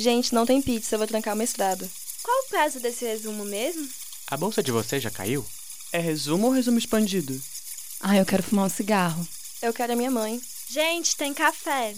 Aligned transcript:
Gente, 0.00 0.34
não 0.34 0.46
tem 0.46 0.62
pizza, 0.62 0.94
eu 0.94 0.98
vou 0.98 1.06
trancar 1.06 1.34
o 1.34 1.36
mestrado. 1.36 1.86
Qual 2.22 2.34
o 2.38 2.48
prazo 2.48 2.80
desse 2.80 3.04
resumo 3.04 3.44
mesmo? 3.44 3.86
A 4.28 4.34
bolsa 4.34 4.62
de 4.62 4.72
vocês 4.72 5.02
já 5.02 5.10
caiu? 5.10 5.44
É 5.92 5.98
resumo 5.98 6.46
ou 6.46 6.52
resumo 6.54 6.78
expandido? 6.78 7.38
Ah, 8.00 8.16
eu 8.16 8.24
quero 8.24 8.42
fumar 8.42 8.64
um 8.64 8.70
cigarro. 8.70 9.28
Eu 9.60 9.74
quero 9.74 9.92
a 9.92 9.96
minha 9.96 10.10
mãe. 10.10 10.40
Gente, 10.70 11.14
tem 11.18 11.34
café. 11.34 11.94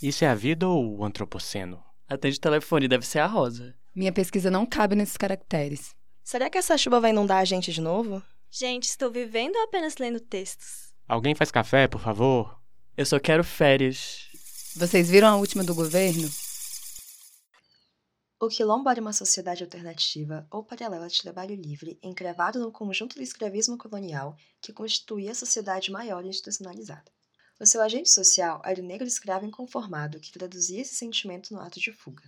Isso 0.00 0.24
é 0.24 0.28
a 0.28 0.34
vida 0.34 0.66
ou 0.66 0.96
o 0.96 1.04
antropoceno? 1.04 1.84
Atende 2.08 2.38
o 2.38 2.40
telefone, 2.40 2.88
deve 2.88 3.06
ser 3.06 3.18
a 3.18 3.26
Rosa. 3.26 3.74
Minha 3.94 4.12
pesquisa 4.12 4.50
não 4.50 4.64
cabe 4.64 4.96
nesses 4.96 5.18
caracteres. 5.18 5.90
Será 6.24 6.48
que 6.48 6.56
essa 6.56 6.78
chuva 6.78 7.00
vai 7.00 7.10
inundar 7.10 7.42
a 7.42 7.44
gente 7.44 7.70
de 7.70 7.82
novo? 7.82 8.22
Gente, 8.50 8.84
estou 8.84 9.10
vivendo 9.10 9.56
ou 9.56 9.64
apenas 9.64 9.98
lendo 9.98 10.20
textos? 10.20 10.94
Alguém 11.06 11.34
faz 11.34 11.50
café, 11.50 11.86
por 11.86 12.00
favor? 12.00 12.58
Eu 12.96 13.04
só 13.04 13.20
quero 13.20 13.44
férias. 13.44 14.22
Vocês 14.74 15.10
viram 15.10 15.28
a 15.28 15.36
última 15.36 15.62
do 15.62 15.74
governo? 15.74 16.30
O 18.44 18.48
quilombo 18.48 18.90
era 18.90 19.00
uma 19.00 19.12
sociedade 19.12 19.62
alternativa 19.62 20.44
ou 20.50 20.64
paralela 20.64 21.06
de 21.06 21.22
trabalho 21.22 21.54
livre, 21.54 21.96
encravado 22.02 22.58
no 22.58 22.72
conjunto 22.72 23.14
do 23.14 23.22
escravismo 23.22 23.78
colonial 23.78 24.36
que 24.60 24.72
constituía 24.72 25.30
a 25.30 25.34
sociedade 25.36 25.92
maior 25.92 26.24
institucionalizada. 26.24 27.08
O 27.60 27.64
seu 27.64 27.80
agente 27.80 28.10
social 28.10 28.60
era 28.64 28.80
o 28.80 28.84
negro 28.84 29.06
escravo 29.06 29.46
inconformado 29.46 30.18
que 30.18 30.32
traduzia 30.32 30.82
esse 30.82 30.96
sentimento 30.96 31.54
no 31.54 31.60
ato 31.60 31.78
de 31.78 31.92
fuga. 31.92 32.24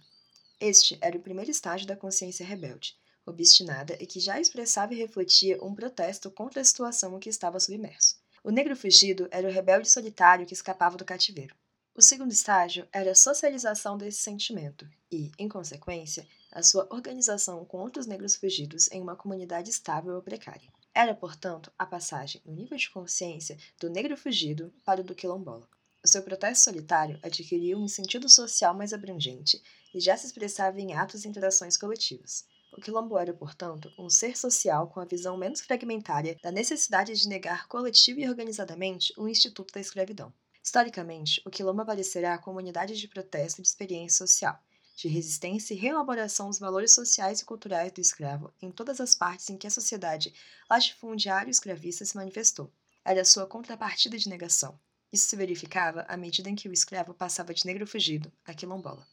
Este 0.61 0.97
era 1.01 1.19
o 1.19 1.21
primeiro 1.21 1.51
estágio 1.51 1.85
da 1.85 1.97
consciência 1.97 2.47
rebelde, 2.47 2.97
obstinada 3.27 3.99
e 4.01 4.07
que 4.07 4.21
já 4.21 4.39
expressava 4.39 4.95
e 4.95 4.97
refletia 4.97 5.59
um 5.65 5.75
protesto 5.75 6.31
contra 6.31 6.61
a 6.61 6.65
situação 6.65 7.17
em 7.17 7.19
que 7.19 7.29
estava 7.29 7.59
submerso. 7.59 8.21
O 8.45 8.53
negro 8.53 8.77
fugido 8.77 9.27
era 9.33 9.49
o 9.49 9.53
rebelde 9.53 9.91
solitário 9.91 10.47
que 10.47 10.55
escapava 10.55 10.97
do 10.97 11.05
cativeiro. 11.05 11.57
O 11.97 12.03
segundo 12.03 12.33
estágio 12.33 12.89
era 12.93 13.13
a 13.13 13.15
socialização 13.15 13.97
desse 13.97 14.19
sentimento 14.19 14.85
e, 15.13 15.31
em 15.39 15.49
consequência, 15.49 16.27
a 16.51 16.61
sua 16.61 16.89
organização 16.91 17.65
com 17.65 17.79
outros 17.79 18.05
negros 18.05 18.35
fugidos 18.35 18.91
em 18.91 19.01
uma 19.01 19.15
comunidade 19.15 19.71
estável 19.71 20.17
ou 20.17 20.21
precária. 20.21 20.73
Era, 20.93 21.15
portanto, 21.15 21.71
a 21.79 21.87
passagem 21.87 22.43
no 22.45 22.53
nível 22.53 22.77
de 22.77 22.91
consciência 22.91 23.57
do 23.79 23.89
negro 23.89 24.17
fugido 24.17 24.75
para 24.85 25.03
o 25.03 25.05
do 25.05 25.15
quilombola. 25.15 25.69
O 26.05 26.09
seu 26.09 26.21
protesto 26.25 26.65
solitário 26.65 27.17
adquiriu 27.23 27.79
um 27.79 27.87
sentido 27.87 28.29
social 28.29 28.75
mais 28.75 28.93
abrangente 28.93 29.63
e 29.95 30.01
já 30.01 30.17
se 30.17 30.27
expressava 30.27 30.81
em 30.81 30.95
atos 30.95 31.25
e 31.25 31.29
interações 31.29 31.77
coletivas. 31.77 32.45
O 32.73 32.81
quilombo 32.81 33.17
era, 33.17 33.33
portanto, 33.33 33.89
um 33.97 34.11
ser 34.11 34.37
social 34.37 34.89
com 34.89 34.99
a 34.99 35.05
visão 35.05 35.37
menos 35.37 35.61
fragmentária 35.61 36.37
da 36.43 36.51
necessidade 36.51 37.15
de 37.15 37.29
negar 37.29 37.69
coletiva 37.69 38.21
e 38.21 38.29
organizadamente 38.29 39.15
o 39.17 39.29
instituto 39.29 39.73
da 39.73 39.81
escravidão. 39.81 40.33
Historicamente, 40.65 41.43
o 41.45 41.51
quilombo 41.51 41.83
aparecerá 41.83 42.39
como 42.39 42.59
unidade 42.59 42.97
de 42.97 43.07
protesto 43.07 43.61
de 43.61 43.69
experiência 43.69 44.27
social, 44.27 44.59
de 44.97 45.09
resistência 45.09 45.75
e 45.75 45.77
reelaboração 45.77 46.49
dos 46.49 46.59
valores 46.59 46.95
sociais 46.95 47.41
e 47.41 47.45
culturais 47.45 47.93
do 47.93 48.01
escravo 48.01 48.51
em 48.63 48.71
todas 48.71 48.99
as 48.99 49.15
partes 49.15 49.51
em 49.51 49.59
que 49.59 49.67
a 49.67 49.71
sociedade 49.71 50.33
latifundiária 50.71 51.51
escravista 51.51 52.03
se 52.07 52.17
manifestou. 52.17 52.73
Era 53.05 53.27
sua 53.27 53.47
contrapartida 53.47 54.17
de 54.17 54.31
negação. 54.31 54.81
Isso 55.13 55.29
se 55.29 55.37
verificava 55.37 56.07
à 56.09 56.17
medida 56.17 56.49
em 56.49 56.55
que 56.55 56.69
o 56.69 56.73
escravo 56.73 57.13
passava 57.13 57.53
de 57.53 57.67
negro 57.67 57.87
fugido 57.87 58.33
a 58.47 58.55
quilombola. 58.55 59.07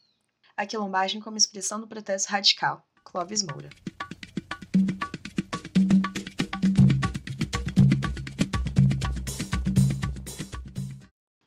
A 0.56 0.66
quilombagem 0.66 1.20
como 1.20 1.36
expressão 1.36 1.78
do 1.78 1.86
protesto 1.86 2.30
radical, 2.30 2.82
Clóvis 3.04 3.42
Moura. 3.42 3.68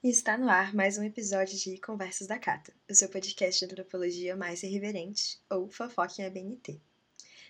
E 0.05 0.09
está 0.09 0.37
no 0.37 0.47
ar 0.47 0.71
mais 0.71 0.99
um 0.99 1.03
episódio 1.03 1.57
de 1.57 1.79
Conversas 1.79 2.27
da 2.27 2.37
Cata, 2.37 2.71
o 2.87 2.93
seu 2.93 3.09
podcast 3.09 3.57
de 3.57 3.65
antropologia 3.65 4.35
mais 4.35 4.61
irreverente, 4.61 5.39
ou 5.49 5.67
fofoca 5.67 6.21
em 6.21 6.25
ABNT. 6.25 6.79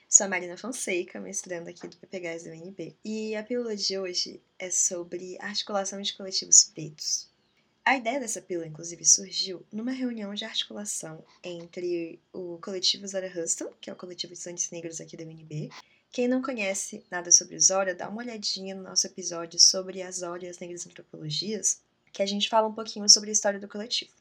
Sou 0.07 0.25
a 0.25 0.29
Marina 0.29 0.55
Fonseca, 0.55 1.19
mestrando 1.19 1.69
aqui 1.69 1.85
do 1.85 1.97
PPGás 1.97 2.45
do 2.45 2.51
UNB, 2.51 2.95
e 3.03 3.35
a 3.35 3.43
pílula 3.43 3.75
de 3.75 3.99
hoje 3.99 4.41
é 4.57 4.71
sobre 4.71 5.37
articulação 5.41 6.01
de 6.01 6.13
coletivos 6.13 6.63
pretos. 6.63 7.27
A 7.83 7.97
ideia 7.97 8.21
dessa 8.21 8.41
pílula, 8.41 8.67
inclusive, 8.67 9.03
surgiu 9.03 9.61
numa 9.69 9.91
reunião 9.91 10.33
de 10.33 10.45
articulação 10.45 11.25
entre 11.43 12.21
o 12.31 12.57
coletivo 12.59 13.05
Zora 13.05 13.27
Huston, 13.27 13.69
que 13.81 13.89
é 13.89 13.93
o 13.93 13.97
coletivo 13.97 14.31
de 14.31 14.39
estudantes 14.39 14.71
negros 14.71 15.01
aqui 15.01 15.17
da 15.17 15.25
UNB. 15.25 15.69
Quem 16.09 16.29
não 16.29 16.41
conhece 16.41 17.03
nada 17.11 17.33
sobre 17.33 17.59
Zora, 17.59 17.93
dá 17.93 18.07
uma 18.07 18.21
olhadinha 18.21 18.73
no 18.73 18.83
nosso 18.83 19.05
episódio 19.07 19.59
sobre 19.59 20.01
as 20.01 20.19
Zora 20.19 20.45
e 20.45 20.47
as 20.47 20.59
negras 20.59 20.87
antropologias, 20.87 21.81
que 22.15 22.23
a 22.23 22.25
gente 22.25 22.47
fala 22.47 22.69
um 22.69 22.73
pouquinho 22.73 23.09
sobre 23.09 23.29
a 23.29 23.33
história 23.33 23.59
do 23.59 23.67
coletivo. 23.67 24.11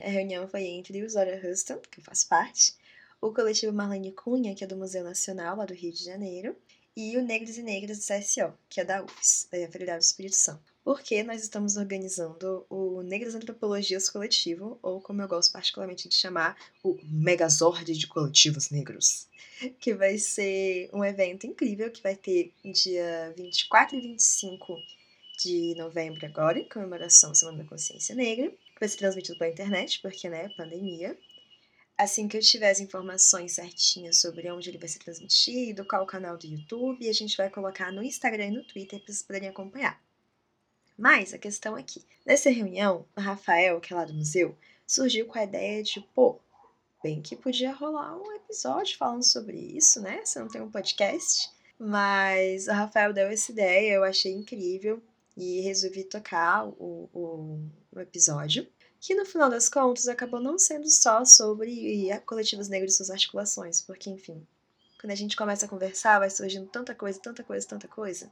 A 0.00 0.08
reunião 0.08 0.48
foi 0.48 0.64
entre 0.64 1.04
o 1.04 1.10
Zora 1.10 1.38
Huston, 1.38 1.78
que 1.90 2.00
eu 2.00 2.04
faço 2.04 2.26
parte, 2.26 2.74
o 3.20 3.30
coletivo 3.30 3.74
Marlene 3.74 4.10
Cunha, 4.10 4.54
que 4.54 4.64
é 4.64 4.66
do 4.66 4.74
Museu 4.74 5.04
Nacional, 5.04 5.54
lá 5.54 5.66
do 5.66 5.74
Rio 5.74 5.92
de 5.92 6.02
Janeiro, 6.02 6.56
e 6.96 7.14
o 7.14 7.22
Negros 7.22 7.58
e 7.58 7.62
Negras 7.62 7.98
do 7.98 8.04
CSO, 8.04 8.54
que 8.70 8.80
é 8.80 8.84
da 8.84 9.04
UFES, 9.04 9.48
da 9.52 9.68
Federal 9.68 9.98
do 9.98 10.02
Espírito 10.02 10.36
Santo. 10.36 10.72
Porque 10.82 11.22
nós 11.22 11.42
estamos 11.42 11.76
organizando 11.76 12.64
o 12.70 13.02
Negras 13.02 13.34
Antropologias 13.34 14.08
Coletivo, 14.08 14.78
ou 14.80 15.02
como 15.02 15.20
eu 15.20 15.28
gosto 15.28 15.52
particularmente 15.52 16.08
de 16.08 16.14
chamar, 16.14 16.56
o 16.82 16.98
Megazord 17.02 17.92
de 17.92 18.06
Coletivos 18.06 18.70
Negros, 18.70 19.28
que 19.78 19.92
vai 19.92 20.16
ser 20.16 20.88
um 20.90 21.04
evento 21.04 21.46
incrível 21.46 21.90
que 21.90 22.02
vai 22.02 22.16
ter 22.16 22.54
dia 22.64 23.34
24 23.36 23.94
e 23.94 24.00
25 24.00 24.78
de 25.46 25.74
novembro 25.76 26.26
agora, 26.26 26.58
em 26.58 26.68
comemoração 26.68 27.30
à 27.30 27.34
Semana 27.34 27.58
da 27.58 27.68
Consciência 27.68 28.16
Negra, 28.16 28.50
que 28.50 28.80
vai 28.80 28.88
ser 28.88 28.96
transmitido 28.96 29.38
pela 29.38 29.50
internet, 29.50 30.02
porque, 30.02 30.28
né, 30.28 30.48
pandemia. 30.56 31.16
Assim 31.96 32.26
que 32.26 32.36
eu 32.36 32.42
tiver 32.42 32.70
as 32.70 32.80
informações 32.80 33.52
certinhas 33.52 34.20
sobre 34.20 34.50
onde 34.50 34.68
ele 34.68 34.76
vai 34.76 34.88
ser 34.88 34.98
transmitido, 34.98 35.86
qual 35.86 36.02
o 36.02 36.06
canal 36.06 36.36
do 36.36 36.46
YouTube, 36.46 37.08
a 37.08 37.12
gente 37.12 37.36
vai 37.36 37.48
colocar 37.48 37.92
no 37.92 38.02
Instagram 38.02 38.46
e 38.46 38.50
no 38.50 38.64
Twitter 38.64 38.98
para 38.98 39.06
vocês 39.06 39.22
poderem 39.22 39.48
acompanhar. 39.48 40.02
Mas 40.98 41.32
a 41.32 41.38
questão 41.38 41.76
aqui, 41.76 42.04
nessa 42.24 42.50
reunião, 42.50 43.06
o 43.16 43.20
Rafael, 43.20 43.80
que 43.80 43.92
é 43.92 43.96
lá 43.96 44.04
do 44.04 44.14
museu, 44.14 44.58
surgiu 44.86 45.26
com 45.26 45.38
a 45.38 45.44
ideia 45.44 45.82
de, 45.82 46.00
pô, 46.14 46.40
bem 47.02 47.22
que 47.22 47.36
podia 47.36 47.72
rolar 47.72 48.16
um 48.16 48.32
episódio 48.32 48.96
falando 48.98 49.22
sobre 49.22 49.56
isso, 49.56 50.00
né? 50.02 50.24
Você 50.24 50.40
não 50.40 50.48
tem 50.48 50.60
um 50.60 50.70
podcast. 50.70 51.50
Mas 51.78 52.66
o 52.68 52.72
Rafael 52.72 53.12
deu 53.12 53.28
essa 53.28 53.52
ideia, 53.52 53.92
eu 53.92 54.04
achei 54.04 54.32
incrível 54.32 55.02
e 55.36 55.60
resolvi 55.60 56.04
tocar 56.04 56.66
o, 56.66 57.10
o, 57.12 57.60
o, 57.92 58.00
episódio, 58.00 58.66
que 58.98 59.14
no 59.14 59.26
final 59.26 59.50
das 59.50 59.68
contas 59.68 60.08
acabou 60.08 60.40
não 60.40 60.58
sendo 60.58 60.88
só 60.88 61.24
sobre 61.24 62.08
coletivos 62.24 62.68
negros 62.68 62.94
e 62.94 62.96
suas 62.96 63.10
articulações, 63.10 63.82
porque 63.82 64.08
enfim, 64.08 64.46
quando 65.00 65.12
a 65.12 65.16
gente 65.16 65.36
começa 65.36 65.66
a 65.66 65.68
conversar, 65.68 66.18
vai 66.18 66.30
surgindo 66.30 66.66
tanta 66.68 66.94
coisa, 66.94 67.20
tanta 67.20 67.44
coisa, 67.44 67.66
tanta 67.66 67.86
coisa. 67.86 68.30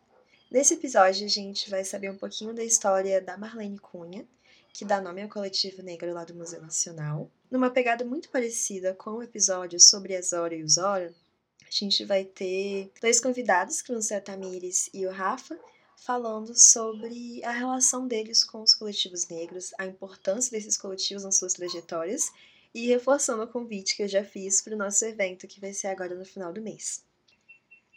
Nesse 0.50 0.74
episódio, 0.74 1.26
a 1.26 1.28
gente 1.28 1.68
vai 1.68 1.84
saber 1.84 2.10
um 2.10 2.16
pouquinho 2.16 2.54
da 2.54 2.64
história 2.64 3.20
da 3.20 3.36
Marlene 3.36 3.78
Cunha, 3.78 4.26
que 4.72 4.84
dá 4.84 5.00
nome 5.00 5.22
ao 5.22 5.28
coletivo 5.28 5.82
negro 5.82 6.12
lá 6.12 6.24
do 6.24 6.34
Museu 6.34 6.60
Nacional. 6.60 7.30
Numa 7.50 7.70
pegada 7.70 8.04
muito 8.04 8.28
parecida 8.28 8.94
com 8.94 9.10
o 9.12 9.22
episódio 9.22 9.78
sobre 9.78 10.16
a 10.16 10.22
Zora 10.22 10.54
e 10.54 10.64
o 10.64 10.68
Zora, 10.68 11.14
a 11.62 11.70
gente 11.70 12.04
vai 12.04 12.24
ter 12.24 12.90
dois 13.00 13.20
convidados, 13.20 13.82
que 13.82 13.92
vão 13.92 14.02
ser 14.02 14.14
a 14.14 14.20
Tamires 14.20 14.90
e 14.92 15.06
o 15.06 15.10
Rafa, 15.10 15.58
falando 16.04 16.54
sobre 16.54 17.42
a 17.42 17.50
relação 17.50 18.06
deles 18.06 18.44
com 18.44 18.60
os 18.60 18.74
coletivos 18.74 19.26
negros, 19.26 19.72
a 19.78 19.86
importância 19.86 20.50
desses 20.50 20.76
coletivos 20.76 21.24
nas 21.24 21.36
suas 21.36 21.54
trajetórias 21.54 22.30
e 22.74 22.86
reforçando 22.88 23.42
o 23.42 23.48
convite 23.48 23.96
que 23.96 24.02
eu 24.02 24.08
já 24.08 24.22
fiz 24.22 24.60
para 24.60 24.74
o 24.74 24.78
nosso 24.78 25.02
evento 25.06 25.46
que 25.46 25.60
vai 25.60 25.72
ser 25.72 25.86
agora 25.86 26.14
no 26.14 26.26
final 26.26 26.52
do 26.52 26.60
mês. 26.60 27.02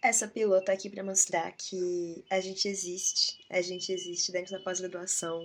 Essa 0.02 0.26
pílula 0.26 0.60
está 0.60 0.72
aqui 0.72 0.90
para 0.90 1.04
mostrar 1.04 1.52
que 1.52 2.24
a 2.30 2.40
gente 2.40 2.66
existe, 2.70 3.44
a 3.50 3.62
gente 3.62 3.92
existe 3.92 4.32
dentro 4.32 4.54
da 4.54 4.64
pós-graduação, 4.64 5.44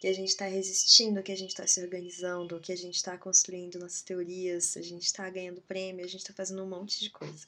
que 0.00 0.08
a 0.08 0.12
gente 0.12 0.30
está 0.30 0.46
resistindo, 0.46 1.22
que 1.22 1.30
a 1.30 1.36
gente 1.36 1.50
está 1.50 1.68
se 1.68 1.80
organizando, 1.80 2.58
que 2.58 2.72
a 2.72 2.76
gente 2.76 2.96
está 2.96 3.16
construindo 3.16 3.78
nossas 3.78 4.02
teorias, 4.02 4.76
a 4.76 4.82
gente 4.82 5.04
está 5.04 5.30
ganhando 5.30 5.62
prêmio, 5.62 6.04
a 6.04 6.08
gente 6.08 6.22
está 6.22 6.32
fazendo 6.32 6.64
um 6.64 6.68
monte 6.68 6.98
de 6.98 7.10
coisa. 7.10 7.46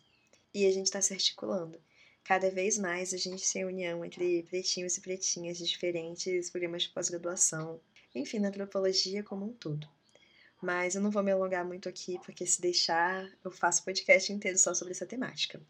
E 0.54 0.64
a 0.64 0.70
gente 0.70 0.86
está 0.86 1.02
se 1.02 1.12
articulando 1.12 1.76
cada 2.24 2.50
vez 2.50 2.78
mais 2.78 3.12
a 3.12 3.18
gente 3.18 3.52
tem 3.52 3.64
união 3.64 4.04
entre 4.04 4.42
pretinhos 4.44 4.96
e 4.96 5.00
pretinhas 5.00 5.58
de 5.58 5.66
diferentes 5.66 6.50
programas 6.50 6.82
de 6.82 6.88
pós-graduação, 6.88 7.80
enfim, 8.14 8.38
na 8.38 8.48
antropologia 8.48 9.22
como 9.22 9.44
um 9.44 9.52
todo. 9.52 9.86
Mas 10.60 10.94
eu 10.94 11.02
não 11.02 11.10
vou 11.10 11.22
me 11.22 11.30
alongar 11.30 11.64
muito 11.64 11.88
aqui, 11.88 12.18
porque 12.24 12.46
se 12.46 12.60
deixar, 12.60 13.30
eu 13.44 13.50
faço 13.50 13.84
podcast 13.84 14.32
inteiro 14.32 14.58
só 14.58 14.72
sobre 14.72 14.92
essa 14.92 15.04
temática. 15.04 15.60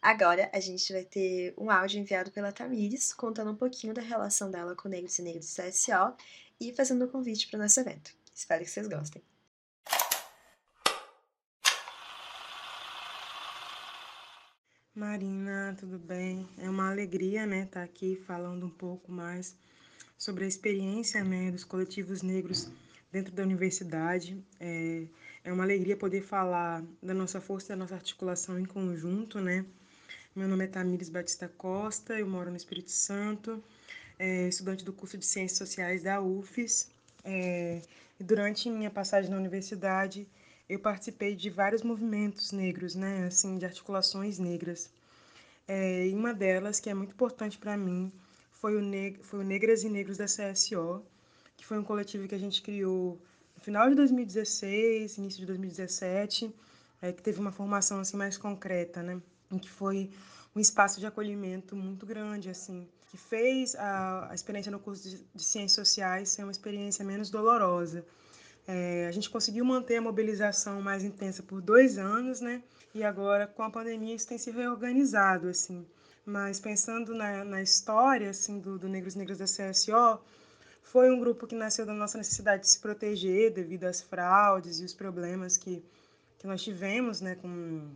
Agora 0.00 0.48
a 0.54 0.60
gente 0.60 0.92
vai 0.92 1.04
ter 1.04 1.52
um 1.58 1.70
áudio 1.70 2.00
enviado 2.00 2.30
pela 2.30 2.52
Tamires, 2.52 3.12
contando 3.12 3.50
um 3.50 3.56
pouquinho 3.56 3.92
da 3.92 4.00
relação 4.00 4.50
dela 4.50 4.74
com 4.74 4.88
negros 4.88 5.18
e 5.18 5.22
negros 5.22 5.54
do 5.54 5.62
CSO 5.62 6.16
e 6.60 6.72
fazendo 6.72 7.04
um 7.04 7.08
convite 7.08 7.48
para 7.48 7.58
o 7.58 7.62
nosso 7.62 7.80
evento. 7.80 8.14
Espero 8.34 8.64
que 8.64 8.70
vocês 8.70 8.88
gostem. 8.88 9.22
Marina, 14.98 15.76
tudo 15.78 15.96
bem? 15.96 16.44
É 16.58 16.68
uma 16.68 16.90
alegria, 16.90 17.46
né, 17.46 17.62
estar 17.62 17.80
tá 17.80 17.84
aqui 17.84 18.20
falando 18.26 18.66
um 18.66 18.70
pouco 18.70 19.12
mais 19.12 19.56
sobre 20.18 20.44
a 20.44 20.48
experiência, 20.48 21.22
né, 21.22 21.52
dos 21.52 21.62
coletivos 21.62 22.20
negros 22.20 22.68
dentro 23.12 23.32
da 23.32 23.44
universidade. 23.44 24.36
É, 24.58 25.04
é 25.44 25.52
uma 25.52 25.62
alegria 25.62 25.96
poder 25.96 26.22
falar 26.22 26.82
da 27.00 27.14
nossa 27.14 27.40
força 27.40 27.68
da 27.68 27.76
nossa 27.76 27.94
articulação 27.94 28.58
em 28.58 28.64
conjunto, 28.64 29.40
né? 29.40 29.64
Meu 30.34 30.48
nome 30.48 30.64
é 30.64 30.66
Tamires 30.66 31.08
Batista 31.08 31.46
Costa, 31.46 32.18
eu 32.18 32.26
moro 32.26 32.50
no 32.50 32.56
Espírito 32.56 32.90
Santo, 32.90 33.62
é, 34.18 34.48
estudante 34.48 34.84
do 34.84 34.92
curso 34.92 35.16
de 35.16 35.24
Ciências 35.24 35.58
Sociais 35.58 36.02
da 36.02 36.20
UFES. 36.20 36.90
É, 37.24 37.82
e 38.18 38.24
durante 38.24 38.68
minha 38.68 38.90
passagem 38.90 39.30
na 39.30 39.36
universidade, 39.36 40.26
eu 40.68 40.78
participei 40.78 41.34
de 41.34 41.48
vários 41.50 41.82
movimentos 41.82 42.52
negros, 42.52 42.94
né? 42.94 43.26
Assim, 43.26 43.58
de 43.58 43.64
articulações 43.64 44.38
negras. 44.38 44.90
É, 45.66 46.06
e 46.06 46.14
uma 46.14 46.34
delas, 46.34 46.80
que 46.80 46.90
é 46.90 46.94
muito 46.94 47.12
importante 47.12 47.58
para 47.58 47.76
mim, 47.76 48.12
foi 48.52 48.76
o, 48.76 49.24
foi 49.24 49.40
o 49.40 49.42
Negras 49.42 49.84
e 49.84 49.88
Negros 49.88 50.18
da 50.18 50.24
CSO, 50.24 51.02
que 51.56 51.64
foi 51.64 51.78
um 51.78 51.84
coletivo 51.84 52.26
que 52.26 52.34
a 52.34 52.38
gente 52.38 52.62
criou 52.62 53.20
no 53.56 53.62
final 53.62 53.88
de 53.88 53.94
2016, 53.96 55.18
início 55.18 55.40
de 55.40 55.46
2017, 55.46 56.54
é, 57.02 57.12
que 57.12 57.22
teve 57.22 57.40
uma 57.40 57.52
formação 57.52 58.00
assim 58.00 58.16
mais 58.16 58.36
concreta, 58.36 59.02
né? 59.02 59.20
Em 59.50 59.58
que 59.58 59.70
foi 59.70 60.10
um 60.54 60.60
espaço 60.60 61.00
de 61.00 61.06
acolhimento 61.06 61.76
muito 61.76 62.04
grande, 62.06 62.50
assim, 62.50 62.88
que 63.08 63.16
fez 63.16 63.74
a, 63.74 64.30
a 64.30 64.34
experiência 64.34 64.72
no 64.72 64.78
curso 64.78 65.08
de, 65.08 65.24
de 65.34 65.42
Ciências 65.42 65.72
Sociais 65.72 66.28
ser 66.30 66.42
uma 66.42 66.52
experiência 66.52 67.04
menos 67.04 67.30
dolorosa. 67.30 68.04
É, 68.70 69.06
a 69.06 69.10
gente 69.10 69.30
conseguiu 69.30 69.64
manter 69.64 69.96
a 69.96 70.02
mobilização 70.02 70.82
mais 70.82 71.02
intensa 71.02 71.42
por 71.42 71.62
dois 71.62 71.96
anos, 71.96 72.42
né? 72.42 72.62
E 72.94 73.02
agora, 73.02 73.46
com 73.46 73.62
a 73.62 73.70
pandemia, 73.70 74.14
isso 74.14 74.28
tem 74.28 74.36
se 74.36 74.50
reorganizado, 74.50 75.48
assim. 75.48 75.86
Mas 76.22 76.60
pensando 76.60 77.14
na, 77.14 77.42
na 77.44 77.62
história, 77.62 78.28
assim, 78.28 78.60
do, 78.60 78.78
do 78.78 78.86
Negros 78.86 79.14
da 79.14 79.46
CSO, 79.46 80.20
foi 80.82 81.10
um 81.10 81.18
grupo 81.18 81.46
que 81.46 81.54
nasceu 81.54 81.86
da 81.86 81.94
nossa 81.94 82.18
necessidade 82.18 82.64
de 82.64 82.68
se 82.68 82.78
proteger 82.78 83.54
devido 83.54 83.84
às 83.84 84.02
fraudes 84.02 84.80
e 84.80 84.84
os 84.84 84.92
problemas 84.92 85.56
que, 85.56 85.82
que 86.38 86.46
nós 86.46 86.62
tivemos, 86.62 87.22
né, 87.22 87.36
com, 87.36 87.88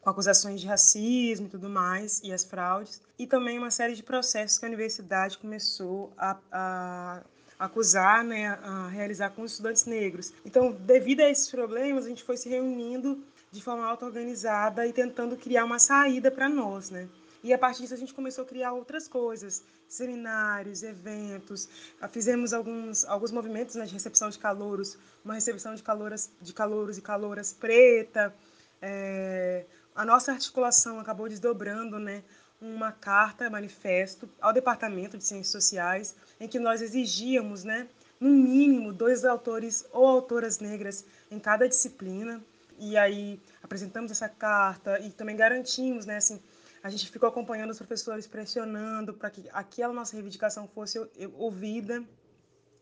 com 0.00 0.10
acusações 0.10 0.60
de 0.60 0.66
racismo 0.68 1.46
e 1.46 1.50
tudo 1.50 1.68
mais, 1.68 2.20
e 2.22 2.32
as 2.32 2.44
fraudes. 2.44 3.02
E 3.18 3.26
também 3.26 3.58
uma 3.58 3.70
série 3.72 3.94
de 3.94 4.04
processos 4.04 4.58
que 4.58 4.64
a 4.64 4.68
universidade 4.68 5.38
começou 5.38 6.12
a, 6.16 6.38
a 6.52 7.22
acusar, 7.58 8.22
né, 8.22 8.58
a 8.62 8.88
realizar 8.88 9.30
com 9.30 9.42
os 9.42 9.52
estudantes 9.52 9.84
negros. 9.84 10.32
Então, 10.44 10.72
devido 10.72 11.20
a 11.20 11.28
esses 11.28 11.50
problemas, 11.50 12.06
a 12.06 12.08
gente 12.08 12.22
foi 12.22 12.36
se 12.36 12.48
reunindo 12.48 13.22
de 13.50 13.62
forma 13.62 13.84
auto-organizada 13.86 14.86
e 14.86 14.92
tentando 14.92 15.36
criar 15.36 15.64
uma 15.64 15.78
saída 15.78 16.30
para 16.30 16.48
nós, 16.48 16.90
né? 16.90 17.08
E 17.42 17.52
a 17.52 17.58
partir 17.58 17.82
disso 17.82 17.94
a 17.94 17.96
gente 17.96 18.12
começou 18.12 18.44
a 18.44 18.46
criar 18.46 18.72
outras 18.72 19.06
coisas, 19.06 19.62
seminários, 19.88 20.82
eventos. 20.82 21.68
Ah, 22.00 22.08
fizemos 22.08 22.52
alguns, 22.52 23.04
alguns 23.04 23.30
movimentos 23.30 23.76
né, 23.76 23.86
de 23.86 23.92
recepção 23.92 24.28
de 24.28 24.38
calouros, 24.38 24.98
uma 25.24 25.34
recepção 25.34 25.74
de 25.74 25.82
calouras, 25.82 26.30
de 26.40 26.52
calouros 26.52 26.98
e 26.98 27.00
calouras 27.00 27.52
preta. 27.52 28.34
É, 28.82 29.64
a 29.94 30.04
nossa 30.04 30.32
articulação 30.32 30.98
acabou 30.98 31.28
desdobrando 31.28 31.98
né, 31.98 32.22
uma 32.60 32.92
carta, 32.92 33.48
manifesto 33.48 34.28
ao 34.40 34.52
Departamento 34.52 35.16
de 35.16 35.24
Ciências 35.24 35.52
Sociais, 35.52 36.16
em 36.40 36.48
que 36.48 36.58
nós 36.58 36.82
exigíamos, 36.82 37.64
né, 37.64 37.88
no 38.18 38.30
mínimo, 38.30 38.92
dois 38.92 39.24
autores 39.24 39.86
ou 39.92 40.06
autoras 40.06 40.58
negras 40.58 41.04
em 41.30 41.38
cada 41.38 41.68
disciplina 41.68 42.42
e 42.78 42.96
aí 42.96 43.40
apresentamos 43.62 44.10
essa 44.10 44.28
carta 44.28 44.98
e 45.00 45.10
também 45.10 45.36
garantimos, 45.36 46.06
né, 46.06 46.16
assim, 46.16 46.40
a 46.82 46.90
gente 46.90 47.10
ficou 47.10 47.28
acompanhando 47.28 47.70
os 47.70 47.78
professores, 47.78 48.26
pressionando 48.26 49.12
para 49.12 49.30
que 49.30 49.48
aquela 49.52 49.92
nossa 49.92 50.14
reivindicação 50.14 50.68
fosse 50.68 50.98
ouvida. 51.34 52.04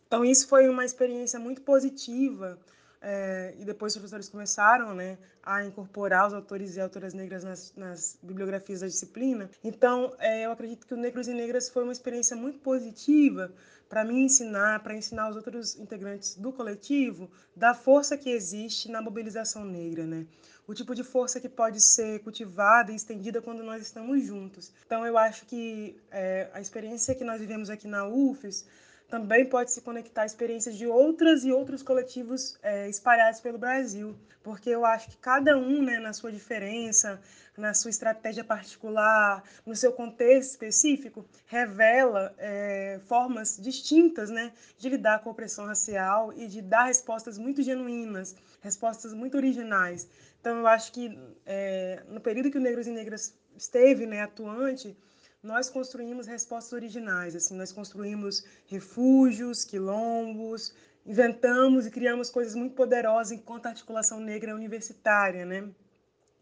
Então, 0.06 0.24
isso 0.24 0.46
foi 0.48 0.68
uma 0.68 0.84
experiência 0.84 1.38
muito 1.40 1.62
positiva. 1.62 2.58
É, 3.00 3.54
e 3.58 3.64
depois 3.64 3.92
os 3.92 3.98
professores 3.98 4.28
começaram 4.28 4.94
né, 4.94 5.18
a 5.42 5.64
incorporar 5.64 6.26
os 6.26 6.34
autores 6.34 6.76
e 6.76 6.80
autoras 6.80 7.14
negras 7.14 7.44
nas, 7.44 7.72
nas 7.76 8.18
bibliografias 8.22 8.80
da 8.80 8.86
disciplina. 8.86 9.50
Então, 9.62 10.14
é, 10.18 10.46
eu 10.46 10.50
acredito 10.50 10.86
que 10.86 10.94
o 10.94 10.96
Negros 10.96 11.28
e 11.28 11.34
Negras 11.34 11.68
foi 11.68 11.82
uma 11.82 11.92
experiência 11.92 12.36
muito 12.36 12.58
positiva 12.58 13.52
para 13.88 14.04
me 14.04 14.14
ensinar, 14.14 14.82
para 14.82 14.96
ensinar 14.96 15.30
os 15.30 15.36
outros 15.36 15.76
integrantes 15.76 16.34
do 16.36 16.52
coletivo, 16.52 17.30
da 17.54 17.74
força 17.74 18.16
que 18.16 18.30
existe 18.30 18.90
na 18.90 19.00
mobilização 19.00 19.64
negra, 19.64 20.04
né? 20.04 20.26
O 20.66 20.74
tipo 20.74 20.94
de 20.94 21.04
força 21.04 21.38
que 21.38 21.48
pode 21.48 21.80
ser 21.80 22.18
cultivada 22.20 22.90
e 22.90 22.96
estendida 22.96 23.40
quando 23.40 23.62
nós 23.62 23.80
estamos 23.80 24.24
juntos. 24.24 24.72
Então, 24.84 25.06
eu 25.06 25.16
acho 25.16 25.46
que 25.46 25.96
é, 26.10 26.50
a 26.52 26.60
experiência 26.60 27.14
que 27.14 27.22
nós 27.22 27.40
vivemos 27.40 27.70
aqui 27.70 27.86
na 27.86 28.04
UFES 28.04 28.66
também 29.08 29.44
pode 29.44 29.70
se 29.70 29.80
conectar 29.80 30.22
a 30.22 30.26
experiências 30.26 30.76
de 30.76 30.86
outras 30.86 31.44
e 31.44 31.52
outros 31.52 31.82
coletivos 31.82 32.58
é, 32.62 32.88
espalhados 32.88 33.40
pelo 33.40 33.56
Brasil, 33.56 34.16
porque 34.42 34.70
eu 34.70 34.84
acho 34.84 35.10
que 35.10 35.16
cada 35.18 35.56
um, 35.56 35.82
né, 35.82 35.98
na 35.98 36.12
sua 36.12 36.32
diferença, 36.32 37.20
na 37.56 37.72
sua 37.72 37.90
estratégia 37.90 38.44
particular, 38.44 39.42
no 39.64 39.74
seu 39.74 39.92
contexto 39.92 40.50
específico, 40.50 41.24
revela 41.46 42.34
é, 42.38 43.00
formas 43.06 43.56
distintas 43.60 44.28
né, 44.28 44.52
de 44.78 44.88
lidar 44.88 45.20
com 45.20 45.30
a 45.30 45.32
opressão 45.32 45.66
racial 45.66 46.32
e 46.32 46.46
de 46.46 46.60
dar 46.60 46.84
respostas 46.84 47.38
muito 47.38 47.62
genuínas, 47.62 48.34
respostas 48.60 49.12
muito 49.12 49.36
originais. 49.36 50.08
Então, 50.40 50.58
eu 50.58 50.66
acho 50.66 50.92
que 50.92 51.18
é, 51.44 52.02
no 52.08 52.20
período 52.20 52.50
que 52.50 52.58
o 52.58 52.60
Negros 52.60 52.86
e 52.86 52.90
Negras 52.90 53.34
esteve 53.56 54.06
né, 54.06 54.22
atuante, 54.22 54.96
nós 55.46 55.70
construímos 55.70 56.26
respostas 56.26 56.72
originais, 56.72 57.36
assim, 57.36 57.56
nós 57.56 57.72
construímos 57.72 58.44
refúgios, 58.66 59.64
quilombos, 59.64 60.74
inventamos 61.06 61.86
e 61.86 61.90
criamos 61.90 62.28
coisas 62.28 62.54
muito 62.54 62.74
poderosas 62.74 63.32
enquanto 63.32 63.66
articulação 63.66 64.18
negra 64.18 64.54
universitária, 64.54 65.46
né? 65.46 65.68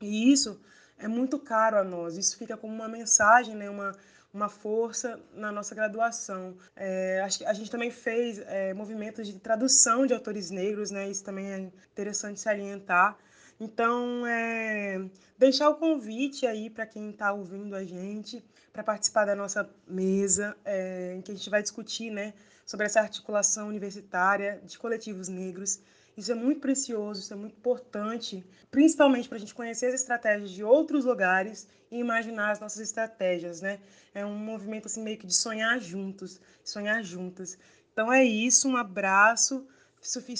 E 0.01 0.33
isso 0.33 0.59
é 0.99 1.07
muito 1.07 1.39
caro 1.39 1.77
a 1.77 1.85
nós. 1.85 2.17
Isso 2.17 2.37
fica 2.39 2.57
como 2.57 2.75
uma 2.75 2.89
mensagem, 2.89 3.55
né? 3.55 3.69
uma, 3.69 3.93
uma 4.33 4.49
força 4.49 5.21
na 5.35 5.53
nossa 5.53 5.75
graduação. 5.75 6.57
É, 6.75 7.21
a 7.47 7.53
gente 7.53 7.71
também 7.71 7.91
fez 7.91 8.39
é, 8.39 8.73
movimentos 8.75 9.27
de 9.27 9.39
tradução 9.39 10.07
de 10.07 10.15
autores 10.15 10.51
negros, 10.51 10.91
né? 10.91 11.09
isso 11.09 11.25
também 11.25 11.53
é 11.53 11.59
interessante 11.59 12.41
salientar. 12.41 13.19
Então, 13.61 14.27
é, 14.27 15.05
deixar 15.39 15.71
o 15.71 15.77
convite 15.77 16.47
aí 16.47 16.69
para 16.69 16.87
quem 16.87 17.11
está 17.11 17.33
ouvindo 17.33 17.75
a 17.75 17.85
gente 17.85 18.45
para 18.73 18.83
participar 18.83 19.25
da 19.25 19.37
nossa 19.37 19.69
mesa, 19.87 20.57
é, 20.65 21.15
em 21.17 21.23
que 21.23 21.31
a 21.31 21.35
gente 21.35 21.49
vai 21.49 21.63
discutir 21.63 22.11
né, 22.11 22.35
sobre 22.67 22.87
essa 22.87 23.01
articulação 23.01 23.69
universitária 23.69 24.61
de 24.65 24.79
coletivos 24.79 25.29
negros 25.29 25.81
isso 26.17 26.31
é 26.31 26.35
muito 26.35 26.61
precioso, 26.61 27.21
isso 27.21 27.33
é 27.33 27.37
muito 27.37 27.57
importante, 27.57 28.45
principalmente 28.71 29.29
para 29.29 29.37
a 29.37 29.41
gente 29.41 29.55
conhecer 29.55 29.87
as 29.87 29.95
estratégias 29.95 30.51
de 30.51 30.63
outros 30.63 31.05
lugares 31.05 31.67
e 31.91 31.99
imaginar 31.99 32.53
as 32.53 32.61
nossas 32.61 32.81
estratégias, 32.81 33.61
né? 33.61 33.81
É 34.15 34.25
um 34.25 34.37
movimento 34.37 34.87
assim 34.87 35.03
meio 35.03 35.19
que 35.19 35.27
de 35.27 35.35
sonhar 35.35 35.81
juntos, 35.81 36.41
sonhar 36.63 37.03
juntas. 37.03 37.59
Então 37.93 38.13
é 38.13 38.25
isso, 38.25 38.69
um 38.69 38.77
abraço. 38.77 39.67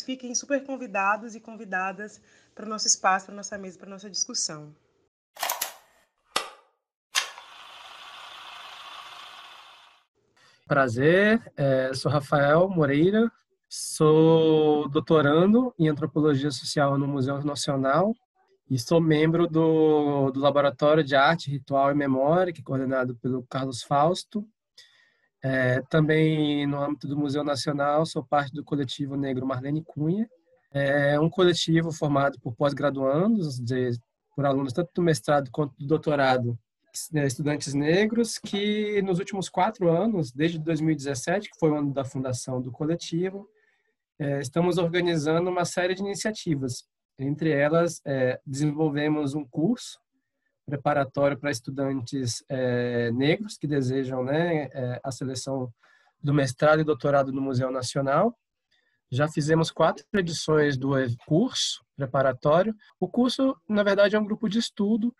Fiquem 0.05 0.35
super 0.35 0.63
convidados 0.63 1.35
e 1.35 1.41
convidadas 1.41 2.21
para 2.55 2.67
o 2.67 2.69
nosso 2.69 2.87
espaço, 2.87 3.27
para 3.27 3.35
a 3.35 3.37
nossa 3.37 3.59
mesa, 3.59 3.79
para 3.79 3.89
a 3.89 3.91
nossa 3.91 4.11
discussão. 4.11 4.75
Prazer, 10.67 11.53
é, 11.57 11.93
sou 11.93 12.11
Rafael 12.11 12.69
Moreira, 12.69 13.31
Sou 13.77 14.89
doutorando 14.89 15.75
em 15.77 15.89
antropologia 15.89 16.53
social 16.53 16.97
no 16.97 17.09
Museu 17.09 17.43
Nacional 17.43 18.15
e 18.71 18.79
sou 18.79 19.01
membro 19.01 19.49
do, 19.49 20.31
do 20.31 20.39
Laboratório 20.39 21.03
de 21.03 21.17
Arte, 21.17 21.51
Ritual 21.51 21.91
e 21.91 21.95
Memória, 21.95 22.53
que 22.53 22.61
é 22.61 22.63
coordenado 22.63 23.17
pelo 23.17 23.43
Carlos 23.49 23.83
Fausto. 23.83 24.47
É, 25.43 25.83
também 25.91 26.69
no 26.69 26.81
âmbito 26.81 27.09
do 27.09 27.17
Museu 27.17 27.43
Nacional, 27.43 28.07
sou 28.07 28.25
parte 28.25 28.55
do 28.55 28.63
coletivo 28.63 29.17
Negro 29.17 29.45
Marlene 29.45 29.83
Cunha. 29.83 30.31
É 30.75 31.19
um 31.21 31.31
coletivo 31.31 31.93
formado 31.93 32.39
por 32.41 32.55
pós-graduandos, 32.55 33.61
por 34.35 34.45
alunos 34.45 34.73
tanto 34.73 34.91
do 34.93 35.03
mestrado 35.03 35.49
quanto 35.53 35.73
do 35.79 35.87
doutorado, 35.87 36.59
né, 37.13 37.27
estudantes 37.27 37.75
negros, 37.75 38.39
que 38.39 39.01
nos 39.03 39.21
últimos 39.21 39.49
quatro 39.49 39.89
anos, 39.89 40.33
desde 40.33 40.59
2017, 40.59 41.51
que 41.51 41.59
foi 41.59 41.71
o 41.71 41.77
ano 41.77 41.93
da 41.93 42.05
fundação 42.05 42.61
do 42.61 42.73
coletivo, 42.73 43.49
é, 44.19 44.41
estamos 44.41 44.79
organizando 44.79 45.49
uma 45.49 45.65
série 45.65 45.95
de 45.95 46.03
iniciativas. 46.03 46.85
Entre 47.19 47.51
elas, 47.51 48.01
é, 48.05 48.41
desenvolvemos 48.45 49.35
um 49.35 49.45
curso 49.45 49.99
preparatório 50.67 51.39
para 51.39 51.51
estudantes 51.51 52.45
é, 52.49 53.11
negros 53.13 53.57
que 53.57 53.67
desejam 53.67 54.25
né, 54.25 54.69
é, 54.73 55.01
a 55.05 55.11
seleção 55.13 55.73
do 56.23 56.33
mestrado 56.33 56.81
e 56.81 56.85
doutorado 56.85 57.33
no 57.33 57.41
Museu 57.41 57.71
Nacional. 57.71 58.37
Já 59.11 59.29
fizemos 59.29 59.71
quatro 59.71 60.05
edições 60.15 60.77
do 60.77 60.91
curso 61.27 61.85
preparatório. 61.97 62.75
O 62.99 63.09
curso, 63.09 63.57
na 63.69 63.83
verdade, 63.83 64.17
é 64.17 64.19
um 64.19 64.25
grupo 64.25 64.49
de 64.49 64.59
estudo 64.59 65.15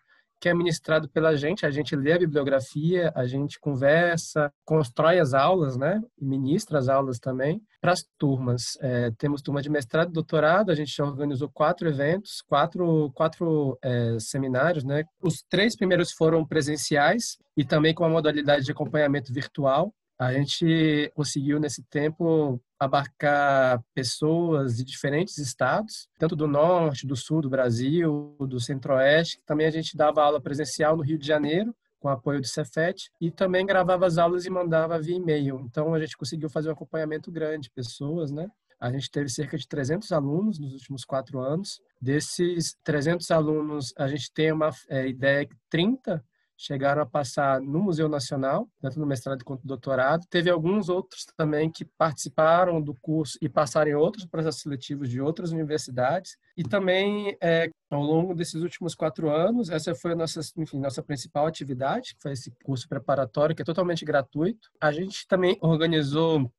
que 0.45 0.49
é 0.49 0.55
ministrado 0.55 1.09
pela 1.09 1.35
gente. 1.37 1.65
A 1.65 1.71
gente 1.71 1.97
lê 1.97 2.13
a 2.13 2.19
bibliografia, 2.19 3.11
a 3.15 3.27
gente 3.27 3.59
conversa, 3.59 4.53
constrói 4.63 5.19
as 5.19 5.33
aulas, 5.33 5.75
né? 5.77 6.03
Ministra 6.21 6.79
as 6.79 6.89
aulas 6.89 7.19
também 7.19 7.63
para 7.81 7.93
as 7.93 8.05
turmas. 8.19 8.77
É, 8.81 9.11
temos 9.13 9.41
turma 9.41 9.63
de 9.63 9.71
mestrado 9.71 10.11
e 10.11 10.13
doutorado, 10.13 10.71
a 10.71 10.75
gente 10.75 10.95
já 10.95 11.05
organizou 11.05 11.49
quatro 11.49 11.89
eventos, 11.89 12.43
quatro, 12.47 13.11
quatro 13.15 13.79
é, 13.83 14.19
seminários, 14.19 14.85
né? 14.85 15.05
Os 15.23 15.43
três 15.49 15.75
primeiros 15.75 16.13
foram 16.13 16.45
presenciais 16.45 17.39
e 17.57 17.65
também 17.65 17.95
com 17.95 18.05
a 18.05 18.09
modalidade 18.11 18.67
de 18.67 18.73
acompanhamento 18.73 19.33
virtual. 19.33 19.95
A 20.25 20.33
gente 20.33 21.13
conseguiu, 21.15 21.61
nesse 21.61 21.83
tempo, 21.83 22.59
abarcar 22.81 23.85
pessoas 23.93 24.79
de 24.79 24.85
diferentes 24.85 25.37
estados, 25.37 26.09
tanto 26.19 26.35
do 26.35 26.49
norte, 26.49 27.07
do 27.07 27.15
sul 27.15 27.43
do 27.43 27.51
Brasil, 27.51 28.35
do 28.41 28.59
centro-oeste. 28.59 29.39
Também 29.45 29.67
a 29.67 29.71
gente 29.71 29.95
dava 29.95 30.23
aula 30.23 30.41
presencial 30.41 30.97
no 30.97 31.03
Rio 31.03 31.19
de 31.19 31.27
Janeiro, 31.27 31.77
com 32.01 32.09
apoio 32.09 32.41
do 32.41 32.47
Cefet, 32.47 33.11
e 33.21 33.31
também 33.31 33.67
gravava 33.67 34.07
as 34.07 34.17
aulas 34.17 34.47
e 34.47 34.51
mandava 34.51 34.99
via 34.99 35.17
e-mail. 35.17 35.61
Então 35.67 35.93
a 35.93 36.01
gente 36.01 36.17
conseguiu 36.17 36.49
fazer 36.49 36.71
um 36.71 36.73
acompanhamento 36.73 37.31
grande 37.31 37.65
de 37.65 37.71
pessoas, 37.71 38.31
né? 38.31 38.49
A 38.81 38.91
gente 38.91 39.11
teve 39.11 39.29
cerca 39.29 39.59
de 39.59 39.69
300 39.69 40.11
alunos 40.11 40.59
nos 40.59 40.73
últimos 40.73 41.05
quatro 41.05 41.39
anos. 41.39 41.83
Desses 42.01 42.75
300 42.83 43.31
alunos, 43.31 43.93
a 43.97 44.09
gente 44.09 44.33
tem 44.33 44.53
uma 44.53 44.71
é, 44.89 45.07
ideia 45.07 45.45
que 45.45 45.57
30 45.69 46.25
chegaram 46.65 47.03
a 47.03 47.07
passar 47.07 47.61
no 47.61 47.79
Museu 47.81 48.09
Nacional, 48.09 48.67
tanto 48.81 48.99
no 48.99 49.05
mestrado 49.05 49.45
quanto 49.45 49.63
no 49.63 49.69
doutorado. 49.69 50.27
Teve 50.31 50.49
alguns 50.49 50.89
outros 50.89 51.27
também 51.37 51.71
que 51.71 51.85
participaram 51.85 52.81
do 52.81 52.95
curso 52.95 53.39
e 53.43 53.49
passaram 53.51 53.91
em 53.91 53.95
outros 53.95 54.25
processos 54.25 54.63
seletivos 54.63 55.11
de 55.11 55.21
outras 55.21 55.53
universidades. 55.53 56.39
E 56.57 56.63
também, 56.63 57.37
é, 57.43 57.69
ao 57.91 58.03
longo 58.03 58.35
desses 58.35 58.63
últimos 58.63 58.95
quatro 58.95 59.29
anos, 59.29 59.69
essa 59.69 59.95
foi 59.95 60.13
a 60.13 60.17
nossa, 60.17 60.41
enfim, 60.57 60.79
nossa 60.79 61.03
principal 61.03 61.47
atividade, 61.47 62.15
que 62.15 62.23
foi 62.23 62.33
esse 62.33 62.51
curso 62.65 62.89
preparatório, 62.89 63.55
que 63.55 63.61
é 63.61 63.65
totalmente 63.65 64.05
gratuito. 64.05 64.71
A 64.81 64.91
gente 64.91 65.27
também 65.29 65.59
organizou 65.61 66.51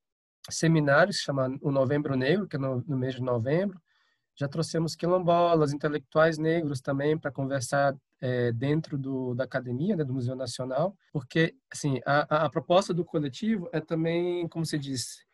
seminários, 0.52 1.18
chamado 1.18 1.58
o 1.62 1.72
Novembro 1.72 2.16
Negro, 2.16 2.48
que 2.48 2.58
é 2.58 2.60
no, 2.60 2.84
no 2.88 2.96
mês 2.96 3.16
de 3.16 3.22
novembro, 3.22 3.82
já 4.38 4.48
trouxemos 4.48 4.96
quilombolas, 4.96 5.74
intelectuais 5.74 6.38
negros 6.38 6.82
também 6.82 7.18
para 7.18 7.32
conversar 7.32 7.96
é, 8.22 8.52
dentro 8.52 8.98
do, 8.98 9.34
da 9.34 9.44
academia, 9.44 9.96
né, 9.96 10.04
do 10.04 10.14
Museu 10.14 10.36
Nacional, 10.36 10.96
porque 11.12 11.56
assim 11.72 12.00
a, 12.06 12.46
a, 12.46 12.50
proposta 12.50 12.94
do 12.94 13.04
coletivo 13.04 13.70
é 13.72 13.80
também, 13.80 14.48
como 14.48 14.66
se 14.66 14.78
diz, 14.78 15.25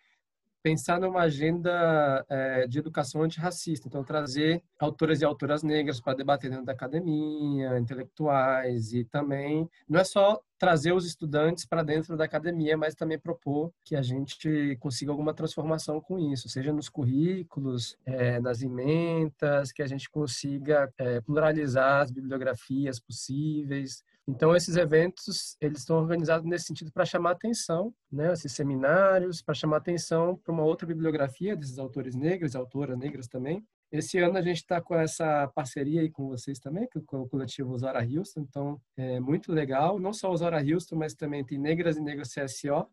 pensar 0.61 0.99
numa 0.99 1.21
agenda 1.21 2.25
é, 2.29 2.67
de 2.67 2.79
educação 2.79 3.23
antirracista. 3.23 3.87
Então, 3.87 4.03
trazer 4.03 4.61
autores 4.79 5.21
e 5.21 5.25
autoras 5.25 5.63
negras 5.63 5.99
para 5.99 6.15
debater 6.15 6.49
dentro 6.49 6.65
da 6.65 6.73
academia, 6.73 7.77
intelectuais, 7.77 8.93
e 8.93 9.03
também 9.03 9.69
não 9.87 9.99
é 9.99 10.03
só 10.03 10.41
trazer 10.61 10.91
os 10.91 11.07
estudantes 11.07 11.65
para 11.65 11.81
dentro 11.81 12.15
da 12.15 12.25
academia, 12.25 12.77
mas 12.77 12.93
também 12.93 13.17
propor 13.17 13.73
que 13.83 13.95
a 13.95 14.01
gente 14.03 14.77
consiga 14.79 15.11
alguma 15.11 15.33
transformação 15.33 15.99
com 15.99 16.19
isso, 16.19 16.47
seja 16.47 16.71
nos 16.71 16.87
currículos, 16.87 17.97
é, 18.05 18.39
nas 18.39 18.61
ementas, 18.61 19.71
que 19.71 19.81
a 19.81 19.87
gente 19.87 20.07
consiga 20.07 20.93
é, 20.99 21.19
pluralizar 21.19 22.03
as 22.03 22.11
bibliografias 22.11 22.99
possíveis, 22.99 24.03
então, 24.27 24.55
esses 24.55 24.77
eventos, 24.77 25.57
eles 25.59 25.79
estão 25.79 25.97
organizados 25.97 26.47
nesse 26.47 26.65
sentido 26.65 26.91
para 26.91 27.05
chamar 27.05 27.31
atenção, 27.31 27.93
né? 28.11 28.31
Esses 28.31 28.51
seminários, 28.51 29.41
para 29.41 29.55
chamar 29.55 29.77
atenção 29.77 30.37
para 30.37 30.53
uma 30.53 30.63
outra 30.63 30.87
bibliografia 30.87 31.55
desses 31.55 31.79
autores 31.79 32.15
negros, 32.15 32.55
autoras 32.55 32.97
negras 32.97 33.27
também. 33.27 33.65
Esse 33.91 34.19
ano 34.19 34.37
a 34.37 34.41
gente 34.41 34.57
está 34.57 34.79
com 34.79 34.95
essa 34.95 35.47
parceria 35.49 36.01
aí 36.01 36.09
com 36.09 36.29
vocês 36.29 36.59
também, 36.59 36.87
com 37.05 37.21
o 37.23 37.27
coletivo 37.27 37.77
Zora 37.77 37.99
Houston, 37.99 38.41
então 38.41 38.81
é 38.95 39.19
muito 39.19 39.51
legal. 39.51 39.99
Não 39.99 40.13
só 40.13 40.33
Zora 40.35 40.63
Houston, 40.63 40.95
mas 40.95 41.13
também 41.13 41.43
tem 41.43 41.57
Negras 41.57 41.97
e 41.97 42.01
Negros 42.01 42.33
CSO, 42.33 42.87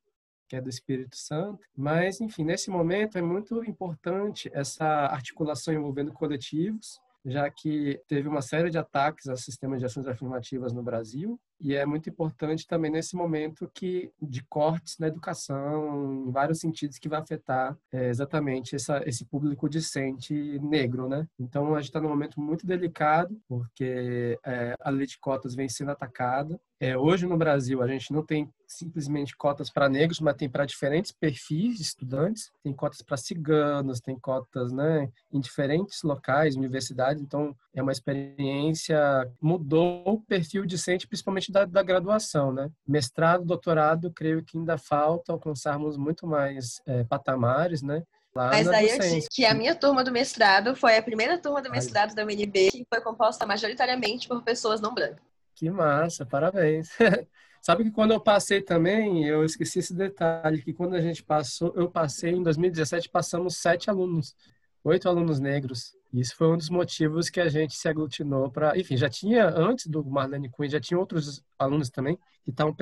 que 0.48 0.56
é 0.56 0.60
do 0.60 0.68
Espírito 0.68 1.16
Santo. 1.16 1.60
Mas, 1.76 2.20
enfim, 2.20 2.42
nesse 2.42 2.68
momento 2.68 3.16
é 3.16 3.22
muito 3.22 3.62
importante 3.64 4.50
essa 4.52 4.86
articulação 5.06 5.72
envolvendo 5.72 6.12
coletivos, 6.12 6.98
já 7.28 7.50
que 7.50 8.00
teve 8.08 8.28
uma 8.28 8.42
série 8.42 8.70
de 8.70 8.78
ataques 8.78 9.28
ao 9.28 9.36
sistema 9.36 9.76
de 9.76 9.84
ações 9.84 10.06
afirmativas 10.06 10.72
no 10.72 10.82
Brasil 10.82 11.38
e 11.60 11.74
é 11.74 11.84
muito 11.84 12.08
importante 12.08 12.66
também 12.66 12.90
nesse 12.90 13.16
momento 13.16 13.70
que 13.74 14.12
de 14.22 14.44
cortes 14.44 14.96
na 14.98 15.08
educação 15.08 16.26
em 16.26 16.30
vários 16.30 16.60
sentidos 16.60 16.98
que 16.98 17.08
vai 17.08 17.20
afetar 17.20 17.76
é, 17.92 18.08
exatamente 18.08 18.76
essa, 18.76 19.02
esse 19.06 19.24
público 19.24 19.68
discente 19.68 20.58
negro, 20.60 21.08
né? 21.08 21.26
Então 21.38 21.74
a 21.74 21.80
gente 21.80 21.90
está 21.90 22.00
num 22.00 22.08
momento 22.08 22.40
muito 22.40 22.64
delicado 22.64 23.36
porque 23.48 24.38
é, 24.44 24.76
a 24.80 24.90
lei 24.90 25.06
de 25.06 25.18
cotas 25.18 25.54
vem 25.54 25.68
sendo 25.68 25.90
atacada. 25.90 26.58
É, 26.80 26.96
hoje 26.96 27.26
no 27.26 27.36
Brasil 27.36 27.82
a 27.82 27.88
gente 27.88 28.12
não 28.12 28.22
tem 28.24 28.48
simplesmente 28.66 29.36
cotas 29.36 29.68
para 29.68 29.88
negros, 29.88 30.20
mas 30.20 30.36
tem 30.36 30.48
para 30.48 30.64
diferentes 30.64 31.10
perfis 31.10 31.76
de 31.76 31.82
estudantes. 31.82 32.52
Tem 32.62 32.72
cotas 32.72 33.02
para 33.02 33.16
ciganos, 33.16 34.00
tem 34.00 34.16
cotas, 34.16 34.70
né, 34.70 35.10
em 35.32 35.40
diferentes 35.40 36.02
locais, 36.02 36.54
universidades. 36.54 37.20
Então 37.22 37.56
é 37.74 37.82
uma 37.82 37.90
experiência 37.90 38.98
mudou 39.40 40.02
o 40.06 40.20
perfil 40.20 40.64
discente, 40.64 41.06
principalmente 41.06 41.50
da, 41.50 41.64
da 41.64 41.82
graduação, 41.82 42.52
né? 42.52 42.70
Mestrado, 42.86 43.44
doutorado, 43.44 44.12
creio 44.12 44.44
que 44.44 44.56
ainda 44.56 44.78
falta 44.78 45.32
alcançarmos 45.32 45.96
muito 45.96 46.26
mais 46.26 46.80
é, 46.86 47.02
patamares, 47.04 47.82
né? 47.82 48.04
Mas 48.34 48.68
aí 48.68 48.88
eu 48.90 48.98
disse 48.98 49.28
que 49.32 49.44
a 49.44 49.54
minha 49.54 49.74
turma 49.74 50.04
do 50.04 50.12
mestrado 50.12 50.76
foi 50.76 50.96
a 50.96 51.02
primeira 51.02 51.38
turma 51.38 51.60
do 51.60 51.70
mestrado 51.70 52.10
Ai. 52.10 52.14
da 52.14 52.24
UNB 52.24 52.70
que 52.70 52.86
foi 52.88 53.00
composta 53.00 53.44
majoritariamente 53.44 54.28
por 54.28 54.42
pessoas 54.42 54.80
não 54.80 54.94
brancas. 54.94 55.26
Que 55.58 55.68
massa, 55.70 56.24
parabéns. 56.24 56.90
Sabe 57.60 57.82
que 57.82 57.90
quando 57.90 58.12
eu 58.12 58.20
passei 58.20 58.62
também, 58.62 59.24
eu 59.26 59.44
esqueci 59.44 59.80
esse 59.80 59.92
detalhe, 59.92 60.62
que 60.62 60.72
quando 60.72 60.94
a 60.94 61.00
gente 61.00 61.20
passou, 61.24 61.72
eu 61.74 61.90
passei 61.90 62.30
em 62.30 62.42
2017, 62.44 63.08
passamos 63.08 63.56
sete 63.56 63.90
alunos, 63.90 64.36
oito 64.84 65.08
alunos 65.08 65.40
negros. 65.40 65.96
Isso 66.12 66.36
foi 66.36 66.46
um 66.46 66.56
dos 66.56 66.70
motivos 66.70 67.28
que 67.28 67.40
a 67.40 67.48
gente 67.48 67.74
se 67.74 67.88
aglutinou 67.88 68.48
para. 68.52 68.78
Enfim, 68.78 68.96
já 68.96 69.08
tinha, 69.10 69.48
antes 69.48 69.88
do 69.88 70.04
Marlene 70.04 70.48
Cunha, 70.48 70.70
já 70.70 70.80
tinha 70.80 70.96
outros 70.98 71.44
alunos 71.58 71.90
também 71.90 72.16
que 72.44 72.50
estavam 72.50 72.74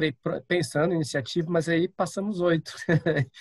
pensando 0.46 0.92
em 0.92 0.96
iniciativa, 0.96 1.50
mas 1.50 1.68
aí 1.70 1.88
passamos 1.88 2.40
oito. 2.40 2.72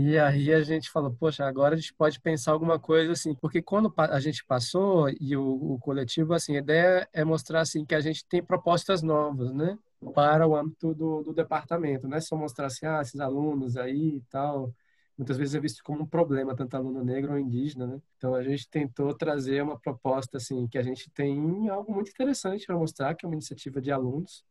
E 0.00 0.16
aí 0.16 0.52
a 0.52 0.62
gente 0.62 0.88
falou, 0.90 1.10
poxa, 1.12 1.44
agora 1.44 1.74
a 1.74 1.76
gente 1.76 1.92
pode 1.92 2.20
pensar 2.20 2.52
alguma 2.52 2.78
coisa 2.78 3.12
assim, 3.12 3.34
porque 3.34 3.60
quando 3.60 3.92
a 3.96 4.20
gente 4.20 4.44
passou 4.44 5.08
e 5.20 5.36
o, 5.36 5.74
o, 5.74 5.78
coletivo, 5.80 6.34
assim, 6.34 6.54
a 6.54 6.60
ideia 6.60 7.08
é 7.12 7.24
mostrar 7.24 7.62
assim 7.62 7.84
que 7.84 7.96
a 7.96 8.00
gente 8.00 8.24
tem 8.24 8.40
propostas 8.40 9.02
novas, 9.02 9.52
né, 9.52 9.76
para 10.14 10.46
o 10.46 10.54
âmbito 10.54 10.94
do, 10.94 11.24
do 11.24 11.34
departamento, 11.34 12.06
não 12.06 12.16
é 12.16 12.20
só 12.20 12.36
mostrar 12.36 12.66
assim, 12.66 12.86
ah, 12.86 13.00
esses 13.02 13.18
alunos 13.18 13.76
aí 13.76 14.18
e 14.18 14.20
tal, 14.30 14.72
muitas 15.16 15.36
vezes 15.36 15.56
é 15.56 15.60
visto 15.60 15.82
como 15.82 16.02
um 16.04 16.06
problema, 16.06 16.54
tanto 16.54 16.76
aluno 16.76 17.02
negro 17.02 17.32
ou 17.32 17.38
indígena, 17.38 17.84
né? 17.88 18.00
Então 18.18 18.36
a 18.36 18.42
gente 18.44 18.68
tentou 18.70 19.12
trazer 19.12 19.64
uma 19.64 19.80
proposta 19.80 20.36
assim 20.36 20.68
que 20.68 20.78
a 20.78 20.82
gente 20.82 21.10
tem 21.10 21.68
algo 21.70 21.92
muito 21.92 22.10
interessante 22.10 22.66
para 22.66 22.76
mostrar, 22.78 23.16
que 23.16 23.26
é 23.26 23.28
uma 23.28 23.34
iniciativa 23.34 23.80
de 23.80 23.90
alunos 23.90 24.44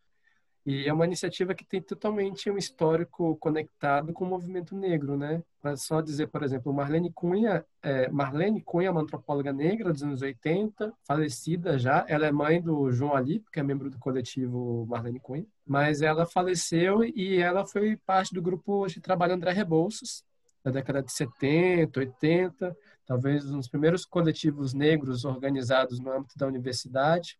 e 0.67 0.85
é 0.85 0.91
uma 0.91 1.05
iniciativa 1.05 1.55
que 1.55 1.63
tem 1.63 1.81
totalmente 1.81 2.51
um 2.51 2.57
histórico 2.57 3.37
conectado 3.37 4.11
com 4.11 4.25
o 4.25 4.27
movimento 4.27 4.75
negro, 4.75 5.15
né? 5.15 5.41
Para 5.61 5.77
só 5.77 6.01
dizer, 6.01 6.27
por 6.27 6.43
exemplo, 6.43 6.73
Marlene 6.73 7.09
Cunha, 7.09 7.65
é, 7.81 8.09
Marlene 8.09 8.61
Cunha, 8.61 8.91
uma 8.91 8.99
antropóloga 8.99 9.53
negra 9.53 9.93
dos 9.93 10.03
anos 10.03 10.21
80, 10.21 10.93
falecida 11.07 11.79
já. 11.79 12.05
Ela 12.09 12.25
é 12.27 12.33
mãe 12.33 12.61
do 12.61 12.91
João 12.91 13.15
Ali, 13.15 13.41
que 13.49 13.61
é 13.61 13.63
membro 13.63 13.89
do 13.89 13.97
coletivo 13.97 14.85
Marlene 14.89 15.21
Cunha. 15.21 15.45
Mas 15.65 16.01
ela 16.01 16.25
faleceu 16.25 17.01
e 17.01 17.37
ela 17.37 17.65
foi 17.65 17.95
parte 18.05 18.33
do 18.33 18.41
grupo 18.41 18.85
de 18.87 18.99
trabalho 18.99 19.35
André 19.35 19.53
Rebouças, 19.53 20.21
da 20.65 20.69
década 20.69 21.01
de 21.01 21.13
70, 21.13 21.97
80, 21.97 22.77
talvez 23.05 23.49
um 23.49 23.55
dos 23.55 23.69
primeiros 23.69 24.05
coletivos 24.05 24.73
negros 24.73 25.23
organizados 25.23 25.97
no 25.97 26.11
âmbito 26.11 26.37
da 26.37 26.45
universidade. 26.45 27.39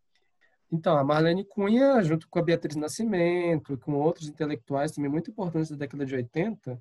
Então, 0.70 0.96
a 0.98 1.04
Marlene 1.04 1.44
Cunha, 1.44 2.02
junto 2.02 2.28
com 2.28 2.38
a 2.38 2.42
Beatriz 2.42 2.76
Nascimento, 2.76 3.78
com 3.78 3.94
outros 3.94 4.28
intelectuais 4.28 4.92
também 4.92 5.10
muito 5.10 5.30
importantes 5.30 5.70
da 5.70 5.76
década 5.76 6.04
de 6.04 6.14
80, 6.14 6.78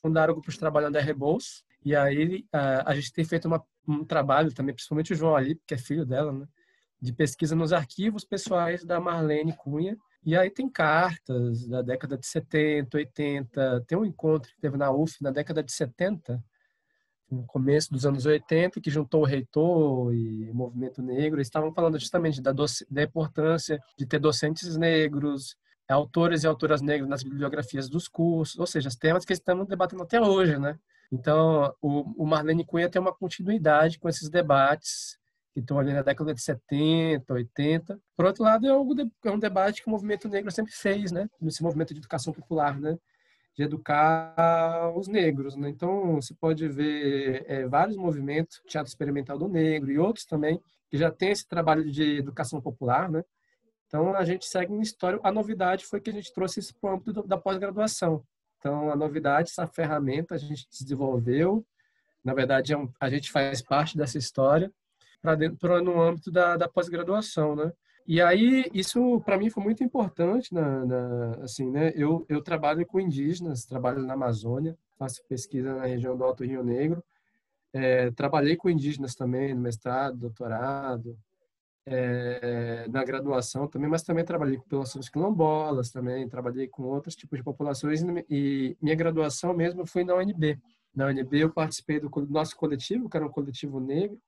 fundaram 0.00 0.32
o 0.32 0.36
Grupo 0.36 0.50
de 0.50 0.58
Trabalho 0.58 0.86
André 0.86 1.02
Rebouças, 1.02 1.64
e 1.84 1.94
aí 1.94 2.46
a, 2.52 2.94
gente 2.94 3.12
tem 3.12 3.24
feito 3.24 3.46
uma, 3.46 3.62
um 3.86 4.04
trabalho 4.04 4.54
também, 4.54 4.74
principalmente 4.74 5.12
o 5.12 5.16
João 5.16 5.36
Ali, 5.36 5.60
que 5.66 5.74
é 5.74 5.78
filho 5.78 6.06
dela, 6.06 6.32
né, 6.32 6.46
de 7.00 7.12
pesquisa 7.12 7.54
nos 7.54 7.72
arquivos 7.72 8.24
pessoais 8.24 8.84
da 8.84 9.00
Marlene 9.00 9.54
Cunha, 9.56 9.96
e 10.24 10.36
aí 10.36 10.48
tem 10.48 10.68
cartas 10.70 11.66
da 11.66 11.82
década 11.82 12.16
de 12.16 12.26
70, 12.26 12.96
80, 12.96 13.84
tem 13.86 13.98
um 13.98 14.04
encontro 14.06 14.50
que 14.50 14.60
teve 14.60 14.76
na 14.76 14.90
UF 14.90 15.22
na 15.22 15.30
década 15.30 15.62
de 15.62 15.72
70, 15.72 16.42
no 17.30 17.44
começo 17.46 17.92
dos 17.92 18.06
anos 18.06 18.26
80, 18.26 18.80
que 18.80 18.90
juntou 18.90 19.22
o 19.22 19.26
reitor 19.26 20.14
e 20.14 20.50
o 20.50 20.54
movimento 20.54 21.02
negro. 21.02 21.38
Eles 21.38 21.48
estavam 21.48 21.72
falando 21.72 21.98
justamente 21.98 22.40
da, 22.40 22.52
da 22.52 23.02
importância 23.02 23.80
de 23.98 24.06
ter 24.06 24.18
docentes 24.18 24.76
negros, 24.76 25.56
autores 25.88 26.44
e 26.44 26.46
autoras 26.46 26.80
negras 26.80 27.08
nas 27.08 27.22
bibliografias 27.22 27.88
dos 27.88 28.08
cursos, 28.08 28.58
ou 28.58 28.66
seja, 28.66 28.88
os 28.88 28.96
temas 28.96 29.24
que 29.24 29.32
estamos 29.32 29.66
debatendo 29.66 30.02
até 30.02 30.20
hoje, 30.20 30.58
né? 30.58 30.78
Então, 31.12 31.74
o, 31.80 32.24
o 32.24 32.26
Marlene 32.26 32.64
Cunha 32.64 32.88
tem 32.88 33.00
uma 33.00 33.14
continuidade 33.14 33.98
com 33.98 34.08
esses 34.08 34.28
debates 34.28 35.18
que 35.52 35.60
estão 35.60 35.78
ali 35.78 35.92
na 35.92 36.02
década 36.02 36.34
de 36.34 36.42
70, 36.42 37.32
80. 37.32 38.00
Por 38.16 38.26
outro 38.26 38.42
lado, 38.42 38.66
é 38.66 38.76
um, 38.76 39.10
é 39.24 39.30
um 39.30 39.38
debate 39.38 39.82
que 39.82 39.88
o 39.88 39.90
movimento 39.90 40.28
negro 40.28 40.50
sempre 40.50 40.72
fez, 40.72 41.12
né? 41.12 41.28
Nesse 41.40 41.62
movimento 41.62 41.94
de 41.94 42.00
educação 42.00 42.32
popular, 42.32 42.80
né? 42.80 42.98
De 43.54 43.62
educar 43.62 44.92
os 44.96 45.06
negros, 45.06 45.54
né? 45.56 45.68
Então, 45.68 46.16
você 46.16 46.34
pode 46.34 46.66
ver 46.68 47.44
é, 47.46 47.66
vários 47.66 47.96
movimentos, 47.96 48.60
Teatro 48.66 48.88
Experimental 48.88 49.38
do 49.38 49.48
Negro 49.48 49.90
e 49.92 49.98
outros 49.98 50.26
também, 50.26 50.60
que 50.90 50.96
já 50.96 51.10
tem 51.10 51.30
esse 51.30 51.46
trabalho 51.46 51.88
de 51.90 52.18
educação 52.18 52.60
popular, 52.60 53.10
né? 53.10 53.24
Então, 53.86 54.14
a 54.14 54.24
gente 54.24 54.44
segue 54.46 54.72
uma 54.72 54.82
história. 54.82 55.20
A 55.22 55.30
novidade 55.30 55.86
foi 55.86 56.00
que 56.00 56.10
a 56.10 56.12
gente 56.12 56.32
trouxe 56.32 56.58
isso 56.58 56.74
para 56.80 56.90
o 56.90 56.94
âmbito 56.94 57.22
da 57.22 57.38
pós-graduação. 57.38 58.24
Então, 58.58 58.90
a 58.90 58.96
novidade, 58.96 59.50
essa 59.50 59.66
ferramenta 59.66 60.34
a 60.34 60.38
gente 60.38 60.66
desenvolveu. 60.68 61.64
Na 62.24 62.34
verdade, 62.34 62.72
é 62.74 62.88
a 62.98 63.08
gente 63.08 63.30
faz 63.30 63.62
parte 63.62 63.96
dessa 63.96 64.18
história 64.18 64.72
para 65.58 65.80
no 65.80 66.00
âmbito 66.00 66.30
da, 66.30 66.56
da 66.56 66.68
pós-graduação, 66.68 67.54
né? 67.54 67.72
E 68.06 68.20
aí 68.20 68.70
isso 68.74 69.20
para 69.22 69.38
mim 69.38 69.48
foi 69.48 69.62
muito 69.62 69.82
importante 69.82 70.52
na, 70.52 70.84
na, 70.84 71.30
assim, 71.42 71.70
né? 71.70 71.92
Eu 71.94 72.26
eu 72.28 72.42
trabalho 72.42 72.84
com 72.86 73.00
indígenas, 73.00 73.64
trabalho 73.64 74.02
na 74.02 74.12
Amazônia, 74.14 74.76
faço 74.98 75.24
pesquisa 75.26 75.74
na 75.74 75.86
região 75.86 76.16
do 76.16 76.24
Alto 76.24 76.44
Rio 76.44 76.62
Negro. 76.62 77.02
É, 77.72 78.10
trabalhei 78.12 78.56
com 78.56 78.70
indígenas 78.70 79.14
também 79.14 79.54
no 79.54 79.60
mestrado, 79.60 80.18
doutorado, 80.18 81.18
é, 81.86 82.86
na 82.88 83.04
graduação 83.04 83.66
também, 83.66 83.88
mas 83.88 84.02
também 84.02 84.24
trabalhei 84.24 84.56
com 84.56 84.64
populações 84.64 85.08
quilombolas 85.08 85.90
também, 85.90 86.28
trabalhei 86.28 86.68
com 86.68 86.84
outros 86.84 87.16
tipos 87.16 87.38
de 87.38 87.44
populações 87.44 88.02
e 88.30 88.76
minha 88.80 88.94
graduação 88.94 89.54
mesmo 89.54 89.86
foi 89.86 90.04
na 90.04 90.14
UNB. 90.14 90.58
Na 90.94 91.06
UNB 91.06 91.40
eu 91.40 91.50
participei 91.50 92.00
do 92.00 92.10
nosso 92.28 92.56
coletivo, 92.56 93.08
que 93.08 93.16
era 93.16 93.26
um 93.26 93.30
coletivo 93.30 93.80
negro, 93.80 94.18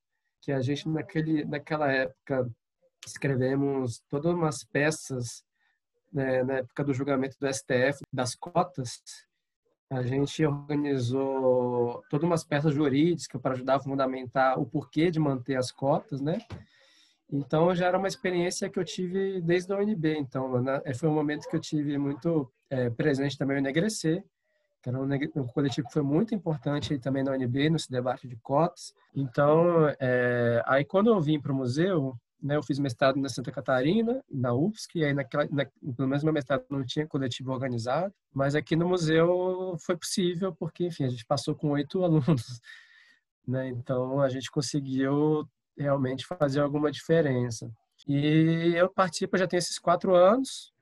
que 0.41 0.51
a 0.51 0.61
gente 0.61 0.89
naquele 0.89 1.45
naquela 1.45 1.91
época 1.93 2.51
escrevemos 3.05 4.01
todas 4.09 4.33
umas 4.33 4.65
peças 4.65 5.45
né, 6.13 6.43
na 6.43 6.55
época 6.55 6.85
do 6.85 6.95
julgamento 6.95 7.37
do 7.39 7.53
STF 7.53 8.03
das 8.13 8.35
cotas 8.35 9.03
a 9.91 10.03
gente 10.03 10.45
organizou 10.45 12.03
todas 12.11 12.27
umas 12.27 12.45
peças 12.45 12.75
jurídicas 12.75 13.41
para 13.41 13.55
ajudar 13.55 13.77
a 13.77 13.81
fundamentar 13.81 14.59
o 14.59 14.67
porquê 14.67 15.11
de 15.11 15.21
manter 15.21 15.57
as 15.57 15.71
cotas, 15.71 16.21
né? 16.21 16.39
Então 17.31 17.75
já 17.75 17.87
era 17.87 17.99
uma 17.99 18.09
experiência 18.09 18.69
que 18.69 18.79
eu 18.79 18.85
tive 18.85 19.41
desde 19.41 19.73
a 19.73 19.79
UNB. 19.79 20.17
Então 20.19 20.61
né? 20.61 20.81
foi 20.95 21.09
um 21.09 21.15
momento 21.15 21.49
que 21.49 21.57
eu 21.57 21.61
tive 21.61 21.99
muito 21.99 22.51
é, 22.69 22.91
presente 22.91 23.39
também 23.39 23.57
o 23.57 23.59
Enegrecer, 23.59 24.25
que 24.83 24.89
era 24.89 25.01
um, 25.01 25.09
um, 25.37 25.47
coletivo 25.47 25.87
que 25.87 25.93
foi 25.93 26.03
muito 26.03 26.35
importante 26.35 26.99
também 26.99 27.23
na 27.23 27.33
UNB, 27.33 27.71
nesse 27.71 27.91
debate 27.91 28.29
de 28.29 28.37
cotas. 28.37 28.93
Então, 29.15 29.89
é, 30.01 30.63
aí 30.67 30.85
quando 30.85 31.09
eu 31.09 31.21
vim 31.21 31.41
para 31.41 31.53
o 31.53 31.55
museu, 31.55 32.17
né, 32.43 32.57
eu 32.57 32.63
fiz 32.63 32.79
mestrado 32.79 33.19
na 33.19 33.29
Santa 33.29 33.51
Catarina, 33.51 34.23
na 34.31 34.55
UFSC, 34.55 34.99
e 34.99 35.05
aí 35.05 35.15
naquela, 35.15 35.47
na, 35.51 35.65
pelo 35.97 36.09
menos 36.09 36.23
no 36.23 36.33
mestrado 36.33 36.65
não 36.71 36.85
tinha 36.85 37.07
coletivo 37.07 37.53
organizado, 37.53 38.13
mas 38.33 38.55
aqui 38.55 38.77
no 38.77 38.89
museu 38.89 39.77
foi 39.81 39.97
possível, 39.97 40.55
porque, 40.55 40.87
enfim, 40.87 41.05
a 41.05 41.09
gente 41.09 41.25
passou 41.25 41.55
com 41.55 41.71
oito 41.71 42.03
alunos, 42.05 42.61
né, 43.47 43.69
então 43.69 44.21
a 44.21 44.29
gente 44.29 44.51
conseguiu 44.51 45.49
realmente 45.77 46.27
fazer 46.27 46.61
alguma 46.61 46.91
diferença. 46.91 47.71
E 48.07 48.73
eu 48.77 48.89
participo 48.89 49.37
já 49.37 49.47
tem 49.47 49.59
esses 49.59 49.79
quatro 49.79 50.15
anos, 50.15 50.73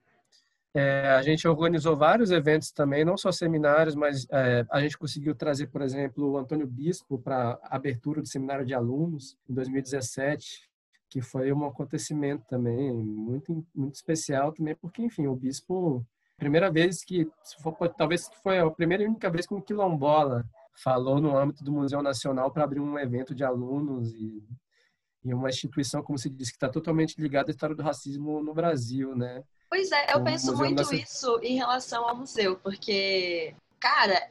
é, 0.75 1.07
a 1.07 1.21
gente 1.21 1.47
organizou 1.47 1.95
vários 1.95 2.31
eventos 2.31 2.69
também, 2.69 3.05
não 3.05 3.15
só 3.15 3.31
seminários, 3.31 3.95
mas 3.95 4.27
é, 4.29 4.65
a 4.69 4.81
gente 4.81 4.97
conseguiu 4.97 5.33
trazer, 5.33 5.67
por 5.67 5.81
exemplo, 5.81 6.31
o 6.31 6.37
Antônio 6.37 6.67
Bispo 6.67 7.17
para 7.17 7.57
abertura 7.63 8.21
do 8.21 8.27
seminário 8.27 8.65
de 8.65 8.73
alunos 8.73 9.37
em 9.49 9.53
2017, 9.53 10.69
que 11.15 11.21
foi 11.21 11.53
um 11.53 11.65
acontecimento 11.65 12.43
também 12.45 12.91
muito 12.91 13.65
muito 13.73 13.95
especial 13.95 14.51
também, 14.51 14.75
porque 14.75 15.01
enfim, 15.01 15.27
o 15.27 15.35
Bispo 15.35 16.05
primeira 16.35 16.69
vez 16.69 17.05
que 17.05 17.25
for, 17.61 17.73
talvez 17.87 18.29
foi 18.43 18.59
a 18.59 18.69
primeira 18.69 19.01
e 19.01 19.07
única 19.07 19.29
vez 19.29 19.47
que 19.47 19.53
um 19.53 19.61
quilombola 19.61 20.43
falou 20.73 21.21
no 21.21 21.37
âmbito 21.37 21.63
do 21.63 21.71
Museu 21.71 22.03
Nacional 22.03 22.51
para 22.51 22.65
abrir 22.65 22.81
um 22.81 22.99
evento 22.99 23.33
de 23.33 23.45
alunos 23.45 24.13
e, 24.13 24.43
e 25.23 25.33
uma 25.33 25.47
instituição, 25.47 26.03
como 26.03 26.19
se 26.19 26.29
diz, 26.29 26.49
que 26.49 26.57
está 26.57 26.67
totalmente 26.67 27.15
ligada 27.17 27.49
à 27.49 27.51
história 27.51 27.73
do 27.73 27.81
racismo 27.81 28.43
no 28.43 28.53
Brasil, 28.53 29.15
né? 29.15 29.41
Pois 29.69 29.89
é, 29.93 30.13
eu 30.13 30.21
penso 30.21 30.53
muito 30.53 30.93
isso 30.93 31.39
em 31.41 31.55
relação 31.55 32.05
ao 32.09 32.17
museu, 32.17 32.57
porque, 32.57 33.55
cara, 33.79 34.21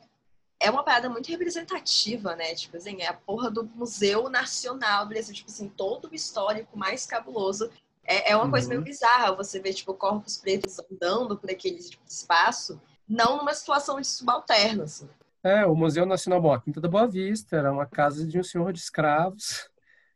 é 0.64 0.70
uma 0.70 0.82
parada 0.82 1.10
muito 1.10 1.28
representativa, 1.28 2.34
né? 2.34 2.54
Tipo 2.54 2.76
assim, 2.76 3.02
é 3.02 3.08
a 3.08 3.12
porra 3.12 3.50
do 3.50 3.64
Museu 3.74 4.30
Nacional 4.30 5.06
Brasil, 5.06 5.34
tipo 5.34 5.50
assim, 5.50 5.68
todo 5.68 6.08
o 6.08 6.14
histórico 6.14 6.78
mais 6.78 7.04
cabuloso. 7.04 7.70
É, 8.02 8.32
é 8.32 8.36
uma 8.36 8.46
uhum. 8.46 8.50
coisa 8.50 8.68
meio 8.68 8.80
uhum. 8.80 8.86
bizarra 8.86 9.34
você 9.34 9.60
ver, 9.60 9.74
tipo, 9.74 9.92
corpos 9.94 10.38
pretos 10.38 10.78
andando 10.90 11.36
por 11.36 11.50
aquele 11.50 11.78
tipo, 11.78 12.02
espaço, 12.08 12.80
não 13.06 13.36
numa 13.36 13.52
situação 13.52 14.00
de 14.00 14.06
subalterno, 14.06 14.84
assim. 14.84 15.08
É, 15.42 15.66
o 15.66 15.74
Museu 15.74 16.06
Nacional 16.06 16.40
Boa 16.40 16.60
Quinta 16.60 16.80
da 16.80 16.88
Boa 16.88 17.06
Vista 17.06 17.56
era 17.56 17.70
uma 17.70 17.84
casa 17.84 18.26
de 18.26 18.38
um 18.38 18.42
senhor 18.42 18.72
de 18.72 18.78
escravos 18.78 19.68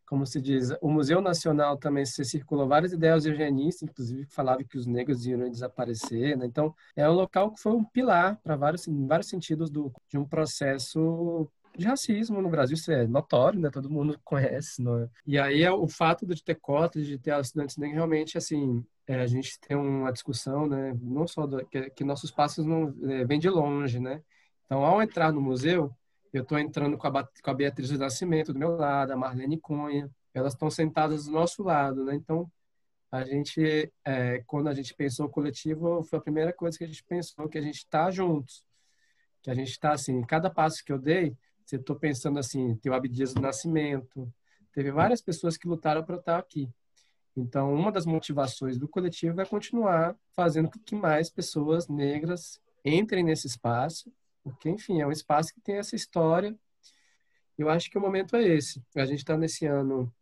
como 0.08 0.24
se 0.24 0.40
diz, 0.40 0.70
o 0.80 0.90
Museu 0.90 1.20
Nacional 1.20 1.76
também 1.76 2.04
se 2.06 2.24
circulou 2.24 2.66
várias 2.66 2.92
ideias 2.92 3.26
eugenistas, 3.26 3.88
inclusive 3.88 4.26
que 4.26 4.34
falavam 4.34 4.64
que 4.64 4.78
os 4.78 4.86
negros 4.86 5.26
iam 5.26 5.50
desaparecer, 5.50 6.36
né? 6.36 6.46
Então, 6.46 6.74
é 6.96 7.08
um 7.08 7.12
local 7.12 7.52
que 7.52 7.60
foi 7.60 7.72
um 7.72 7.84
pilar 7.84 8.40
para 8.42 8.56
vários, 8.56 8.88
em 8.88 9.06
vários 9.06 9.28
sentidos 9.28 9.70
do, 9.70 9.92
de 10.08 10.16
um 10.16 10.24
processo 10.24 11.46
de 11.76 11.86
racismo 11.86 12.40
no 12.40 12.48
Brasil, 12.48 12.74
isso 12.74 12.90
é 12.90 13.06
notório, 13.06 13.60
né? 13.60 13.70
Todo 13.70 13.90
mundo 13.90 14.18
conhece, 14.24 14.82
é? 14.82 15.08
E 15.26 15.38
aí 15.38 15.62
é 15.62 15.70
o 15.70 15.86
fato 15.86 16.26
de 16.26 16.42
ter 16.42 16.54
cotas, 16.54 17.06
de 17.06 17.18
ter 17.18 17.38
estudantes 17.38 17.76
negros, 17.76 17.96
realmente, 17.96 18.38
assim, 18.38 18.82
é, 19.06 19.20
a 19.20 19.26
gente 19.26 19.60
tem 19.60 19.76
uma 19.76 20.10
discussão, 20.10 20.66
né? 20.66 20.96
Não 21.02 21.26
só 21.26 21.46
do, 21.46 21.64
que, 21.66 21.90
que, 21.90 22.02
nossos 22.02 22.30
passos 22.30 22.64
não 22.64 22.94
é, 23.10 23.26
vêm 23.26 23.38
de 23.38 23.50
longe, 23.50 24.00
né? 24.00 24.22
Então, 24.64 24.84
ao 24.84 25.02
entrar 25.02 25.32
no 25.32 25.40
museu, 25.40 25.94
eu 26.38 26.42
estou 26.42 26.58
entrando 26.58 26.96
com 26.96 27.06
a, 27.06 27.24
com 27.24 27.50
a 27.50 27.54
Beatriz 27.54 27.90
do 27.90 27.98
Nascimento 27.98 28.52
do 28.52 28.58
meu 28.58 28.76
lado, 28.76 29.12
a 29.12 29.16
Marlene 29.16 29.58
Cunha. 29.58 30.10
Elas 30.32 30.52
estão 30.52 30.70
sentadas 30.70 31.24
do 31.26 31.32
nosso 31.32 31.62
lado, 31.62 32.04
né? 32.04 32.14
Então, 32.14 32.50
a 33.10 33.24
gente, 33.24 33.92
é, 34.04 34.42
quando 34.46 34.68
a 34.68 34.74
gente 34.74 34.94
pensou 34.94 35.26
o 35.26 35.30
coletivo, 35.30 36.02
foi 36.02 36.18
a 36.18 36.22
primeira 36.22 36.52
coisa 36.52 36.76
que 36.76 36.84
a 36.84 36.86
gente 36.86 37.02
pensou, 37.04 37.48
que 37.48 37.58
a 37.58 37.62
gente 37.62 37.78
está 37.78 38.10
juntos. 38.10 38.64
Que 39.42 39.50
a 39.50 39.54
gente 39.54 39.70
está, 39.70 39.92
assim, 39.92 40.20
cada 40.22 40.50
passo 40.50 40.84
que 40.84 40.92
eu 40.92 40.98
dei, 40.98 41.36
você 41.64 41.76
estou 41.76 41.96
pensando 41.96 42.38
assim, 42.38 42.76
tem 42.76 42.90
o 42.90 42.94
Abdias 42.94 43.34
do 43.34 43.40
Nascimento, 43.40 44.32
teve 44.72 44.90
várias 44.90 45.20
pessoas 45.20 45.56
que 45.56 45.68
lutaram 45.68 46.04
para 46.04 46.16
estar 46.16 46.38
aqui. 46.38 46.70
Então, 47.36 47.72
uma 47.72 47.92
das 47.92 48.06
motivações 48.06 48.78
do 48.78 48.88
coletivo 48.88 49.40
é 49.40 49.44
continuar 49.44 50.16
fazendo 50.34 50.70
com 50.70 50.78
que 50.78 50.94
mais 50.94 51.30
pessoas 51.30 51.88
negras 51.88 52.60
entrem 52.84 53.22
nesse 53.22 53.46
espaço 53.46 54.12
porque, 54.42 54.68
enfim, 54.68 55.00
é 55.00 55.06
um 55.06 55.12
espaço 55.12 55.52
que 55.52 55.60
tem 55.60 55.76
essa 55.76 55.96
história. 55.96 56.56
Eu 57.56 57.68
acho 57.68 57.90
que 57.90 57.98
o 57.98 58.00
momento 58.00 58.36
é 58.36 58.42
esse. 58.42 58.82
A 58.96 59.04
gente 59.04 59.18
está 59.18 59.36
nesse 59.36 59.66
ano 59.66 60.12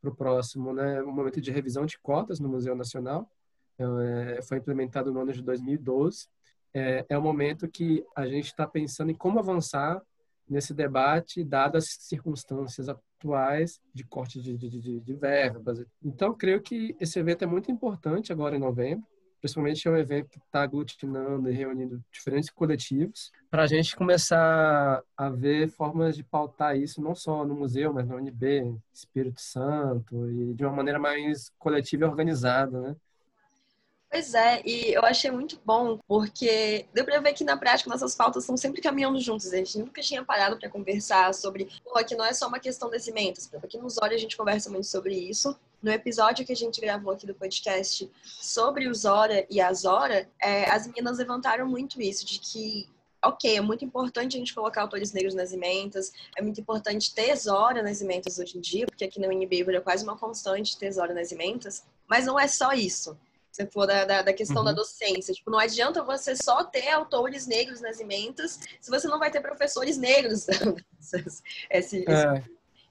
para 0.00 0.10
o 0.10 0.14
próximo, 0.14 0.72
né, 0.72 1.02
um 1.02 1.12
momento 1.12 1.40
de 1.40 1.50
revisão 1.50 1.86
de 1.86 1.98
cotas 1.98 2.40
no 2.40 2.48
Museu 2.48 2.74
Nacional. 2.74 3.30
Então, 3.74 4.00
é, 4.00 4.42
foi 4.42 4.58
implementado 4.58 5.12
no 5.12 5.20
ano 5.20 5.32
de 5.32 5.42
2012. 5.42 6.26
É, 6.74 7.06
é 7.08 7.18
o 7.18 7.22
momento 7.22 7.68
que 7.68 8.04
a 8.16 8.26
gente 8.26 8.46
está 8.46 8.66
pensando 8.66 9.10
em 9.10 9.14
como 9.14 9.38
avançar 9.38 10.02
nesse 10.48 10.74
debate, 10.74 11.44
dadas 11.44 11.84
as 11.84 12.04
circunstâncias 12.04 12.88
atuais 12.88 13.80
de 13.94 14.04
corte 14.04 14.40
de, 14.40 14.56
de, 14.56 14.68
de, 14.68 15.00
de 15.00 15.14
verbas. 15.14 15.84
Então, 16.02 16.34
creio 16.34 16.60
que 16.60 16.96
esse 16.98 17.18
evento 17.18 17.44
é 17.44 17.46
muito 17.46 17.70
importante 17.70 18.32
agora 18.32 18.56
em 18.56 18.60
novembro 18.60 19.06
principalmente 19.42 19.88
é 19.88 19.90
um 19.90 19.96
evento 19.96 20.30
que 20.30 20.38
está 20.38 20.62
aglutinando 20.62 21.50
e 21.50 21.52
reunindo 21.52 22.02
diferentes 22.12 22.48
coletivos, 22.48 23.32
para 23.50 23.64
a 23.64 23.66
gente 23.66 23.96
começar 23.96 25.02
a 25.16 25.28
ver 25.28 25.68
formas 25.68 26.16
de 26.16 26.22
pautar 26.22 26.76
isso, 26.76 27.02
não 27.02 27.12
só 27.14 27.44
no 27.44 27.56
museu, 27.56 27.92
mas 27.92 28.06
na 28.06 28.14
UNB, 28.14 28.78
Espírito 28.94 29.40
Santo, 29.40 30.30
e 30.30 30.54
de 30.54 30.64
uma 30.64 30.72
maneira 30.72 31.00
mais 31.00 31.50
coletiva 31.58 32.04
e 32.04 32.08
organizada, 32.08 32.80
né? 32.80 32.96
Pois 34.12 34.34
é, 34.34 34.60
e 34.62 34.92
eu 34.92 35.02
achei 35.06 35.30
muito 35.30 35.58
bom, 35.64 35.98
porque 36.06 36.84
deu 36.92 37.02
pra 37.02 37.18
ver 37.18 37.32
que 37.32 37.42
na 37.42 37.56
prática 37.56 37.88
nossas 37.88 38.14
pautas 38.14 38.42
estão 38.42 38.58
sempre 38.58 38.82
caminhando 38.82 39.18
juntas. 39.18 39.50
A 39.50 39.56
gente 39.56 39.78
nunca 39.78 40.02
tinha 40.02 40.22
parado 40.22 40.58
para 40.58 40.68
conversar 40.68 41.32
sobre, 41.32 41.70
pô, 41.82 41.94
que 42.04 42.14
não 42.14 42.22
é 42.22 42.34
só 42.34 42.46
uma 42.46 42.60
questão 42.60 42.90
de 42.90 43.00
cimentos. 43.00 43.48
Aqui 43.54 43.78
nos 43.78 43.96
olhos 43.96 44.16
a 44.16 44.18
gente 44.18 44.36
conversa 44.36 44.68
muito 44.68 44.86
sobre 44.86 45.14
isso. 45.14 45.58
No 45.82 45.90
episódio 45.90 46.44
que 46.44 46.52
a 46.52 46.56
gente 46.56 46.78
gravou 46.78 47.10
aqui 47.10 47.26
do 47.26 47.34
podcast 47.34 48.12
sobre 48.22 48.86
o 48.86 48.94
Zora 48.94 49.46
e 49.48 49.62
a 49.62 49.72
Zora, 49.72 50.28
é, 50.42 50.70
as 50.70 50.86
meninas 50.86 51.16
levantaram 51.16 51.66
muito 51.66 51.98
isso, 51.98 52.26
de 52.26 52.38
que 52.38 52.90
ok, 53.24 53.56
é 53.56 53.62
muito 53.62 53.82
importante 53.82 54.36
a 54.36 54.38
gente 54.38 54.54
colocar 54.54 54.82
autores 54.82 55.12
negros 55.14 55.34
nas 55.34 55.54
ementas, 55.54 56.12
é 56.36 56.42
muito 56.42 56.60
importante 56.60 57.14
ter 57.14 57.34
Zora 57.34 57.82
nas 57.82 58.02
ementas 58.02 58.38
hoje 58.38 58.58
em 58.58 58.60
dia, 58.60 58.84
porque 58.84 59.04
aqui 59.04 59.18
na 59.18 59.28
UNB 59.28 59.64
é 59.74 59.80
quase 59.80 60.04
uma 60.04 60.18
constante 60.18 60.76
ter 60.76 60.92
Zora 60.92 61.14
nas 61.14 61.32
ementas, 61.32 61.82
mas 62.06 62.26
não 62.26 62.38
é 62.38 62.46
só 62.46 62.72
isso 62.72 63.16
você 63.52 63.66
for 63.66 63.86
da, 63.86 64.04
da, 64.04 64.22
da 64.22 64.32
questão 64.32 64.58
uhum. 64.58 64.64
da 64.64 64.72
docência. 64.72 65.34
Tipo, 65.34 65.50
não 65.50 65.58
adianta 65.58 66.02
você 66.02 66.34
só 66.34 66.64
ter 66.64 66.88
autores 66.88 67.46
negros 67.46 67.80
nas 67.80 68.00
ementas 68.00 68.58
se 68.80 68.90
você 68.90 69.06
não 69.06 69.18
vai 69.18 69.30
ter 69.30 69.40
professores 69.40 69.98
negros. 69.98 70.46
esse, 70.98 71.42
esse... 71.70 72.10
É. 72.10 72.42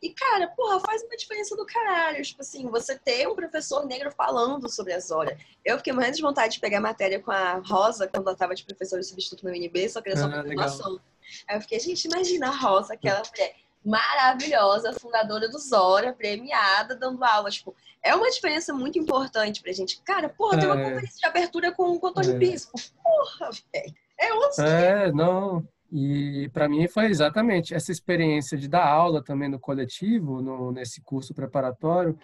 E, 0.02 0.10
cara, 0.10 0.47
porra, 0.47 0.80
faz 0.80 1.04
uma 1.04 1.15
diferença 1.15 1.56
do 1.56 1.65
caralho. 1.65 2.24
Tipo 2.24 2.41
assim, 2.41 2.67
você 2.69 2.97
ter 2.97 3.28
um 3.28 3.36
professor 3.36 3.86
negro 3.86 4.12
falando 4.12 4.67
sobre 4.69 4.93
a 4.93 5.00
Zora. 5.00 5.38
Eu 5.63 5.78
fiquei 5.78 5.93
morrendo 5.93 6.15
de 6.15 6.21
vontade 6.24 6.54
de 6.54 6.60
pegar 6.60 6.82
matéria 6.82 7.19
com 7.19 7.32
a 7.32 7.62
Rosa, 7.65 8.08
quando 8.08 8.28
ela 8.28 8.36
tava 8.36 8.56
de 8.56 8.63
professora 8.63 9.04
substituto 9.04 9.45
no 9.45 9.52
UNB, 9.52 9.89
só 9.89 10.02
queria 10.02 10.17
só 10.17 10.26
Ah, 10.26 10.28
uma 10.28 10.39
informação. 10.39 11.00
Aí 11.47 11.58
eu 11.58 11.62
fiquei, 11.62 11.80
gente, 11.80 12.06
imagina 12.06 12.47
a 12.47 12.56
Rosa, 12.56 12.93
aquela 12.93 13.21
mulher 13.30 13.56
maravilhosa, 13.85 14.93
fundadora 14.93 15.49
do 15.49 15.57
Zora, 15.59 16.13
premiada, 16.13 16.95
dando 16.95 17.23
aula. 17.23 17.49
Tipo, 17.49 17.75
é 18.03 18.15
uma 18.15 18.29
diferença 18.29 18.73
muito 18.73 18.97
importante 18.99 19.61
pra 19.61 19.71
gente. 19.71 20.01
Cara, 20.03 20.29
porra, 20.29 20.59
tem 20.59 20.67
uma 20.67 20.79
É. 20.79 20.83
conferência 20.83 21.17
de 21.19 21.27
abertura 21.27 21.71
com, 21.71 21.97
o 22.01 22.07
Antônio 22.07 22.31
É. 22.31 22.37
Bispo. 22.37 22.71
Porra, 23.03 23.49
velho. 23.73 23.93
É 24.19 24.33
outro 24.33 24.63
É, 24.63 25.11
não. 25.11 25.67
E 25.91 26.49
para 26.53 26.69
mim 26.69 26.87
foi 26.87 27.05
exatamente 27.07 27.73
essa 27.73 27.91
experiência 27.91 28.57
de 28.57 28.67
dar 28.67 28.87
aula 28.87 29.23
também 29.23 29.49
no 29.49 29.59
coletivo, 29.59 30.41
no, 30.41 30.71
nesse 30.71 31.01
curso 31.01 31.33
preparatório. 31.33 32.17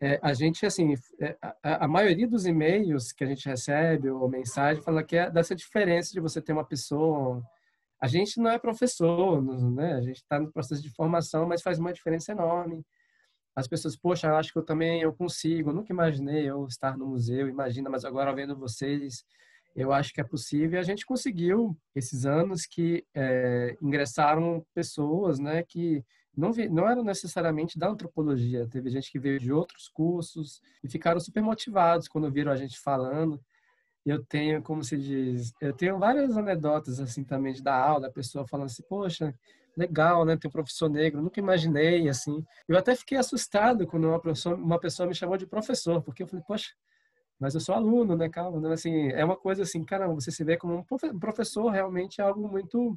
É, 0.00 0.18
a 0.22 0.32
gente, 0.32 0.64
assim, 0.64 0.94
é, 1.20 1.36
a, 1.62 1.84
a 1.84 1.88
maioria 1.88 2.26
dos 2.26 2.46
e-mails 2.46 3.12
que 3.12 3.22
a 3.22 3.26
gente 3.26 3.48
recebe 3.48 4.08
ou 4.10 4.28
mensagem 4.28 4.82
fala 4.82 5.02
que 5.02 5.16
é 5.16 5.30
dessa 5.30 5.54
diferença 5.54 6.12
de 6.12 6.20
você 6.20 6.40
ter 6.40 6.52
uma 6.52 6.64
pessoa. 6.64 7.42
A 8.02 8.08
gente 8.08 8.40
não 8.40 8.50
é 8.50 8.58
professor, 8.58 9.40
né? 9.70 9.92
A 9.92 10.00
gente 10.00 10.16
está 10.16 10.40
no 10.40 10.50
processo 10.50 10.82
de 10.82 10.90
formação, 10.90 11.46
mas 11.46 11.62
faz 11.62 11.78
uma 11.78 11.92
diferença 11.92 12.32
enorme. 12.32 12.84
As 13.54 13.68
pessoas, 13.68 13.96
poxa, 13.96 14.26
eu 14.26 14.34
acho 14.34 14.52
que 14.52 14.58
eu 14.58 14.64
também 14.64 15.02
eu 15.02 15.12
consigo. 15.12 15.70
Eu 15.70 15.74
nunca 15.74 15.92
imaginei 15.92 16.50
eu 16.50 16.66
estar 16.66 16.98
no 16.98 17.06
museu, 17.06 17.48
imagina, 17.48 17.88
mas 17.88 18.04
agora 18.04 18.34
vendo 18.34 18.56
vocês, 18.56 19.24
eu 19.76 19.92
acho 19.92 20.12
que 20.12 20.20
é 20.20 20.24
possível. 20.24 20.72
E 20.72 20.80
a 20.80 20.82
gente 20.82 21.06
conseguiu 21.06 21.78
esses 21.94 22.26
anos 22.26 22.66
que 22.66 23.06
é, 23.14 23.76
ingressaram 23.80 24.66
pessoas, 24.74 25.38
né, 25.38 25.62
que 25.62 26.04
não, 26.36 26.52
vi, 26.52 26.68
não 26.68 26.88
eram 26.88 27.04
necessariamente 27.04 27.78
da 27.78 27.88
antropologia. 27.88 28.66
Teve 28.68 28.90
gente 28.90 29.12
que 29.12 29.18
veio 29.20 29.38
de 29.38 29.52
outros 29.52 29.88
cursos 29.88 30.60
e 30.82 30.88
ficaram 30.88 31.20
super 31.20 31.40
motivados 31.40 32.08
quando 32.08 32.32
viram 32.32 32.50
a 32.50 32.56
gente 32.56 32.80
falando. 32.80 33.40
Eu 34.04 34.24
tenho, 34.24 34.62
como 34.62 34.82
se 34.82 34.96
diz, 34.96 35.52
eu 35.60 35.72
tenho 35.72 35.98
várias 35.98 36.36
anedotas 36.36 36.98
assim 36.98 37.22
também 37.22 37.54
dar 37.62 37.76
aula, 37.76 38.08
a 38.08 38.12
pessoa 38.12 38.46
falando 38.46 38.66
assim, 38.66 38.82
poxa, 38.88 39.32
legal, 39.76 40.24
né, 40.24 40.36
ter 40.36 40.48
um 40.48 40.50
professor 40.50 40.88
negro, 40.88 41.22
nunca 41.22 41.40
imaginei 41.40 42.08
assim. 42.08 42.44
Eu 42.68 42.76
até 42.76 42.94
fiquei 42.94 43.16
assustado 43.16 43.86
quando 43.86 44.08
uma 44.08 44.20
pessoa, 44.20 44.56
uma 44.56 44.78
pessoa 44.78 45.06
me 45.08 45.14
chamou 45.14 45.36
de 45.36 45.46
professor, 45.46 46.02
porque 46.02 46.22
eu 46.22 46.26
falei, 46.26 46.44
poxa, 46.46 46.70
mas 47.38 47.54
eu 47.54 47.60
sou 47.60 47.74
aluno, 47.74 48.16
né, 48.16 48.28
calma, 48.28 48.60
né? 48.60 48.72
assim, 48.72 49.08
é 49.08 49.24
uma 49.24 49.36
coisa 49.36 49.62
assim, 49.62 49.84
caramba, 49.84 50.14
você 50.14 50.30
se 50.30 50.44
vê 50.44 50.56
como 50.56 50.76
um 50.76 51.18
professor 51.18 51.70
realmente 51.70 52.20
é 52.20 52.24
algo 52.24 52.48
muito 52.48 52.96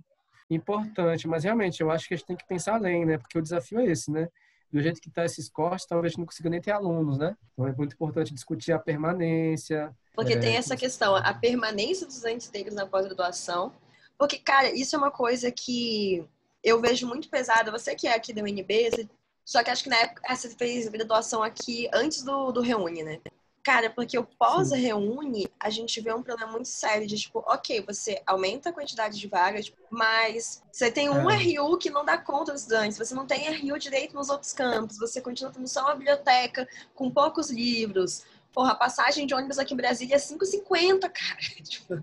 importante, 0.50 1.28
mas 1.28 1.44
realmente 1.44 1.82
eu 1.82 1.90
acho 1.90 2.08
que 2.08 2.14
a 2.14 2.18
gente 2.18 2.28
tem 2.28 2.36
que 2.36 2.48
pensar 2.48 2.76
além, 2.76 3.06
né, 3.06 3.18
porque 3.18 3.40
o 3.40 3.42
desafio 3.42 3.80
é 3.80 3.86
esse, 3.86 4.12
né, 4.12 4.28
do 4.72 4.82
jeito 4.82 5.00
que 5.02 5.10
tá 5.10 5.24
esses 5.26 5.50
cortes, 5.50 5.86
talvez 5.86 6.18
não 6.18 6.26
consiga 6.26 6.50
nem 6.50 6.62
ter 6.62 6.72
alunos, 6.72 7.18
né, 7.18 7.36
então 7.54 7.68
é 7.68 7.74
muito 7.74 7.94
importante 7.94 8.34
discutir 8.34 8.72
a 8.72 8.80
permanência, 8.80 9.96
Porque 10.16 10.34
É, 10.34 10.40
tem 10.40 10.56
essa 10.56 10.76
questão, 10.78 11.16
a 11.16 11.34
permanência 11.34 12.06
dos 12.08 12.16
estudantes 12.16 12.50
negros 12.52 12.74
na 12.74 12.88
pós-graduação. 12.88 13.74
Porque, 14.18 14.38
cara, 14.38 14.72
isso 14.74 14.96
é 14.96 14.98
uma 14.98 15.12
coisa 15.12 15.52
que 15.52 16.26
eu 16.64 16.80
vejo 16.80 17.06
muito 17.06 17.30
pesada. 17.30 17.70
Você 17.70 17.94
que 17.96 18.08
é 18.08 18.16
aqui 18.16 18.34
da 18.34 18.42
UNB, 18.42 19.10
só 19.44 19.64
que 19.64 19.70
acho 19.70 19.84
que 19.84 19.90
na 19.90 19.98
época 19.98 20.22
ah, 20.26 20.36
você 20.36 20.50
fez 20.50 20.88
graduação 20.88 21.44
aqui 21.44 21.88
antes 21.94 22.24
do, 22.24 22.52
do 22.52 22.62
Reúne, 22.62 23.04
né? 23.04 23.20
Cara, 23.66 23.90
porque 23.90 24.16
o 24.16 24.24
pós-reúne, 24.24 25.48
a 25.60 25.72
gente 25.72 26.00
vê 26.00 26.14
um 26.14 26.22
problema 26.22 26.52
muito 26.52 26.68
sério 26.68 27.08
de, 27.08 27.18
tipo, 27.18 27.40
ok, 27.48 27.82
você 27.82 28.22
aumenta 28.24 28.70
a 28.70 28.72
quantidade 28.72 29.20
de 29.20 29.28
vagas, 29.28 29.74
mas 29.90 30.62
você 30.72 30.92
tem 30.92 31.10
um 31.10 31.32
É. 31.32 31.36
RU 31.36 31.76
que 31.80 31.90
não 31.90 32.06
dá 32.06 32.16
conta 32.16 32.52
dos 32.52 32.62
estudantes, 32.62 32.96
você 32.96 33.16
não 33.16 33.26
tem 33.26 33.50
RU 33.50 33.80
direito 33.80 34.14
nos 34.14 34.30
outros 34.30 34.54
campos, 34.54 35.00
você 35.00 35.20
continua 35.20 35.52
tendo 35.52 35.68
só 35.68 35.82
uma 35.82 35.96
biblioteca 35.96 36.70
com 36.94 37.10
poucos 37.10 37.50
livros, 37.50 38.24
Porra, 38.56 38.72
a 38.72 38.76
passagem 38.76 39.28
de 39.28 39.34
ônibus 39.34 39.60
aqui 39.60 39.74
em 39.74 39.78
Brasília 39.78 40.16
é 40.16 40.18
5,50, 40.18 41.10
cara. 41.10 41.38
Tipo, 41.62 42.02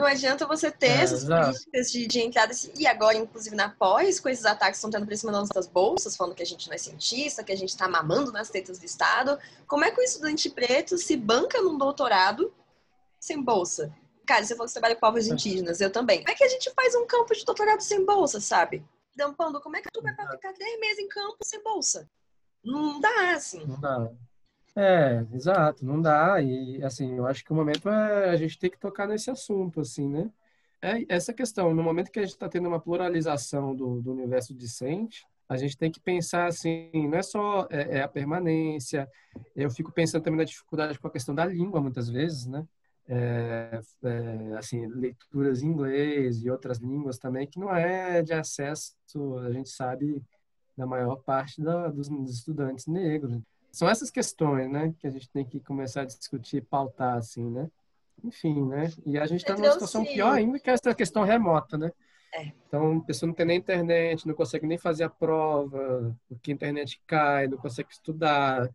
não 0.00 0.06
adianta 0.06 0.46
você 0.46 0.70
ter 0.70 0.88
É, 0.88 1.02
essas 1.02 1.22
exato. 1.22 1.46
políticas 1.52 1.92
de, 1.92 2.06
de 2.06 2.20
entrada. 2.20 2.52
assim, 2.52 2.72
E 2.76 2.86
agora, 2.86 3.16
inclusive, 3.16 3.54
na 3.54 3.68
pós, 3.68 4.18
com 4.18 4.28
esses 4.28 4.44
ataques 4.44 4.80
que 4.80 4.86
estão 4.86 4.90
tendo 4.90 5.06
por 5.06 5.16
cima 5.16 5.32
das 5.32 5.48
nossas 5.48 5.66
bolsas, 5.68 6.16
falando 6.16 6.34
que 6.34 6.42
a 6.42 6.46
gente 6.46 6.66
não 6.68 6.74
é 6.74 6.78
cientista, 6.78 7.44
que 7.44 7.52
a 7.52 7.56
gente 7.56 7.76
tá 7.76 7.86
mamando 7.88 8.32
nas 8.32 8.48
tetas 8.50 8.78
do 8.78 8.84
Estado. 8.84 9.38
Como 9.66 9.84
é 9.84 9.90
que 9.90 10.00
o 10.00 10.04
estudante 10.04 10.50
preto 10.50 10.98
se 10.98 11.16
banca 11.16 11.60
num 11.62 11.78
doutorado 11.78 12.52
sem 13.20 13.40
bolsa? 13.42 13.92
Cara, 14.26 14.44
você 14.44 14.54
falou 14.54 14.66
que 14.66 14.72
você 14.72 14.80
trabalha 14.80 14.94
com 14.94 15.00
povos 15.00 15.26
indígenas, 15.26 15.80
eu 15.80 15.90
também. 15.90 16.20
Como 16.20 16.30
é 16.30 16.34
que 16.34 16.44
a 16.44 16.48
gente 16.48 16.70
faz 16.74 16.94
um 16.94 17.06
campo 17.06 17.34
de 17.34 17.44
doutorado 17.44 17.80
sem 17.80 18.04
bolsa, 18.04 18.40
sabe? 18.40 18.84
Dampando, 19.16 19.60
como 19.60 19.76
é 19.76 19.82
que 19.82 19.88
tu 19.92 20.00
vai 20.02 20.12
ficar 20.14 20.52
10 20.52 20.80
meses 20.80 20.98
em 21.00 21.08
campo 21.08 21.36
sem 21.44 21.62
bolsa? 21.62 22.08
Não 22.64 23.00
dá, 23.00 23.32
assim. 23.34 23.64
Não 23.66 23.80
dá. 23.80 24.08
É, 24.76 25.26
exato, 25.32 25.84
não 25.84 26.00
dá. 26.00 26.40
E 26.40 26.82
assim, 26.82 27.16
eu 27.16 27.26
acho 27.26 27.44
que 27.44 27.52
o 27.52 27.54
momento 27.54 27.88
é 27.88 28.30
a 28.30 28.36
gente 28.36 28.58
tem 28.58 28.70
que 28.70 28.78
tocar 28.78 29.06
nesse 29.06 29.30
assunto, 29.30 29.80
assim, 29.80 30.08
né? 30.08 30.30
É 30.82 31.04
essa 31.08 31.32
questão, 31.34 31.74
no 31.74 31.82
momento 31.82 32.10
que 32.10 32.18
a 32.18 32.22
gente 32.22 32.32
está 32.32 32.48
tendo 32.48 32.68
uma 32.68 32.80
pluralização 32.80 33.74
do, 33.74 34.00
do 34.00 34.12
universo 34.12 34.54
discente, 34.54 35.26
a 35.48 35.56
gente 35.56 35.76
tem 35.76 35.90
que 35.90 36.00
pensar 36.00 36.46
assim, 36.46 36.90
não 36.94 37.18
é 37.18 37.22
só 37.22 37.66
é, 37.70 37.98
é 37.98 38.02
a 38.02 38.08
permanência. 38.08 39.10
Eu 39.54 39.70
fico 39.70 39.92
pensando 39.92 40.22
também 40.22 40.38
na 40.38 40.44
dificuldade 40.44 40.98
com 40.98 41.08
a 41.08 41.10
questão 41.10 41.34
da 41.34 41.44
língua, 41.44 41.80
muitas 41.80 42.08
vezes, 42.08 42.46
né? 42.46 42.66
É, 43.08 43.80
é, 44.04 44.56
assim, 44.56 44.86
leituras 44.86 45.62
em 45.62 45.66
inglês 45.66 46.42
e 46.44 46.50
outras 46.50 46.78
línguas 46.78 47.18
também, 47.18 47.46
que 47.46 47.58
não 47.58 47.74
é 47.74 48.22
de 48.22 48.32
acesso, 48.32 48.94
a 49.44 49.50
gente 49.50 49.68
sabe, 49.68 50.22
da 50.76 50.86
maior 50.86 51.16
parte 51.16 51.60
da, 51.60 51.88
dos, 51.88 52.08
dos 52.08 52.32
estudantes 52.32 52.86
negros. 52.86 53.42
São 53.72 53.88
essas 53.88 54.10
questões, 54.10 54.70
né, 54.70 54.94
que 54.98 55.06
a 55.06 55.10
gente 55.10 55.28
tem 55.30 55.44
que 55.44 55.60
começar 55.60 56.02
a 56.02 56.04
discutir, 56.04 56.62
pautar, 56.62 57.16
assim, 57.16 57.48
né? 57.48 57.70
Enfim, 58.24 58.66
né? 58.66 58.92
E 59.06 59.18
a 59.18 59.26
gente 59.26 59.40
está 59.40 59.54
numa 59.54 59.72
situação 59.72 60.04
pior 60.04 60.32
ainda 60.32 60.58
que 60.58 60.68
essa 60.68 60.94
questão 60.94 61.24
remota, 61.24 61.78
né? 61.78 61.90
É. 62.32 62.52
Então, 62.66 62.98
a 62.98 63.00
pessoa 63.04 63.28
não 63.28 63.34
tem 63.34 63.46
nem 63.46 63.58
internet, 63.58 64.26
não 64.26 64.34
consegue 64.34 64.66
nem 64.66 64.78
fazer 64.78 65.04
a 65.04 65.10
prova, 65.10 66.16
porque 66.28 66.52
a 66.52 66.54
internet 66.54 67.00
cai, 67.06 67.48
não 67.48 67.58
consegue 67.58 67.90
estudar. 67.90 68.68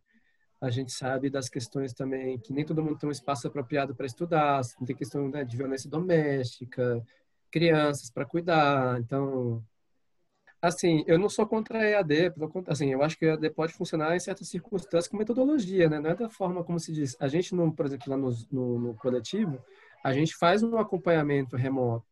A 0.60 0.69
gente 0.69 0.91
sabe 0.91 1.29
das 1.29 1.47
questões 1.47 1.93
também 1.93 2.39
que 2.39 2.51
nem 2.51 2.65
todo 2.65 2.84
mundo 2.84 2.97
tem 2.97 3.08
um 3.08 3.12
espaço 3.12 3.47
apropriado 3.47 3.95
para 3.95 4.05
estudar, 4.05 4.62
tem 4.86 4.95
questão 4.95 5.29
né, 5.29 5.43
de 5.43 5.55
violência 5.55 5.89
doméstica, 5.89 7.05
crianças 7.51 8.10
para 8.10 8.25
cuidar. 8.25 8.99
Então, 8.99 9.63
assim, 10.65 11.04
eu 11.08 11.17
não 11.17 11.30
sou 11.30 11.45
contra 11.45 11.80
a 11.80 11.86
EAD, 11.86 12.34
assim, 12.67 12.91
eu 12.91 13.01
acho 13.04 13.17
que 13.17 13.25
a 13.25 13.30
EAD 13.30 13.49
pode 13.51 13.73
funcionar 13.73 14.15
em 14.15 14.19
certas 14.19 14.49
circunstâncias 14.49 15.08
com 15.08 15.17
metodologia, 15.17 15.89
né? 15.89 15.99
Não 15.99 16.10
é 16.10 16.15
da 16.15 16.30
forma 16.30 16.63
como 16.63 16.80
se 16.80 16.91
diz. 16.91 17.15
A 17.19 17.28
gente, 17.28 17.54
não, 17.54 17.71
por 17.71 17.86
exemplo, 17.86 18.10
lá 18.10 18.17
no, 18.17 18.32
no, 18.51 18.80
no 18.80 18.93
coletivo, 18.95 19.63
a 20.04 20.12
gente 20.12 20.36
faz 20.36 20.63
um 20.63 20.78
acompanhamento 20.78 21.56
remoto, 21.56 22.06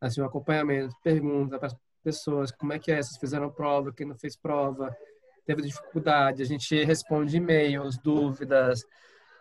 assim, 0.00 0.20
um 0.20 0.24
acompanhamento, 0.24 0.94
pergunta 1.02 1.58
para 1.58 1.68
as 1.68 1.76
pessoas 2.02 2.50
como 2.50 2.72
é 2.72 2.78
que 2.78 2.90
é, 2.90 3.02
vocês 3.02 3.18
fizeram 3.18 3.50
prova, 3.50 3.92
quem 3.92 4.06
não 4.06 4.16
fez 4.16 4.36
prova, 4.36 4.96
teve 5.44 5.62
dificuldade, 5.62 6.42
a 6.42 6.46
gente 6.46 6.84
responde 6.84 7.36
e-mails, 7.36 7.98
dúvidas, 7.98 8.84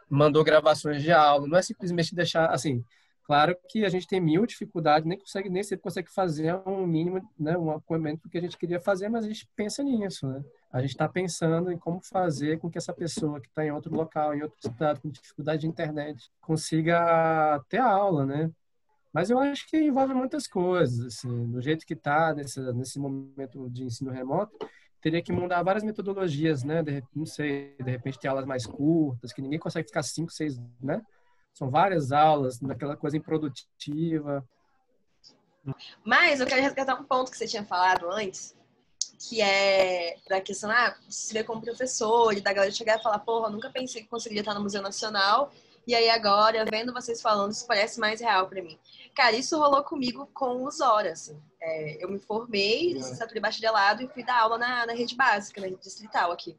mandou 0.10 0.44
gravações 0.44 1.02
de 1.02 1.12
aula, 1.12 1.48
não 1.48 1.58
é 1.58 1.62
simplesmente 1.62 2.16
deixar, 2.16 2.48
assim, 2.48 2.84
Claro 3.30 3.56
que 3.70 3.86
a 3.86 3.90
gente 3.90 4.08
tem 4.08 4.20
mil 4.20 4.44
dificuldades, 4.44 5.08
nem 5.08 5.16
consegue 5.16 5.52
nem 5.52 5.62
sempre 5.62 5.84
consegue 5.84 6.12
fazer 6.12 6.60
um 6.66 6.88
mínimo, 6.88 7.22
né, 7.40 7.56
um 7.56 7.70
acompanhamento 7.70 8.28
que 8.28 8.40
a 8.40 8.42
gente 8.42 8.58
queria 8.58 8.80
fazer, 8.80 9.08
mas 9.08 9.24
a 9.24 9.28
gente 9.28 9.48
pensa 9.56 9.84
nisso, 9.84 10.28
né? 10.28 10.44
A 10.74 10.82
gente 10.82 10.90
está 10.90 11.08
pensando 11.08 11.72
em 11.72 11.78
como 11.78 12.02
fazer 12.02 12.58
com 12.58 12.72
que 12.72 12.80
essa 12.80 12.92
pessoa 12.92 13.40
que 13.40 13.48
está 13.48 13.64
em 13.64 13.70
outro 13.70 13.94
local, 13.94 14.34
em 14.34 14.42
outro 14.42 14.58
estado, 14.58 15.00
com 15.00 15.12
dificuldade 15.12 15.62
de 15.62 15.68
internet, 15.68 16.32
consiga 16.42 17.64
ter 17.70 17.78
aula, 17.78 18.26
né? 18.26 18.50
Mas 19.14 19.30
eu 19.30 19.38
acho 19.38 19.68
que 19.70 19.78
envolve 19.78 20.16
muitas 20.16 20.48
coisas, 20.48 21.00
assim, 21.06 21.52
do 21.52 21.62
jeito 21.62 21.86
que 21.86 21.94
está 21.94 22.34
nesse 22.34 22.60
nesse 22.74 22.98
momento 22.98 23.70
de 23.70 23.84
ensino 23.84 24.10
remoto, 24.10 24.58
teria 25.00 25.22
que 25.22 25.32
mudar 25.32 25.62
várias 25.62 25.84
metodologias, 25.84 26.64
né? 26.64 26.82
De, 26.82 27.04
não 27.16 27.28
sei, 27.28 27.76
de 27.78 27.92
repente 27.92 28.20
ter 28.20 28.28
aulas 28.28 28.48
mais 28.48 28.66
curtas, 28.66 29.32
que 29.32 29.42
ninguém 29.44 29.60
consegue 29.60 29.88
ficar 29.88 30.02
cinco, 30.02 30.32
seis, 30.32 30.60
né? 30.82 31.00
São 31.60 31.70
várias 31.70 32.14
aulas, 32.14 32.62
naquela 32.62 32.96
coisa 32.96 33.18
improdutiva. 33.18 34.48
Mas 36.06 36.40
eu 36.40 36.48
quero 36.48 36.62
resgatar 36.62 36.96
um 36.96 37.04
ponto 37.04 37.30
que 37.30 37.38
você 37.38 37.46
tinha 37.46 37.66
falado 37.66 38.10
antes, 38.10 38.56
que 39.20 39.42
é 39.42 40.16
da 40.30 40.40
questão, 40.40 40.72
ah, 40.72 40.96
se 41.10 41.34
vê 41.34 41.44
como 41.44 41.62
professor, 41.62 42.32
e 42.32 42.40
da 42.40 42.54
galera 42.54 42.72
chegar 42.72 42.98
e 42.98 43.04
falar, 43.04 43.20
porra, 43.20 43.50
nunca 43.50 43.70
pensei 43.70 44.02
que 44.02 44.08
conseguiria 44.08 44.40
estar 44.40 44.54
no 44.54 44.62
Museu 44.62 44.82
Nacional, 44.82 45.52
e 45.86 45.94
aí 45.94 46.10
agora, 46.10 46.64
vendo 46.64 46.94
vocês 46.94 47.22
falando, 47.22 47.52
isso 47.52 47.68
parece 47.68 48.00
mais 48.00 48.22
real 48.22 48.48
para 48.48 48.62
mim. 48.62 48.80
Cara, 49.14 49.36
isso 49.36 49.60
rolou 49.60 49.84
comigo 49.84 50.30
com 50.34 50.64
os 50.64 50.80
horas, 50.80 51.24
assim. 51.24 51.42
É, 51.60 52.02
eu 52.02 52.10
me 52.10 52.20
formei, 52.20 52.94
licenciatura 52.94 53.34
de 53.34 53.42
bacharelado, 53.42 54.02
e 54.02 54.08
fui 54.08 54.24
dar 54.24 54.44
aula 54.44 54.58
na, 54.58 54.86
na 54.86 54.94
rede 54.94 55.14
básica, 55.14 55.60
na 55.60 55.68
rede 55.68 55.82
distrital 55.82 56.32
aqui. 56.32 56.56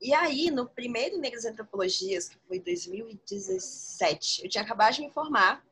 E 0.00 0.14
aí, 0.14 0.50
no 0.50 0.66
primeiro 0.66 1.18
Negras 1.18 1.44
Antropologias, 1.44 2.28
que 2.28 2.38
foi 2.48 2.56
em 2.56 2.62
2017, 2.62 4.44
eu 4.44 4.48
tinha 4.48 4.64
acabado 4.64 4.94
de 4.94 5.02
me 5.02 5.10
formar, 5.10 5.62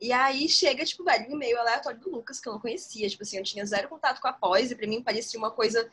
e 0.00 0.12
aí 0.12 0.48
chega, 0.48 0.84
tipo, 0.84 1.04
velho, 1.04 1.28
um 1.28 1.32
e-mail 1.32 1.58
aleatório 1.58 2.00
do 2.00 2.10
Lucas, 2.10 2.40
que 2.40 2.48
eu 2.48 2.52
não 2.52 2.60
conhecia. 2.60 3.08
Tipo 3.08 3.22
assim, 3.22 3.38
eu 3.38 3.44
tinha 3.44 3.64
zero 3.64 3.88
contato 3.88 4.20
com 4.20 4.28
a 4.28 4.32
pós, 4.32 4.70
e 4.70 4.74
pra 4.74 4.86
mim 4.86 5.02
parecia 5.02 5.38
uma 5.38 5.50
coisa 5.50 5.90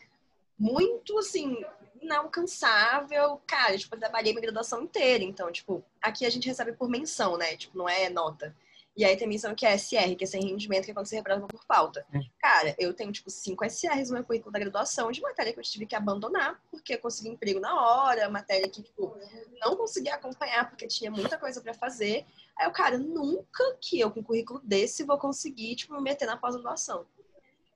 muito, 0.58 1.18
assim, 1.18 1.64
inalcançável. 2.02 3.42
Cara, 3.46 3.78
tipo, 3.78 3.96
eu 3.96 4.00
trabalhei 4.00 4.34
minha 4.34 4.42
graduação 4.42 4.82
inteira. 4.82 5.24
Então, 5.24 5.52
tipo, 5.52 5.84
aqui 6.02 6.26
a 6.26 6.30
gente 6.30 6.48
recebe 6.48 6.74
por 6.74 6.90
menção, 6.90 7.38
né? 7.38 7.56
Tipo, 7.56 7.78
não 7.78 7.88
é 7.88 8.10
nota. 8.10 8.56
E 8.96 9.06
aí 9.06 9.16
tem 9.16 9.28
missão 9.28 9.56
que 9.56 9.66
é 9.66 9.78
SR, 9.78 10.16
que 10.18 10.26
é 10.26 10.28
sem 10.28 10.44
rendimento, 10.44 10.86
que 10.86 10.92
é 10.92 10.94
quando 10.94 11.06
você 11.06 11.16
reprova 11.16 11.48
por 11.48 11.64
falta. 11.64 12.06
Cara, 12.40 12.76
eu 12.78 12.94
tenho, 12.94 13.12
tipo, 13.12 13.30
cinco 13.30 13.64
SRs 13.64 14.10
no 14.10 14.16
meu 14.16 14.24
currículo 14.24 14.52
da 14.52 14.60
graduação 14.60 15.12
de 15.12 15.22
matéria 15.22 15.54
que 15.54 15.60
eu 15.60 15.64
tive 15.64 15.86
que 15.86 15.96
abandonar, 15.96 16.62
porque 16.70 16.96
eu 16.96 17.00
consegui 17.00 17.30
emprego 17.30 17.60
na 17.60 17.74
hora, 17.74 18.30
matéria 18.30 18.68
que, 18.68 18.84
tipo, 18.84 19.16
não 19.62 19.78
consegui 19.78 20.10
acompanhar 20.10 20.70
porque 20.70 20.88
tinha 20.88 21.10
muita 21.10 21.38
coisa 21.38 21.62
para 21.62 21.74
fazer. 21.74 22.26
Aí 22.58 22.68
eu, 22.68 22.72
cara, 22.72 22.98
nunca 22.98 23.78
que 23.80 24.00
eu, 24.00 24.12
com 24.12 24.20
um 24.20 24.24
currículo 24.24 24.60
desse, 24.62 25.04
vou 25.04 25.18
conseguir, 25.18 25.76
tipo, 25.76 25.94
me 25.94 26.02
meter 26.02 26.26
na 26.26 26.36
pós-graduação. 26.36 27.06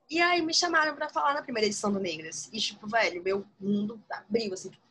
E 0.08 0.20
aí 0.20 0.40
me 0.40 0.54
chamaram 0.54 0.94
para 0.94 1.08
falar 1.08 1.34
na 1.34 1.42
primeira 1.42 1.66
edição 1.66 1.90
do 1.90 1.98
Negras. 1.98 2.48
E, 2.52 2.60
tipo, 2.60 2.86
velho, 2.86 3.22
meu 3.22 3.44
mundo 3.58 4.00
abriu, 4.10 4.52
assim, 4.52 4.70
tipo, 4.70 4.86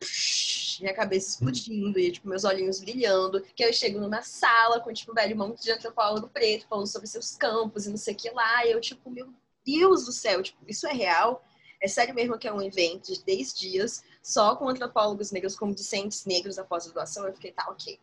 minha 0.82 0.94
cabeça 0.94 1.30
explodindo 1.30 1.98
e, 1.98 2.12
tipo, 2.12 2.28
meus 2.28 2.44
olhinhos 2.44 2.80
brilhando. 2.80 3.42
Que 3.54 3.64
eu 3.64 3.72
chego 3.72 4.00
numa 4.00 4.22
sala 4.22 4.80
com, 4.80 4.92
tipo, 4.92 5.12
velho, 5.14 5.34
um 5.34 5.48
monte 5.48 5.62
de 5.62 5.72
antropólogo 5.72 6.28
preto 6.28 6.66
falando 6.68 6.86
sobre 6.86 7.06
seus 7.06 7.36
campos 7.36 7.86
e 7.86 7.90
não 7.90 7.96
sei 7.96 8.14
o 8.14 8.16
que 8.16 8.30
lá. 8.30 8.66
E 8.66 8.72
eu, 8.72 8.80
tipo, 8.80 9.10
meu 9.10 9.28
Deus 9.64 10.06
do 10.06 10.12
céu, 10.12 10.42
tipo, 10.42 10.58
isso 10.66 10.86
é 10.86 10.92
real? 10.92 11.44
É 11.82 11.88
sério 11.88 12.14
mesmo 12.14 12.38
que 12.38 12.48
é 12.48 12.52
um 12.52 12.62
evento 12.62 13.12
de 13.12 13.22
10 13.22 13.54
dias, 13.54 14.04
só 14.22 14.56
com 14.56 14.68
antropólogos 14.68 15.30
negros, 15.30 15.56
como 15.56 15.74
discentes 15.74 16.24
negros 16.24 16.58
após 16.58 16.86
a 16.86 16.92
doação? 16.92 17.26
Eu 17.26 17.34
fiquei, 17.34 17.52
tá, 17.52 17.66
ok 17.68 17.98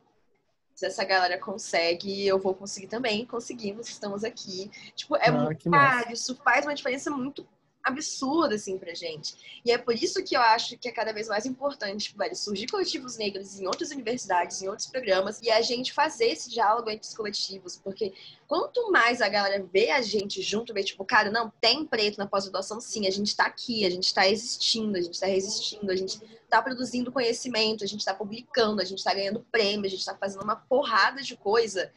se 0.76 0.88
essa 0.88 1.04
galera 1.04 1.38
consegue, 1.38 2.26
eu 2.26 2.40
vou 2.40 2.54
conseguir 2.54 2.88
também. 2.88 3.26
Conseguimos, 3.26 3.88
estamos 3.88 4.24
aqui. 4.24 4.72
Tipo, 4.96 5.16
é 5.18 5.30
Ah, 5.30 5.32
muito 5.32 5.70
caro, 5.70 6.12
isso 6.12 6.36
faz 6.44 6.66
uma 6.66 6.74
diferença 6.74 7.12
muito 7.12 7.48
absurda, 7.84 8.56
assim, 8.56 8.78
pra 8.78 8.94
gente. 8.94 9.62
E 9.66 9.72
é 9.72 9.78
por 9.78 9.94
isso 9.94 10.24
que 10.24 10.36
eu 10.36 10.42
acho 10.42 10.78
que 10.78 10.88
é 10.88 10.92
cada 10.92 11.12
vez 11.12 11.28
mais 11.28 11.46
importante, 11.46 12.06
tipo, 12.06 12.18
velho, 12.18 12.36
surgir 12.36 12.68
coletivos 12.68 13.18
negros 13.18 13.60
em 13.60 13.68
outras 13.68 13.92
universidades, 13.92 14.62
em 14.62 14.70
outros 14.70 14.88
programas, 14.88 15.42
e 15.42 15.52
a 15.52 15.62
gente 15.62 15.92
fazer 15.92 16.28
esse 16.28 16.50
diálogo 16.50 16.90
entre 16.90 17.08
os 17.08 17.14
coletivos, 17.14 17.76
porque 17.76 18.14
quanto 18.48 18.90
mais 18.92 19.22
a 19.22 19.28
galera 19.28 19.64
vê 19.72 19.92
a 19.92 20.02
gente 20.02 20.42
junto, 20.42 20.74
vê, 20.74 20.84
tipo, 20.84 21.04
cara, 21.04 21.30
não, 21.30 21.52
tem 21.60 21.86
preto 21.86 22.18
na 22.18 22.26
pós-graduação, 22.26 22.80
sim, 22.80 23.06
a 23.06 23.12
gente 23.12 23.36
tá 23.36 23.46
aqui, 23.46 23.86
a 23.86 23.90
gente 23.90 24.14
tá 24.14 24.28
existindo, 24.28 24.98
a 24.98 25.02
gente 25.02 25.20
tá 25.20 25.28
resistindo, 25.28 25.92
a 25.92 25.96
gente 25.96 26.20
tá 26.50 26.62
produzindo 26.62 27.12
conhecimento, 27.12 27.84
a 27.84 27.88
gente 27.88 28.06
tá 28.06 28.14
publicando, 28.14 28.82
a 28.82 28.86
gente 28.86 29.04
tá 29.04 29.14
ganhando 29.14 29.46
prêmio, 29.52 29.86
a 29.86 29.90
gente 29.90 30.06
tá 30.06 30.16
fazendo 30.16 30.44
uma 30.44 30.56
porrada 30.56 31.22
de 31.22 31.36
coisa. 31.36 31.92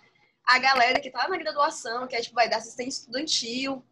A 0.45 0.59
galera 0.59 0.99
que 0.99 1.11
tá 1.11 1.29
na 1.29 1.37
graduação, 1.37 2.07
que 2.07 2.17
é, 2.17 2.21
tipo, 2.21 2.35
vai 2.35 2.49
dar 2.49 2.57
assistência 2.57 3.01
estudantil, 3.01 3.85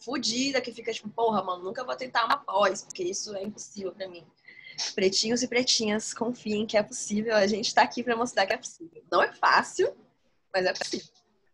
fudida, 0.00 0.60
que 0.60 0.72
fica, 0.72 0.92
tipo, 0.92 1.08
porra, 1.08 1.42
mano, 1.42 1.62
nunca 1.64 1.84
vou 1.84 1.94
tentar 1.94 2.24
uma 2.24 2.36
pós, 2.36 2.82
porque 2.82 3.02
isso 3.02 3.34
é 3.36 3.42
impossível 3.42 3.92
pra 3.92 4.08
mim. 4.08 4.24
Pretinhos 4.94 5.42
e 5.42 5.48
pretinhas, 5.48 6.14
confiem 6.14 6.66
que 6.66 6.76
é 6.76 6.82
possível, 6.82 7.36
a 7.36 7.46
gente 7.46 7.74
tá 7.74 7.82
aqui 7.82 8.02
pra 8.02 8.16
mostrar 8.16 8.46
que 8.46 8.52
é 8.52 8.56
possível. 8.56 9.02
Não 9.10 9.22
é 9.22 9.32
fácil, 9.32 9.94
mas 10.52 10.64
é 10.64 10.72
possível. 10.72 11.08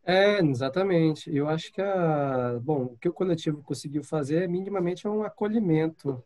É, 0.05 0.39
exatamente. 0.39 1.35
Eu 1.35 1.49
acho 1.49 1.73
que 1.73 1.83
a, 1.83 2.61
bom, 2.63 2.85
o 2.85 2.97
que 2.97 3.09
o 3.09 3.13
coletivo 3.13 3.61
conseguiu 3.63 4.05
fazer 4.05 4.45
é 4.45 4.47
minimamente 4.47 5.09
um 5.09 5.25
acolhimento 5.25 6.23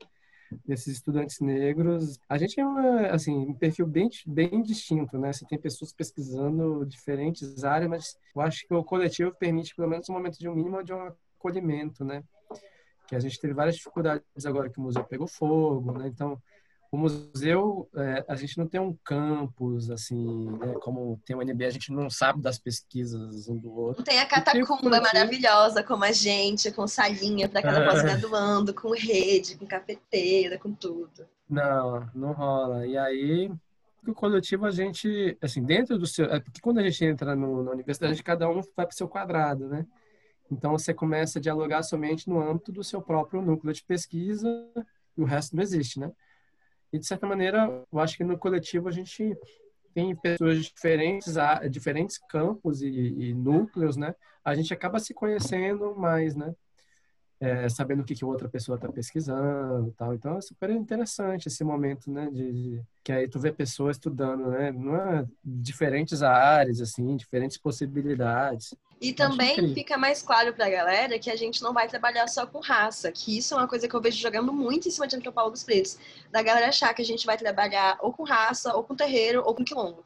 desses 0.66 0.96
estudantes 0.96 1.40
negros. 1.40 2.18
A 2.28 2.36
gente 2.36 2.60
é 2.60 2.66
uma, 2.66 3.06
assim, 3.06 3.32
um 3.34 3.54
perfil 3.54 3.86
bem, 3.86 4.10
bem 4.26 4.62
distinto, 4.62 5.16
né? 5.16 5.32
Você 5.32 5.46
tem 5.46 5.58
pessoas 5.58 5.92
pesquisando 5.94 6.84
diferentes 6.84 7.64
áreas, 7.64 7.88
mas 7.88 8.18
eu 8.34 8.42
acho 8.42 8.66
que 8.66 8.74
o 8.74 8.84
coletivo 8.84 9.34
permite 9.34 9.74
pelo 9.74 9.88
menos 9.88 10.08
um 10.10 10.12
momento 10.12 10.38
de 10.38 10.48
um 10.48 10.54
mínimo 10.54 10.84
de 10.84 10.92
um 10.92 11.10
acolhimento, 11.40 12.04
né? 12.04 12.22
Que 13.08 13.16
a 13.16 13.20
gente 13.20 13.40
teve 13.40 13.54
várias 13.54 13.76
dificuldades 13.76 14.46
agora 14.46 14.70
que 14.70 14.78
o 14.78 14.82
museu 14.82 15.02
pegou 15.02 15.26
fogo, 15.26 15.92
né? 15.98 16.06
Então, 16.06 16.40
o 16.92 16.96
museu, 16.96 17.88
é, 17.94 18.24
a 18.28 18.34
gente 18.36 18.58
não 18.58 18.66
tem 18.66 18.80
um 18.80 18.96
campus, 19.04 19.90
assim, 19.90 20.50
né? 20.58 20.74
Como 20.80 21.20
tem 21.24 21.34
o 21.36 21.42
NB, 21.42 21.64
a 21.64 21.70
gente 21.70 21.92
não 21.92 22.10
sabe 22.10 22.40
das 22.42 22.58
pesquisas 22.58 23.48
um 23.48 23.56
do 23.56 23.72
outro. 23.72 23.98
Não 23.98 24.04
tem 24.04 24.18
a 24.18 24.26
tem 24.26 24.28
catacumba 24.28 24.66
coletivo. 24.80 25.02
maravilhosa 25.02 25.82
como 25.82 26.04
a 26.04 26.12
gente, 26.12 26.70
com 26.72 26.86
salinha 26.86 27.48
pra 27.48 27.62
cada 27.62 27.80
É. 27.80 27.86
pós-graduando, 27.88 28.74
com 28.74 28.92
rede, 28.92 29.56
com 29.56 29.66
cafeteira, 29.66 30.58
com 30.58 30.72
tudo. 30.72 31.26
Não, 31.48 32.08
não 32.14 32.32
rola. 32.32 32.86
E 32.86 32.96
aí, 32.98 33.50
o 34.06 34.12
coletivo, 34.14 34.66
a 34.66 34.70
gente, 34.70 35.36
assim, 35.40 35.62
dentro 35.62 35.96
do 35.98 36.06
seu. 36.06 36.26
É 36.26 36.40
porque 36.40 36.60
quando 36.60 36.78
a 36.78 36.82
gente 36.82 37.04
entra 37.04 37.34
no, 37.36 37.62
na 37.62 37.70
universidade, 37.72 38.20
cada 38.22 38.48
um 38.48 38.62
vai 38.76 38.86
para 38.86 38.88
o 38.90 38.94
seu 38.94 39.08
quadrado, 39.08 39.68
né? 39.68 39.86
Então, 40.50 40.72
você 40.72 40.92
começa 40.92 41.38
a 41.38 41.42
dialogar 41.42 41.82
somente 41.82 42.28
no 42.28 42.40
âmbito 42.40 42.72
do 42.72 42.82
seu 42.84 43.00
próprio 43.00 43.40
núcleo 43.42 43.72
de 43.72 43.84
pesquisa 43.84 44.48
e 45.16 45.22
o 45.22 45.24
resto 45.24 45.54
não 45.56 45.62
existe, 45.62 46.00
né? 46.00 46.10
E, 46.92 46.98
de 46.98 47.06
certa 47.06 47.26
maneira, 47.26 47.84
eu 47.92 47.98
acho 48.00 48.16
que 48.16 48.24
no 48.24 48.38
coletivo 48.38 48.88
a 48.88 48.92
gente 48.92 49.36
tem 49.94 50.14
pessoas 50.16 50.56
de 50.58 50.64
diferentes, 50.64 51.34
diferentes 51.70 52.18
campos 52.18 52.82
e, 52.82 52.88
e 52.88 53.34
núcleos, 53.34 53.96
né? 53.96 54.14
A 54.44 54.54
gente 54.54 54.72
acaba 54.74 54.98
se 54.98 55.14
conhecendo 55.14 55.94
mais, 55.96 56.34
né? 56.36 56.54
É, 57.40 57.68
sabendo 57.70 58.02
o 58.02 58.04
que, 58.04 58.14
que 58.14 58.24
outra 58.24 58.50
pessoa 58.50 58.76
está 58.76 58.86
pesquisando 58.92 59.92
tal. 59.96 60.12
Então, 60.14 60.36
é 60.36 60.40
super 60.42 60.68
interessante 60.70 61.46
esse 61.48 61.64
momento, 61.64 62.10
né? 62.10 62.28
De, 62.30 62.52
de- 62.52 62.82
que 63.02 63.12
aí 63.12 63.28
tu 63.28 63.40
vê 63.40 63.50
pessoas 63.50 63.96
estudando, 63.96 64.50
né? 64.50 64.70
Não 64.72 64.94
é 64.96 65.26
diferentes 65.42 66.22
áreas, 66.22 66.80
assim, 66.82 67.16
diferentes 67.16 67.56
possibilidades. 67.56 68.74
E 69.00 69.14
também 69.14 69.72
fica 69.72 69.96
mais 69.96 70.20
claro 70.20 70.52
pra 70.52 70.68
galera 70.68 71.18
que 71.18 71.30
a 71.30 71.36
gente 71.36 71.62
não 71.62 71.72
vai 71.72 71.88
trabalhar 71.88 72.28
só 72.28 72.46
com 72.46 72.60
raça, 72.60 73.10
que 73.10 73.38
isso 73.38 73.54
é 73.54 73.56
uma 73.56 73.66
coisa 73.66 73.88
que 73.88 73.94
eu 73.94 74.00
vejo 74.00 74.18
jogando 74.18 74.52
muito 74.52 74.88
em 74.88 74.90
cima 74.90 75.06
de 75.06 75.16
antropólogos 75.16 75.62
pretos. 75.62 75.96
Da 76.30 76.42
galera 76.42 76.68
achar 76.68 76.92
que 76.92 77.00
a 77.00 77.04
gente 77.04 77.24
vai 77.24 77.38
trabalhar 77.38 77.96
ou 78.00 78.12
com 78.12 78.24
raça, 78.24 78.76
ou 78.76 78.84
com 78.84 78.94
terreiro, 78.94 79.42
ou 79.46 79.54
com 79.54 79.64
quilombo. 79.64 80.04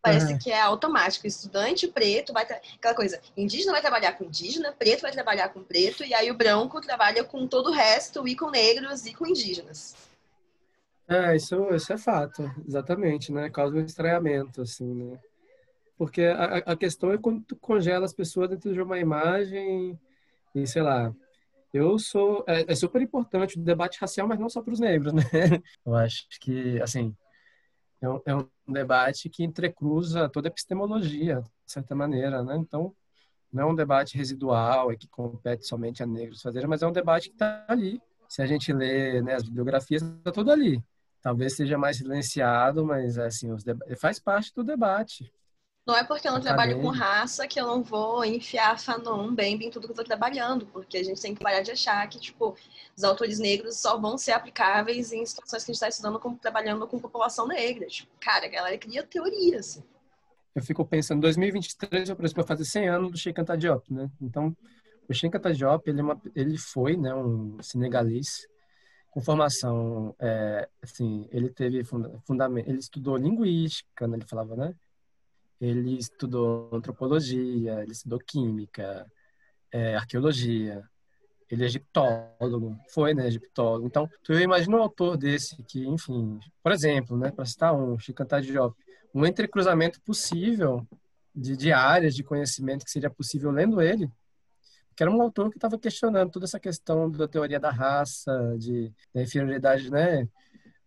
Parece 0.00 0.32
Uhum. 0.32 0.38
que 0.38 0.50
é 0.50 0.58
automático. 0.58 1.26
Estudante 1.26 1.86
preto 1.86 2.32
vai 2.32 2.46
tra... 2.46 2.58
aquela 2.76 2.94
coisa, 2.94 3.20
indígena 3.36 3.72
vai 3.72 3.82
trabalhar 3.82 4.12
com 4.12 4.24
indígena, 4.24 4.72
preto 4.72 5.02
vai 5.02 5.12
trabalhar 5.12 5.50
com 5.50 5.62
preto, 5.62 6.02
e 6.02 6.14
aí 6.14 6.30
o 6.30 6.34
branco 6.36 6.80
trabalha 6.80 7.22
com 7.24 7.46
todo 7.46 7.68
o 7.68 7.72
resto, 7.72 8.26
e 8.26 8.34
com 8.34 8.48
negros 8.50 9.04
e 9.04 9.12
com 9.12 9.26
indígenas. 9.26 9.94
É, 11.06 11.36
isso, 11.36 11.68
isso 11.74 11.92
é 11.92 11.98
fato, 11.98 12.50
exatamente, 12.66 13.32
né? 13.32 13.50
Causa 13.50 13.76
um 13.76 13.84
estranhamento, 13.84 14.62
assim, 14.62 14.94
né? 14.94 15.18
Porque 15.98 16.22
a, 16.22 16.58
a 16.58 16.76
questão 16.76 17.10
é 17.12 17.18
quando 17.18 17.42
tu 17.42 17.56
congela 17.56 18.04
as 18.04 18.12
pessoas 18.12 18.48
dentro 18.48 18.72
de 18.72 18.80
uma 18.80 18.98
imagem 18.98 19.98
e, 20.54 20.66
sei 20.66 20.80
lá, 20.80 21.12
eu 21.74 21.98
sou... 21.98 22.44
É, 22.46 22.72
é 22.72 22.74
super 22.74 23.02
importante 23.02 23.58
o 23.58 23.62
debate 23.62 23.98
racial, 24.00 24.28
mas 24.28 24.38
não 24.38 24.48
só 24.48 24.62
para 24.62 24.72
os 24.72 24.80
negros, 24.80 25.12
né? 25.12 25.24
Eu 25.84 25.96
acho 25.96 26.26
que, 26.40 26.80
assim, 26.80 27.14
é 28.00 28.08
um, 28.08 28.20
é 28.24 28.36
um 28.36 28.48
debate 28.68 29.28
que 29.28 29.42
entrecruza 29.42 30.28
toda 30.28 30.48
a 30.48 30.50
epistemologia, 30.50 31.40
de 31.66 31.72
certa 31.72 31.96
maneira, 31.96 32.44
né? 32.44 32.56
Então, 32.56 32.94
não 33.52 33.64
é 33.64 33.66
um 33.66 33.74
debate 33.74 34.16
residual 34.16 34.92
e 34.92 34.96
que 34.96 35.08
compete 35.08 35.66
somente 35.66 36.02
a 36.02 36.06
negros 36.06 36.42
fazer, 36.42 36.66
mas 36.68 36.82
é 36.82 36.86
um 36.86 36.92
debate 36.92 37.28
que 37.28 37.34
está 37.34 37.64
ali. 37.66 38.00
Se 38.28 38.40
a 38.40 38.46
gente 38.46 38.72
lê 38.72 39.20
né, 39.22 39.34
as 39.34 39.42
bibliografias, 39.42 40.02
está 40.02 40.30
tudo 40.30 40.52
ali. 40.52 40.82
Talvez 41.20 41.56
seja 41.56 41.76
mais 41.76 41.96
silenciado, 41.96 42.84
mas 42.84 43.18
assim, 43.18 43.50
os 43.50 43.64
faz 43.98 44.20
parte 44.20 44.54
do 44.54 44.62
debate. 44.62 45.32
Não 45.88 45.96
é 45.96 46.04
porque 46.04 46.28
eu 46.28 46.32
não 46.32 46.40
trabalho 46.40 46.74
com 46.82 46.90
Acadêmico. 46.90 47.02
raça 47.02 47.48
que 47.48 47.58
eu 47.58 47.66
não 47.66 47.82
vou 47.82 48.22
enfiar 48.22 48.78
Fanon, 48.78 49.34
Bembe 49.34 49.64
em 49.64 49.70
tudo 49.70 49.86
que 49.86 49.92
eu 49.92 49.96
tô 49.96 50.04
trabalhando, 50.04 50.66
porque 50.66 50.98
a 50.98 51.02
gente 51.02 51.18
tem 51.18 51.34
que 51.34 51.42
parar 51.42 51.62
de 51.62 51.70
achar 51.70 52.06
que, 52.10 52.20
tipo, 52.20 52.54
os 52.94 53.02
autores 53.02 53.38
negros 53.38 53.80
só 53.80 53.98
vão 53.98 54.18
ser 54.18 54.32
aplicáveis 54.32 55.12
em 55.12 55.24
situações 55.24 55.64
que 55.64 55.70
a 55.70 55.72
gente 55.72 55.76
está 55.76 55.88
estudando 55.88 56.20
como 56.20 56.36
trabalhando 56.36 56.86
com 56.86 56.98
população 56.98 57.48
negra. 57.48 57.86
Tipo, 57.86 58.12
cara, 58.20 58.44
a 58.44 58.50
galera 58.50 58.76
cria 58.76 59.02
teoria, 59.02 59.60
assim. 59.60 59.82
Eu 60.54 60.62
fico 60.62 60.84
pensando, 60.84 61.22
2023, 61.22 62.10
eu, 62.10 62.16
vai 62.16 62.44
fazer 62.44 62.66
100 62.66 62.88
anos 62.90 63.10
do 63.10 63.16
Sheikh 63.16 63.40
Anta 63.40 63.56
Diop, 63.56 63.90
né? 63.90 64.10
Então, 64.20 64.54
o 65.08 65.14
Sheikh 65.14 65.34
Anta 65.38 65.54
Diop, 65.54 65.88
ele, 65.88 66.00
é 66.00 66.02
uma, 66.02 66.20
ele 66.36 66.58
foi 66.58 66.98
né, 66.98 67.14
um 67.14 67.56
senegalês 67.62 68.46
com 69.10 69.22
formação, 69.22 70.14
é, 70.20 70.68
assim, 70.82 71.26
ele 71.32 71.48
teve 71.48 71.82
funda, 71.82 72.12
fundamento, 72.26 72.68
ele 72.68 72.78
estudou 72.78 73.16
linguística, 73.16 74.06
né, 74.06 74.18
ele 74.18 74.26
falava, 74.26 74.54
né? 74.54 74.74
Ele 75.60 75.98
estudou 75.98 76.70
antropologia, 76.72 77.82
ele 77.82 77.92
estudou 77.92 78.18
química, 78.18 79.06
é, 79.72 79.96
arqueologia, 79.96 80.84
ele 81.50 81.62
é 81.62 81.66
egiptólogo, 81.66 82.78
foi, 82.90 83.14
né, 83.14 83.26
egiptólogo. 83.26 83.86
Então, 83.86 84.08
tu 84.22 84.32
imagina 84.34 84.76
um 84.76 84.82
autor 84.82 85.16
desse 85.16 85.62
que, 85.64 85.86
enfim, 85.86 86.38
por 86.62 86.72
exemplo, 86.72 87.16
né, 87.16 87.30
para 87.30 87.44
citar 87.44 87.74
um, 87.74 87.98
Sheikh 87.98 88.22
Anta 88.22 88.40
Diop, 88.40 88.76
um 89.14 89.24
entrecruzamento 89.24 90.00
possível 90.02 90.86
de, 91.34 91.56
de 91.56 91.72
áreas 91.72 92.14
de 92.14 92.22
conhecimento 92.22 92.84
que 92.84 92.90
seria 92.90 93.10
possível 93.10 93.50
lendo 93.50 93.80
ele, 93.80 94.10
que 94.94 95.02
era 95.02 95.10
um 95.10 95.22
autor 95.22 95.48
que 95.50 95.56
estava 95.56 95.78
questionando 95.78 96.30
toda 96.30 96.44
essa 96.44 96.60
questão 96.60 97.10
da 97.10 97.28
teoria 97.28 97.60
da 97.60 97.70
raça, 97.70 98.56
de 98.58 98.92
da 99.14 99.22
inferioridade, 99.22 99.90
né, 99.90 100.28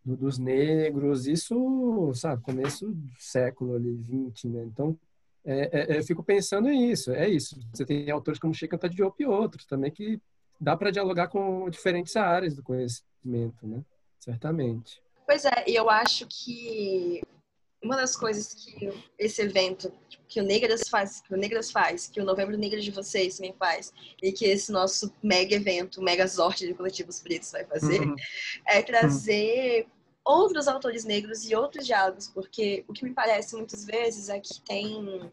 do- 0.03 0.17
dos 0.17 0.37
negros, 0.37 1.27
isso, 1.27 2.11
sabe, 2.13 2.41
começo 2.41 2.87
do 2.87 3.09
século 3.19 3.75
ali, 3.75 3.93
20, 3.93 4.47
né? 4.47 4.63
Então, 4.65 4.97
é, 5.45 5.93
é, 5.93 5.97
eu 5.97 6.03
fico 6.03 6.23
pensando 6.23 6.69
nisso, 6.69 7.11
é 7.11 7.27
isso. 7.29 7.59
Você 7.73 7.85
tem 7.85 8.09
autores 8.11 8.39
como 8.39 8.53
Sheikh 8.53 8.75
Anta 8.75 8.89
Diop 8.89 9.21
e 9.21 9.25
outros 9.25 9.65
também 9.65 9.91
que 9.91 10.19
dá 10.59 10.75
para 10.75 10.91
dialogar 10.91 11.27
com 11.27 11.69
diferentes 11.69 12.15
áreas 12.15 12.55
do 12.55 12.63
conhecimento, 12.63 13.65
né? 13.67 13.83
Certamente. 14.19 15.01
Pois 15.25 15.45
é, 15.45 15.63
e 15.67 15.75
eu 15.75 15.89
acho 15.89 16.27
que 16.27 17.21
uma 17.83 17.95
das 17.95 18.15
coisas 18.15 18.53
que 18.53 18.89
esse 19.17 19.41
evento 19.41 19.91
que 20.27 20.39
o 20.39 20.43
Negras 20.43 20.87
faz, 20.87 21.19
que 21.19 21.33
o 21.33 21.37
Negras 21.37 21.71
faz, 21.71 22.07
que 22.07 22.21
o 22.21 22.23
Novembro 22.23 22.57
Negras 22.57 22.85
de 22.85 22.91
vocês 22.91 23.37
também 23.37 23.53
faz, 23.57 23.91
e 24.21 24.31
que 24.31 24.45
esse 24.45 24.71
nosso 24.71 25.13
mega 25.21 25.55
evento, 25.55 26.01
mega 26.01 26.27
sorte 26.27 26.65
de 26.67 26.73
coletivos 26.73 27.19
pretos 27.19 27.51
vai 27.51 27.65
fazer, 27.65 28.01
uhum. 28.01 28.15
é 28.67 28.81
trazer 28.81 29.83
uhum. 29.83 29.89
outros 30.23 30.67
autores 30.67 31.03
negros 31.03 31.49
e 31.49 31.55
outros 31.55 31.85
diálogos, 31.85 32.27
porque 32.27 32.85
o 32.87 32.93
que 32.93 33.03
me 33.03 33.13
parece 33.13 33.55
muitas 33.55 33.83
vezes 33.83 34.29
é 34.29 34.39
que 34.39 34.61
tem, 34.61 35.31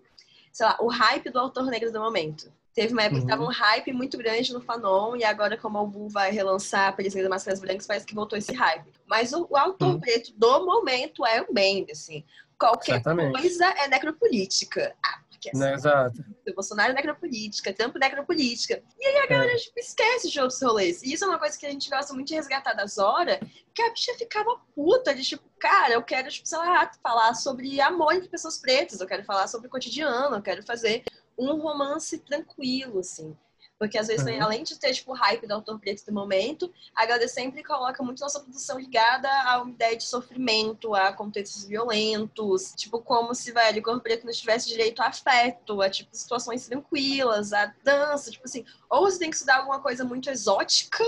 sei 0.52 0.66
lá, 0.66 0.76
o 0.80 0.88
hype 0.88 1.30
do 1.30 1.38
autor 1.38 1.66
negro 1.66 1.92
do 1.92 2.00
momento. 2.00 2.52
Teve 2.78 2.92
uma 2.92 3.02
época 3.02 3.16
uhum. 3.16 3.26
que 3.26 3.32
tava 3.32 3.42
um 3.42 3.50
hype 3.50 3.92
muito 3.92 4.16
grande 4.16 4.52
no 4.52 4.60
Fanon, 4.60 5.16
e 5.16 5.24
agora, 5.24 5.56
como 5.56 5.76
o 5.76 5.80
Albu 5.80 6.08
vai 6.10 6.30
relançar 6.30 6.86
a 6.86 6.92
Polícia 6.92 7.20
das 7.20 7.28
Máscaras 7.28 7.58
Brancas, 7.58 7.88
parece 7.88 8.06
que 8.06 8.14
voltou 8.14 8.38
esse 8.38 8.54
hype. 8.54 8.86
Mas 9.04 9.32
o, 9.32 9.48
o 9.50 9.56
autor 9.56 9.94
uhum. 9.94 10.00
preto 10.00 10.32
do 10.36 10.64
momento 10.64 11.26
é 11.26 11.42
o 11.42 11.52
Bembe, 11.52 11.90
assim. 11.90 12.24
Qualquer 12.56 13.02
Certamente. 13.02 13.32
coisa 13.32 13.66
é 13.66 13.88
necropolítica. 13.88 14.94
Ah, 15.04 15.18
porque 15.28 15.50
assim, 15.50 15.72
Exato. 15.72 16.24
O 16.48 16.54
Bolsonaro 16.54 16.92
é 16.92 16.94
necropolítica, 16.94 17.72
Trump 17.72 17.96
é 17.96 17.98
necropolítica. 17.98 18.80
E 18.96 19.06
aí 19.06 19.16
a 19.18 19.26
galera, 19.26 19.52
é. 19.52 19.56
tipo, 19.56 19.80
esquece 19.80 20.30
de 20.30 20.40
outros 20.40 20.62
rolês. 20.62 21.02
E 21.02 21.12
isso 21.12 21.24
é 21.24 21.26
uma 21.28 21.38
coisa 21.38 21.58
que 21.58 21.66
a 21.66 21.70
gente 21.70 21.90
gosta 21.90 22.14
muito 22.14 22.28
de 22.28 22.34
resgatar 22.34 22.74
das 22.74 22.96
horas, 22.96 23.40
que 23.74 23.82
a 23.82 23.90
bicha 23.90 24.14
ficava 24.14 24.56
puta 24.72 25.12
de, 25.12 25.24
tipo, 25.24 25.42
cara, 25.58 25.94
eu 25.94 26.02
quero, 26.02 26.28
tipo, 26.28 26.46
sei 26.46 26.58
lá, 26.58 26.88
falar 27.02 27.34
sobre 27.34 27.80
amor 27.80 28.12
entre 28.14 28.28
pessoas 28.28 28.56
pretas, 28.56 29.00
eu 29.00 29.06
quero 29.06 29.24
falar 29.24 29.48
sobre 29.48 29.66
o 29.66 29.70
cotidiano, 29.70 30.36
eu 30.36 30.42
quero 30.42 30.62
fazer 30.62 31.02
um 31.38 31.56
romance 31.60 32.18
tranquilo, 32.18 32.98
assim. 32.98 33.36
Porque 33.78 33.96
às 33.96 34.08
vezes, 34.08 34.26
uhum. 34.26 34.42
além 34.42 34.64
de 34.64 34.76
ter, 34.76 34.92
tipo, 34.92 35.12
o 35.12 35.14
hype 35.14 35.46
do 35.46 35.54
autor 35.54 35.78
preto 35.78 36.04
do 36.04 36.12
momento, 36.12 36.72
a 36.96 37.06
galera 37.06 37.28
sempre 37.28 37.62
coloca 37.62 38.02
muito 38.02 38.18
nossa 38.18 38.40
produção 38.40 38.76
ligada 38.76 39.30
a 39.44 39.62
uma 39.62 39.70
ideia 39.70 39.96
de 39.96 40.02
sofrimento, 40.02 40.96
a 40.96 41.12
contextos 41.12 41.64
violentos, 41.64 42.74
tipo, 42.76 43.00
como 43.00 43.32
se, 43.36 43.52
velho, 43.52 43.78
o 43.78 43.84
corpo 43.84 44.00
preto 44.00 44.26
não 44.26 44.32
tivesse 44.32 44.66
direito 44.66 45.00
a 45.00 45.06
afeto, 45.06 45.80
a, 45.80 45.88
tipo, 45.88 46.10
situações 46.12 46.66
tranquilas, 46.66 47.52
a 47.52 47.72
dança, 47.84 48.32
tipo 48.32 48.44
assim, 48.44 48.64
ou 48.90 49.02
você 49.02 49.20
tem 49.20 49.30
que 49.30 49.36
estudar 49.36 49.58
alguma 49.58 49.80
coisa 49.80 50.04
muito 50.04 50.28
exótica, 50.28 51.04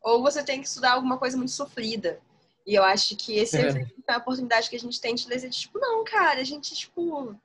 ou 0.00 0.22
você 0.22 0.44
tem 0.44 0.60
que 0.60 0.68
estudar 0.68 0.92
alguma 0.92 1.18
coisa 1.18 1.36
muito 1.36 1.50
sofrida. 1.50 2.20
E 2.64 2.74
eu 2.76 2.84
acho 2.84 3.16
que 3.16 3.38
esse 3.38 3.56
é, 3.56 3.70
é 4.06 4.12
a 4.12 4.18
oportunidade 4.18 4.70
que 4.70 4.76
a 4.76 4.80
gente 4.80 5.00
tem 5.00 5.16
de 5.16 5.26
dizer, 5.26 5.50
tipo, 5.50 5.80
não, 5.80 6.04
cara, 6.04 6.40
a 6.40 6.44
gente, 6.44 6.76
tipo, 6.76 7.36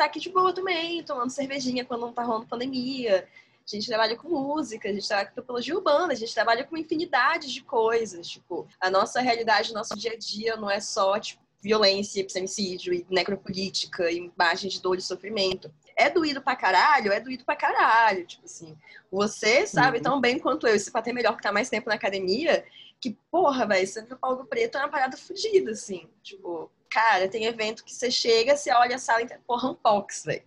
tá 0.00 0.06
aqui 0.06 0.18
de 0.18 0.30
boa 0.30 0.54
também, 0.54 1.02
tomando 1.02 1.30
cervejinha 1.30 1.84
quando 1.84 2.00
não 2.00 2.12
tá 2.12 2.22
rolando 2.22 2.46
pandemia. 2.46 3.28
A 3.70 3.76
gente 3.76 3.86
trabalha 3.86 4.16
com 4.16 4.28
música, 4.28 4.88
a 4.88 4.92
gente 4.92 5.06
trabalha 5.06 5.28
com 5.28 5.34
topologia 5.34 5.76
urbana, 5.76 6.12
a 6.12 6.16
gente 6.16 6.34
trabalha 6.34 6.64
com 6.64 6.76
infinidade 6.76 7.52
de 7.52 7.62
coisas. 7.62 8.26
Tipo, 8.26 8.66
a 8.80 8.90
nossa 8.90 9.20
realidade, 9.20 9.70
o 9.70 9.74
nosso 9.74 9.94
dia 9.94 10.12
a 10.12 10.16
dia 10.16 10.56
não 10.56 10.70
é 10.70 10.80
só, 10.80 11.20
tipo, 11.20 11.42
violência, 11.62 12.20
epistemicídio 12.20 12.94
e 12.94 13.06
necropolítica, 13.10 14.10
imagens 14.10 14.72
de 14.72 14.80
dor 14.80 14.96
e 14.96 15.02
sofrimento. 15.02 15.70
É 15.94 16.08
doído 16.08 16.40
pra 16.40 16.56
caralho? 16.56 17.12
É 17.12 17.20
doído 17.20 17.44
pra 17.44 17.54
caralho. 17.54 18.26
Tipo 18.26 18.46
assim, 18.46 18.76
você 19.12 19.66
sabe 19.66 19.98
uhum. 19.98 20.02
tão 20.02 20.20
bem 20.20 20.38
quanto 20.38 20.66
eu, 20.66 20.78
se 20.78 20.90
até 20.94 21.12
melhor 21.12 21.36
que 21.36 21.42
tá 21.42 21.52
mais 21.52 21.68
tempo 21.68 21.90
na 21.90 21.96
academia, 21.96 22.64
que, 22.98 23.18
porra, 23.30 23.66
velho, 23.66 23.86
sempre 23.86 24.14
o 24.14 24.18
Paulo 24.18 24.46
Preto 24.46 24.78
é 24.78 24.80
uma 24.80 24.88
parada 24.88 25.18
fodida, 25.18 25.72
assim. 25.72 26.08
Tipo, 26.22 26.70
Cara, 26.90 27.28
tem 27.28 27.44
evento 27.44 27.84
que 27.84 27.94
você 27.94 28.10
chega, 28.10 28.56
você 28.56 28.72
olha 28.72 28.96
a 28.96 28.98
sala 28.98 29.22
e 29.22 29.28
porra, 29.46 29.70
Unbox, 29.70 30.24
velho. 30.24 30.42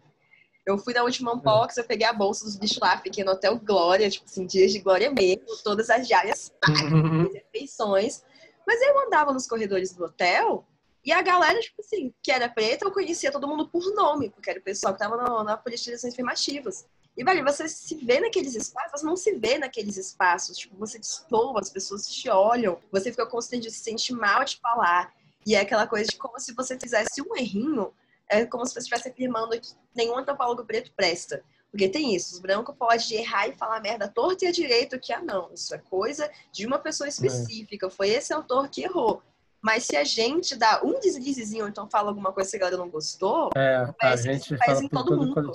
Eu 0.65 0.77
fui 0.77 0.93
na 0.93 1.03
última 1.03 1.33
Unbox, 1.33 1.77
eu 1.77 1.83
peguei 1.83 2.07
a 2.07 2.13
bolsa 2.13 2.45
dos 2.45 2.55
bichos 2.55 2.79
lá, 2.79 2.97
fiquei 2.97 3.23
no 3.23 3.31
Hotel 3.31 3.57
Glória, 3.59 4.09
tipo 4.09 4.25
assim, 4.25 4.45
dias 4.45 4.71
de 4.71 4.79
glória 4.79 5.11
mesmo, 5.11 5.45
todas 5.63 5.89
as 5.89 6.07
diárias, 6.07 6.51
uhum. 6.69 7.31
refeições. 7.31 8.23
Mas 8.65 8.81
eu 8.81 9.05
andava 9.05 9.33
nos 9.33 9.45
corredores 9.45 9.93
do 9.93 10.05
hotel 10.05 10.65
e 11.03 11.11
a 11.11 11.21
galera, 11.21 11.59
tipo 11.59 11.81
assim, 11.81 12.13
que 12.23 12.31
era 12.31 12.47
preta, 12.47 12.85
eu 12.85 12.91
conhecia 12.91 13.31
todo 13.31 13.47
mundo 13.47 13.67
por 13.67 13.93
nome, 13.93 14.29
porque 14.29 14.49
era 14.49 14.59
o 14.59 14.63
pessoal 14.63 14.93
que 14.93 14.99
tava 14.99 15.17
na, 15.17 15.43
na 15.43 15.57
politizações 15.57 16.13
afirmativas. 16.13 16.85
E, 17.15 17.23
velho, 17.23 17.43
você 17.43 17.67
se 17.67 17.95
vê 17.95 18.21
naqueles 18.21 18.55
espaços, 18.55 19.01
você 19.01 19.05
não 19.05 19.15
se 19.15 19.35
vê 19.35 19.57
naqueles 19.57 19.97
espaços. 19.97 20.57
Tipo, 20.57 20.77
você 20.77 20.97
destoa, 20.97 21.59
as 21.59 21.69
pessoas 21.69 22.07
te 22.07 22.29
olham, 22.29 22.79
você 22.91 23.11
fica 23.11 23.25
constrangido, 23.25 23.71
se 23.71 23.79
sente 23.79 24.13
mal 24.13 24.43
de 24.45 24.57
falar. 24.57 25.13
E 25.45 25.55
é 25.55 25.61
aquela 25.61 25.87
coisa 25.87 26.05
de 26.05 26.17
como 26.17 26.39
se 26.39 26.53
você 26.53 26.77
fizesse 26.79 27.21
um 27.21 27.35
errinho, 27.35 27.93
é 28.29 28.45
como 28.45 28.65
se 28.65 28.73
você 28.73 28.79
estivesse 28.79 29.09
afirmando 29.09 29.59
que 29.59 29.73
nenhum 29.95 30.17
antropólogo 30.17 30.65
preto 30.65 30.91
presta. 30.95 31.43
Porque 31.69 31.89
tem 31.89 32.15
isso, 32.15 32.35
os 32.35 32.39
brancos 32.39 32.75
podem 32.75 33.17
errar 33.17 33.47
e 33.47 33.53
falar 33.53 33.81
merda 33.81 34.07
torta 34.07 34.45
e 34.45 34.47
a 34.47 34.51
direito 34.51 34.99
que, 34.99 35.11
ah, 35.11 35.21
não, 35.21 35.51
isso 35.51 35.73
é 35.73 35.79
coisa 35.79 36.29
de 36.51 36.67
uma 36.67 36.77
pessoa 36.77 37.07
específica, 37.07 37.89
foi 37.89 38.09
esse 38.09 38.31
autor 38.31 38.69
que 38.69 38.83
errou. 38.83 39.23
Mas 39.59 39.85
se 39.85 39.95
a 39.95 40.03
gente 40.03 40.55
dá 40.55 40.81
um 40.83 40.99
deslizezinho, 40.99 41.63
ou 41.63 41.69
então 41.69 41.89
fala 41.89 42.09
alguma 42.09 42.31
coisa 42.31 42.49
que 42.51 42.57
a 42.57 42.59
galera 42.59 42.77
não 42.77 42.89
gostou, 42.89 43.49
é, 43.55 43.91
a 44.01 44.15
gente 44.15 44.55
faz 44.57 44.81
em 44.81 44.87
todo, 44.87 45.05
todo 45.05 45.25
mundo. 45.25 45.51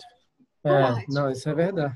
É, 0.64 1.04
não, 1.08 1.30
isso 1.30 1.48
é 1.48 1.54
verdade. 1.54 1.94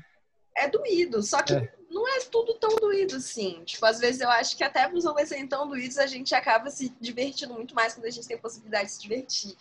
É 0.55 0.69
doído, 0.69 1.21
só 1.21 1.41
que 1.41 1.53
é 1.53 1.73
não 1.93 2.07
é 2.07 2.19
tudo 2.21 2.55
tão 2.55 2.75
doído 2.75 3.15
assim. 3.15 3.61
Tipo, 3.63 3.85
às 3.85 3.99
vezes 3.99 4.19
eu 4.19 4.29
acho 4.29 4.57
que 4.57 4.63
até 4.63 4.87
para 4.87 4.97
os 4.97 5.05
rolês 5.05 5.29
serem 5.29 5.47
tão 5.47 5.67
doídos, 5.67 5.97
a 5.97 6.07
gente 6.07 6.33
acaba 6.33 6.69
se 6.69 6.89
divertindo 6.99 7.53
muito 7.53 7.75
mais 7.75 7.93
quando 7.93 8.05
a 8.05 8.09
gente 8.09 8.27
tem 8.27 8.35
a 8.35 8.41
possibilidade 8.41 8.87
de 8.87 8.95
se 8.95 9.01
divertir. 9.01 9.55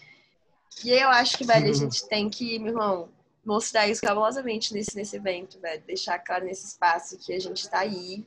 E 0.82 0.90
eu 0.90 1.08
acho 1.10 1.36
que, 1.36 1.44
velho, 1.44 1.70
a 1.70 1.74
gente 1.74 2.04
tem 2.08 2.30
que, 2.30 2.58
meu 2.58 2.72
irmão, 2.72 3.08
mostrar 3.44 3.86
isso 3.86 4.00
cabulosamente 4.00 4.72
nesse, 4.72 4.96
nesse 4.96 5.16
evento, 5.16 5.60
velho. 5.60 5.82
Deixar 5.86 6.18
claro 6.18 6.44
nesse 6.44 6.66
espaço 6.66 7.18
que 7.18 7.32
a 7.32 7.38
gente 7.38 7.68
tá 7.68 7.80
aí, 7.80 8.24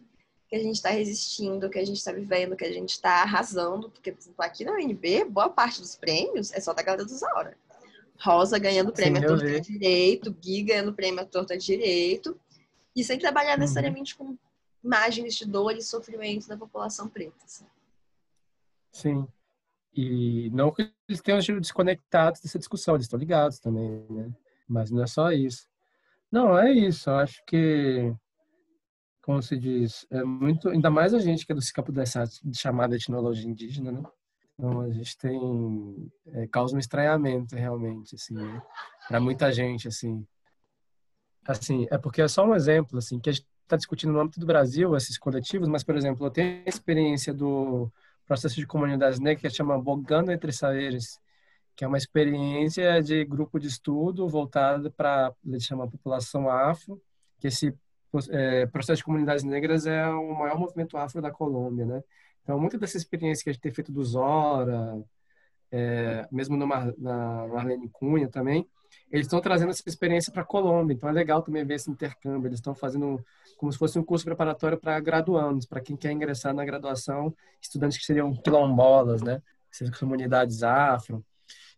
que 0.48 0.56
a 0.56 0.60
gente 0.60 0.82
tá 0.82 0.90
resistindo, 0.90 1.70
que 1.70 1.80
a 1.80 1.86
gente 1.86 2.04
tá 2.04 2.12
vivendo, 2.12 2.56
que 2.56 2.66
a 2.66 2.72
gente 2.72 3.02
tá 3.02 3.24
arrasando. 3.24 3.90
Porque, 3.90 4.12
por 4.12 4.20
exemplo, 4.20 4.46
aqui 4.46 4.64
na 4.64 4.74
UNB, 4.74 5.26
boa 5.26 5.50
parte 5.50 5.82
dos 5.82 5.96
prêmios 5.96 6.54
é 6.54 6.60
só 6.60 6.74
da 6.74 6.84
galera 6.84 7.04
do 7.04 7.18
Zaura. 7.18 7.58
Rosa 8.22 8.58
ganhando 8.58 8.94
prêmio 8.94 9.20
Sim, 9.20 9.26
à 9.26 9.28
torta 9.28 9.62
direito, 9.62 10.32
Gui 10.32 10.64
ganhando 10.64 10.94
prêmio 10.94 11.22
à 11.22 11.26
torta 11.26 11.58
direito. 11.58 12.40
E 12.96 13.04
sem 13.04 13.20
trabalhar 13.20 13.54
uhum. 13.54 13.60
necessariamente 13.60 14.16
com 14.16 14.38
imagens 14.84 15.36
de 15.36 15.46
dor 15.46 15.76
e 15.76 15.82
sofrimento 15.82 16.48
da 16.48 16.56
população 16.56 17.10
preta. 17.10 17.44
Assim. 17.44 17.66
Sim. 18.92 19.28
E 19.94 20.50
não 20.52 20.72
que 20.72 20.92
eles 21.08 21.22
tenham 21.22 21.42
sido 21.42 21.60
desconectados 21.60 22.42
dessa 22.42 22.60
discussão, 22.60 22.96
eles 22.96 23.06
estão 23.06 23.20
ligados 23.20 23.60
também, 23.60 24.06
né? 24.10 24.32
Mas 24.68 24.92
não 24.92 25.04
é 25.04 25.08
só 25.08 25.32
isso. 25.32 25.68
Não, 26.32 26.58
é 26.58 26.72
isso. 26.72 27.10
Eu 27.10 27.16
acho 27.16 27.44
que, 27.46 28.14
como 29.22 29.42
se 29.42 29.58
diz, 29.58 30.06
é 30.12 30.24
muito, 30.24 30.70
ainda 30.70 30.90
mais 30.90 31.14
a 31.14 31.20
gente 31.20 31.46
que 31.46 31.52
é 31.52 31.56
do 31.56 31.62
campo 31.74 31.92
dessa 31.92 32.26
chamada 32.54 32.96
etnologia 32.96 33.50
indígena, 33.50 33.92
né? 33.92 34.04
Então 34.54 34.82
a 34.82 34.90
gente 34.90 35.18
tem 35.18 36.12
é, 36.28 36.48
causa 36.48 36.76
um 36.76 36.80
estranhamento 36.80 37.56
realmente, 37.56 38.16
assim, 38.16 38.34
né? 38.34 38.62
para 39.08 39.20
muita 39.20 39.52
gente, 39.52 39.88
assim 39.88 40.26
assim, 41.46 41.88
é 41.92 41.98
porque 41.98 42.22
é 42.22 42.28
só 42.28 42.46
um 42.46 42.56
exemplo, 42.56 42.98
assim, 42.98 43.20
que 43.20 43.30
a 43.30 43.34
gente 43.34 43.46
está 43.64 43.76
discutindo 43.76 44.14
no 44.14 44.20
âmbito 44.20 44.40
do 44.40 44.46
Brasil, 44.46 44.96
esses 44.96 45.18
coletivos, 45.18 45.68
mas, 45.68 45.84
por 45.84 45.96
exemplo, 45.96 46.26
eu 46.26 46.32
tenho 46.32 46.64
a 46.66 46.70
experiência 46.70 47.34
do 47.34 47.92
processo 48.26 48.56
de 48.56 48.66
comunidades 48.66 49.20
negras 49.20 49.52
que 49.52 49.58
chama 49.58 49.80
Bogando 49.80 50.32
Entre 50.32 50.52
Saberes, 50.52 51.20
que 51.76 51.84
é 51.84 51.88
uma 51.88 51.98
experiência 51.98 53.02
de 53.02 53.24
grupo 53.26 53.60
de 53.60 53.68
estudo 53.68 54.28
voltado 54.28 54.92
para, 54.92 55.34
ele 55.46 55.60
chama 55.60 55.90
população 55.90 56.50
afro, 56.50 57.02
que 57.40 57.48
esse 57.48 57.74
é, 58.30 58.66
processo 58.68 58.98
de 58.98 59.04
comunidades 59.04 59.44
negras 59.44 59.86
é 59.86 60.08
o 60.08 60.34
maior 60.34 60.58
movimento 60.58 60.98
afro 60.98 61.22
da 61.22 61.32
Colômbia, 61.32 61.86
né? 61.86 62.04
Então, 62.44 62.60
muita 62.60 62.78
dessa 62.78 62.96
experiência 62.96 63.44
que 63.44 63.50
a 63.50 63.54
gente 63.54 63.62
tem 63.62 63.74
feito 63.74 63.92
do 63.92 64.04
Zora, 64.04 65.04
é, 65.72 66.28
mesmo 66.32 66.56
no 66.56 66.66
Mar, 66.66 66.94
na 66.98 67.48
Marlene 67.48 67.90
Cunha 67.90 68.30
também, 68.30 68.68
eles 69.16 69.28
estão 69.28 69.40
trazendo 69.40 69.70
essa 69.70 69.82
experiência 69.88 70.32
para 70.32 70.42
a 70.42 70.46
Colômbia. 70.46 70.94
Então 70.94 71.08
é 71.08 71.12
legal 71.12 71.42
também 71.42 71.66
ver 71.66 71.76
esse 71.76 71.90
intercâmbio. 71.90 72.48
Eles 72.48 72.60
estão 72.60 72.76
fazendo 72.76 73.24
como 73.58 73.72
se 73.72 73.78
fosse 73.78 73.98
um 73.98 74.04
curso 74.04 74.26
preparatório 74.26 74.78
para 74.78 75.00
graduandos, 75.00 75.66
para 75.66 75.80
quem 75.80 75.96
quer 75.96 76.12
ingressar 76.12 76.54
na 76.54 76.66
graduação, 76.66 77.34
estudantes 77.62 77.98
que 77.98 78.06
seriam 78.06 78.36
quilombolas, 78.36 79.22
né? 79.22 79.42
Essas 79.72 79.90
comunidades 79.98 80.64
afro. 80.64 81.24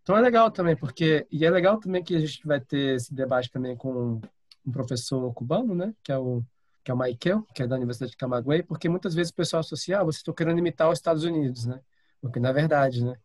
Então 0.02 0.17
é 0.17 0.21
legal 0.21 0.50
também, 0.50 0.76
porque 0.76 1.28
e 1.32 1.45
é 1.45 1.50
legal 1.50 1.80
também 1.80 2.04
que 2.04 2.15
a 2.15 2.19
gente 2.19 2.45
vai 2.45 2.60
ter 2.60 2.95
esse 2.95 3.13
debate 3.13 3.52
também 3.52 3.76
com 3.76 4.21
um 4.65 4.71
professor 4.71 5.32
cubano, 5.34 5.75
né? 5.75 5.94
Que 6.04 6.12
é 6.12 6.17
o 6.17 6.44
que 6.83 6.92
é 6.92 6.94
o 6.94 6.98
Michael, 6.98 7.46
que 7.54 7.63
é 7.63 7.67
da 7.67 7.75
Universidade 7.75 8.12
de 8.12 8.17
Camagüey, 8.17 8.63
porque 8.63 8.88
muitas 8.88 9.13
vezes 9.13 9.29
o 9.29 9.35
pessoal 9.35 9.60
associa, 9.60 10.00
ah, 10.00 10.04
vocês 10.06 10.17
estão 10.21 10.33
querendo 10.33 10.60
imitar 10.60 10.90
os 10.90 10.98
Estados 10.98 11.25
Unidos, 11.25 11.65
né? 11.65 11.81
Porque 12.21 12.40
na 12.40 12.54
verdade, 12.54 13.04
né? 13.04 13.17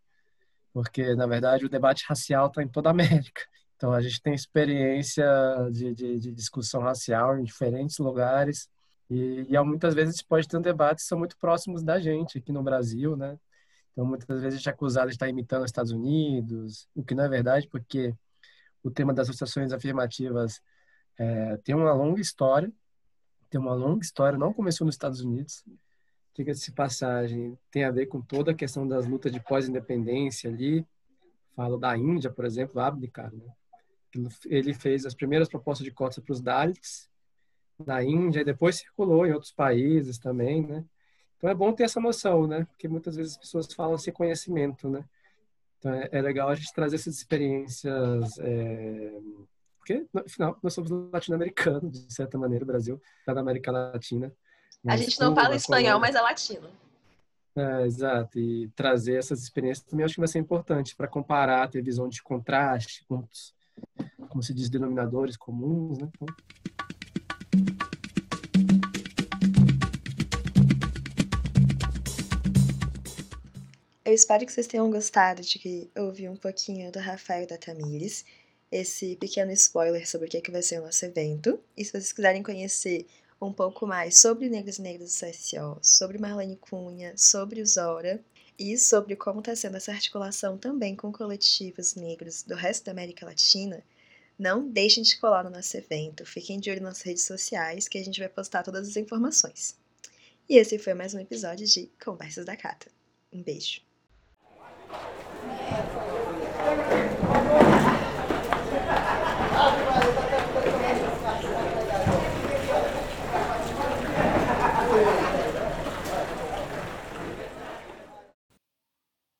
Porque 0.73 1.15
na 1.15 1.27
verdade 1.27 1.65
o 1.65 1.69
debate 1.69 2.05
racial 2.09 2.49
está 2.49 2.61
em 2.63 2.69
toda 2.69 2.89
a 2.89 2.93
América. 2.93 3.43
Então, 3.83 3.93
a 3.93 4.01
gente 4.01 4.23
tem 4.23 4.33
experiência 4.33 5.27
de, 5.73 5.93
de, 5.93 6.17
de 6.17 6.31
discussão 6.31 6.83
racial 6.83 7.37
em 7.37 7.43
diferentes 7.43 7.99
lugares 7.99 8.71
e, 9.11 9.45
e, 9.51 9.61
muitas 9.65 9.93
vezes 9.93 10.23
pode 10.23 10.47
ter 10.47 10.57
um 10.57 10.61
debate 10.61 10.99
que 10.99 11.03
são 11.03 11.19
muito 11.19 11.37
próximos 11.37 11.83
da 11.83 11.99
gente 11.99 12.39
aqui 12.39 12.53
no 12.53 12.63
Brasil, 12.63 13.17
né? 13.17 13.37
Então, 13.91 14.07
muitas 14.07 14.41
vezes 14.41 14.55
a 14.55 14.57
gente 14.57 14.69
é 14.69 14.73
acusado 14.73 15.09
de 15.09 15.15
estar 15.15 15.29
imitando 15.29 15.65
os 15.65 15.71
Estados 15.71 15.91
Unidos, 15.91 16.89
o 16.95 17.03
que 17.03 17.13
não 17.13 17.25
é 17.25 17.29
verdade, 17.29 17.67
porque 17.67 18.15
o 18.85 18.91
tema 18.91 19.13
das 19.13 19.29
associações 19.29 19.73
afirmativas 19.73 20.63
é, 21.19 21.57
tem 21.57 21.75
uma 21.75 21.93
longa 21.93 22.21
história, 22.21 22.71
tem 23.51 23.61
uma 23.61 23.75
longa 23.75 24.05
história, 24.05 24.39
não 24.39 24.53
começou 24.53 24.85
nos 24.85 24.95
Estados 24.95 25.23
Unidos. 25.23 25.65
Diga-se 26.37 26.71
passagem, 26.71 27.59
tem 27.69 27.83
a 27.83 27.91
ver 27.91 28.07
com 28.07 28.21
toda 28.23 28.53
a 28.53 28.55
questão 28.55 28.87
das 28.87 29.09
lutas 29.09 29.33
de 29.33 29.41
pós-independência 29.41 30.49
ali. 30.49 30.87
Falo 31.57 31.77
da 31.79 31.99
Índia, 31.99 32.31
por 32.31 32.45
exemplo, 32.45 32.81
Abdikar, 32.81 33.35
né? 33.35 33.53
Ele 34.47 34.75
fez 34.75 35.07
as 35.07 35.15
primeiras 35.15 35.49
propostas 35.49 35.85
de 35.85 35.91
cotas 35.91 36.23
para 36.23 36.33
os 36.33 36.41
Dalits 36.41 37.09
na 37.85 38.03
Índia 38.03 38.41
e 38.41 38.45
depois 38.45 38.77
circulou 38.77 39.27
em 39.27 39.33
outros 39.33 39.53
países 39.53 40.19
também, 40.19 40.67
né? 40.67 40.85
Então 41.37 41.51
é 41.51 41.55
bom 41.55 41.73
ter 41.73 41.85
essa 41.85 42.01
noção, 42.01 42.47
né? 42.47 42.65
Porque 42.67 42.87
muitas 42.87 43.17
vezes 43.17 43.33
as 43.33 43.39
pessoas 43.39 43.73
falam 43.73 43.99
sem 43.99 44.13
conhecimento, 44.13 44.89
né? 44.89 45.05
Então 45.79 45.93
é, 45.93 46.09
é 46.13 46.23
legal 46.23 46.49
a 46.49 46.55
gente 46.55 46.73
trazer 46.73 46.97
essas 46.97 47.17
experiências 47.17 48.39
é, 48.39 49.13
porque, 49.83 50.07
no 50.15 50.29
final, 50.29 50.57
nós 50.63 50.73
somos 50.73 50.91
latino-americanos, 51.13 52.07
de 52.07 52.15
certa 52.15 52.39
maneira, 52.39 52.63
o 52.63 52.67
Brasil 52.67 53.03
está 53.19 53.35
na 53.35 53.41
América 53.41 53.73
Latina. 53.73 54.33
A 54.87 54.97
gente 54.97 55.21
não 55.21 55.35
fala 55.35 55.57
espanhol, 55.57 55.99
mas 55.99 56.15
é 56.15 56.21
latino. 56.21 56.69
É, 57.57 57.83
exato. 57.83 58.39
E 58.39 58.69
trazer 58.77 59.17
essas 59.17 59.43
experiências 59.43 59.85
também 59.85 60.05
acho 60.05 60.15
que 60.15 60.21
vai 60.21 60.29
ser 60.29 60.39
importante 60.39 60.95
para 60.95 61.09
comparar, 61.09 61.69
ter 61.69 61.83
visão 61.83 62.09
de 62.09 62.23
contraste, 62.23 63.05
com, 63.09 63.27
como 64.29 64.43
se 64.43 64.55
diz, 64.55 64.71
denominadores 64.71 65.37
comuns, 65.37 65.99
né? 65.99 66.09
Então... 66.15 66.27
Eu 74.05 74.15
espero 74.15 74.45
que 74.45 74.53
vocês 74.53 74.67
tenham 74.67 74.91
gostado 74.91 75.43
de 75.43 75.91
ouvir 75.97 76.29
um 76.29 76.37
pouquinho 76.37 76.93
do 76.93 76.99
Rafael 76.99 77.47
da 77.47 77.57
Tamires 77.57 78.25
esse 78.71 79.17
pequeno 79.17 79.53
spoiler 79.53 80.09
sobre 80.09 80.27
o 80.27 80.31
que, 80.31 80.39
é 80.39 80.41
que 80.41 80.51
vai 80.51 80.63
ser 80.63 80.81
o 80.81 80.85
nosso 80.85 81.05
evento. 81.05 81.61
E 81.77 81.85
se 81.85 81.93
vocês 81.93 82.13
quiserem 82.13 82.43
conhecer 82.43 83.07
um 83.41 83.53
pouco 83.53 83.87
mais 83.87 84.19
sobre 84.19 84.49
Negros 84.49 84.79
e 84.79 84.83
Negras 84.83 85.11
do 85.11 85.27
CSO, 85.27 85.79
sobre 85.83 86.19
Marlene 86.19 86.57
Cunha, 86.57 87.13
sobre 87.17 87.61
o 87.61 87.67
Zora 87.67 88.23
e 88.63 88.79
sobre 88.79 89.17
como 89.17 89.41
está 89.41 89.57
sendo 89.57 89.77
essa 89.77 89.91
articulação 89.91 90.57
também 90.57 90.95
com 90.95 91.11
coletivos 91.11 91.97
negros 91.97 92.45
do 92.45 92.55
resto 92.55 92.85
da 92.85 92.93
América 92.93 93.27
Latina, 93.27 93.83
não 94.39 94.69
deixem 94.69 95.03
de 95.03 95.19
colar 95.19 95.43
no 95.43 95.51
nosso 95.51 95.77
evento. 95.77 96.25
Fiquem 96.25 96.61
de 96.61 96.71
olho 96.71 96.81
nas 96.81 97.03
redes 97.03 97.25
sociais 97.25 97.89
que 97.89 97.99
a 97.99 98.05
gente 98.05 98.21
vai 98.21 98.29
postar 98.29 98.63
todas 98.63 98.89
as 98.89 98.97
informações. 98.97 99.77
E 100.49 100.57
esse 100.57 100.79
foi 100.79 100.95
mais 100.95 101.13
um 101.13 101.19
episódio 101.19 101.67
de 101.67 101.91
Conversas 102.05 102.45
da 102.45 102.57
Cata. 102.57 102.87
Um 103.33 103.43
beijo. 103.43 103.81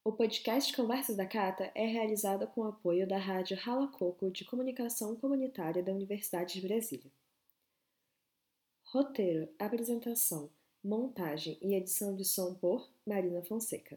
O 0.05 0.11
podcast 0.11 0.75
Conversas 0.75 1.17
da 1.17 1.25
Cata 1.25 1.71
é 1.77 1.87
realizado 1.87 2.45
com 2.49 2.63
o 2.63 2.67
apoio 2.67 3.07
da 3.07 3.19
Rádio 3.19 3.57
Rala 3.57 3.87
Coco 3.87 4.33
de 4.33 4.45
Comunicação 4.45 5.15
Comunitária 5.15 5.81
da 5.81 5.93
Universidade 5.93 6.55
de 6.55 6.67
Brasília. 6.67 7.09
Roteiro, 8.83 9.49
apresentação, 9.61 10.51
montagem 10.83 11.57
e 11.63 11.77
edição 11.77 12.17
de 12.17 12.25
som 12.25 12.53
por 12.53 12.91
Marina 13.07 13.45
Fonseca. 13.45 13.97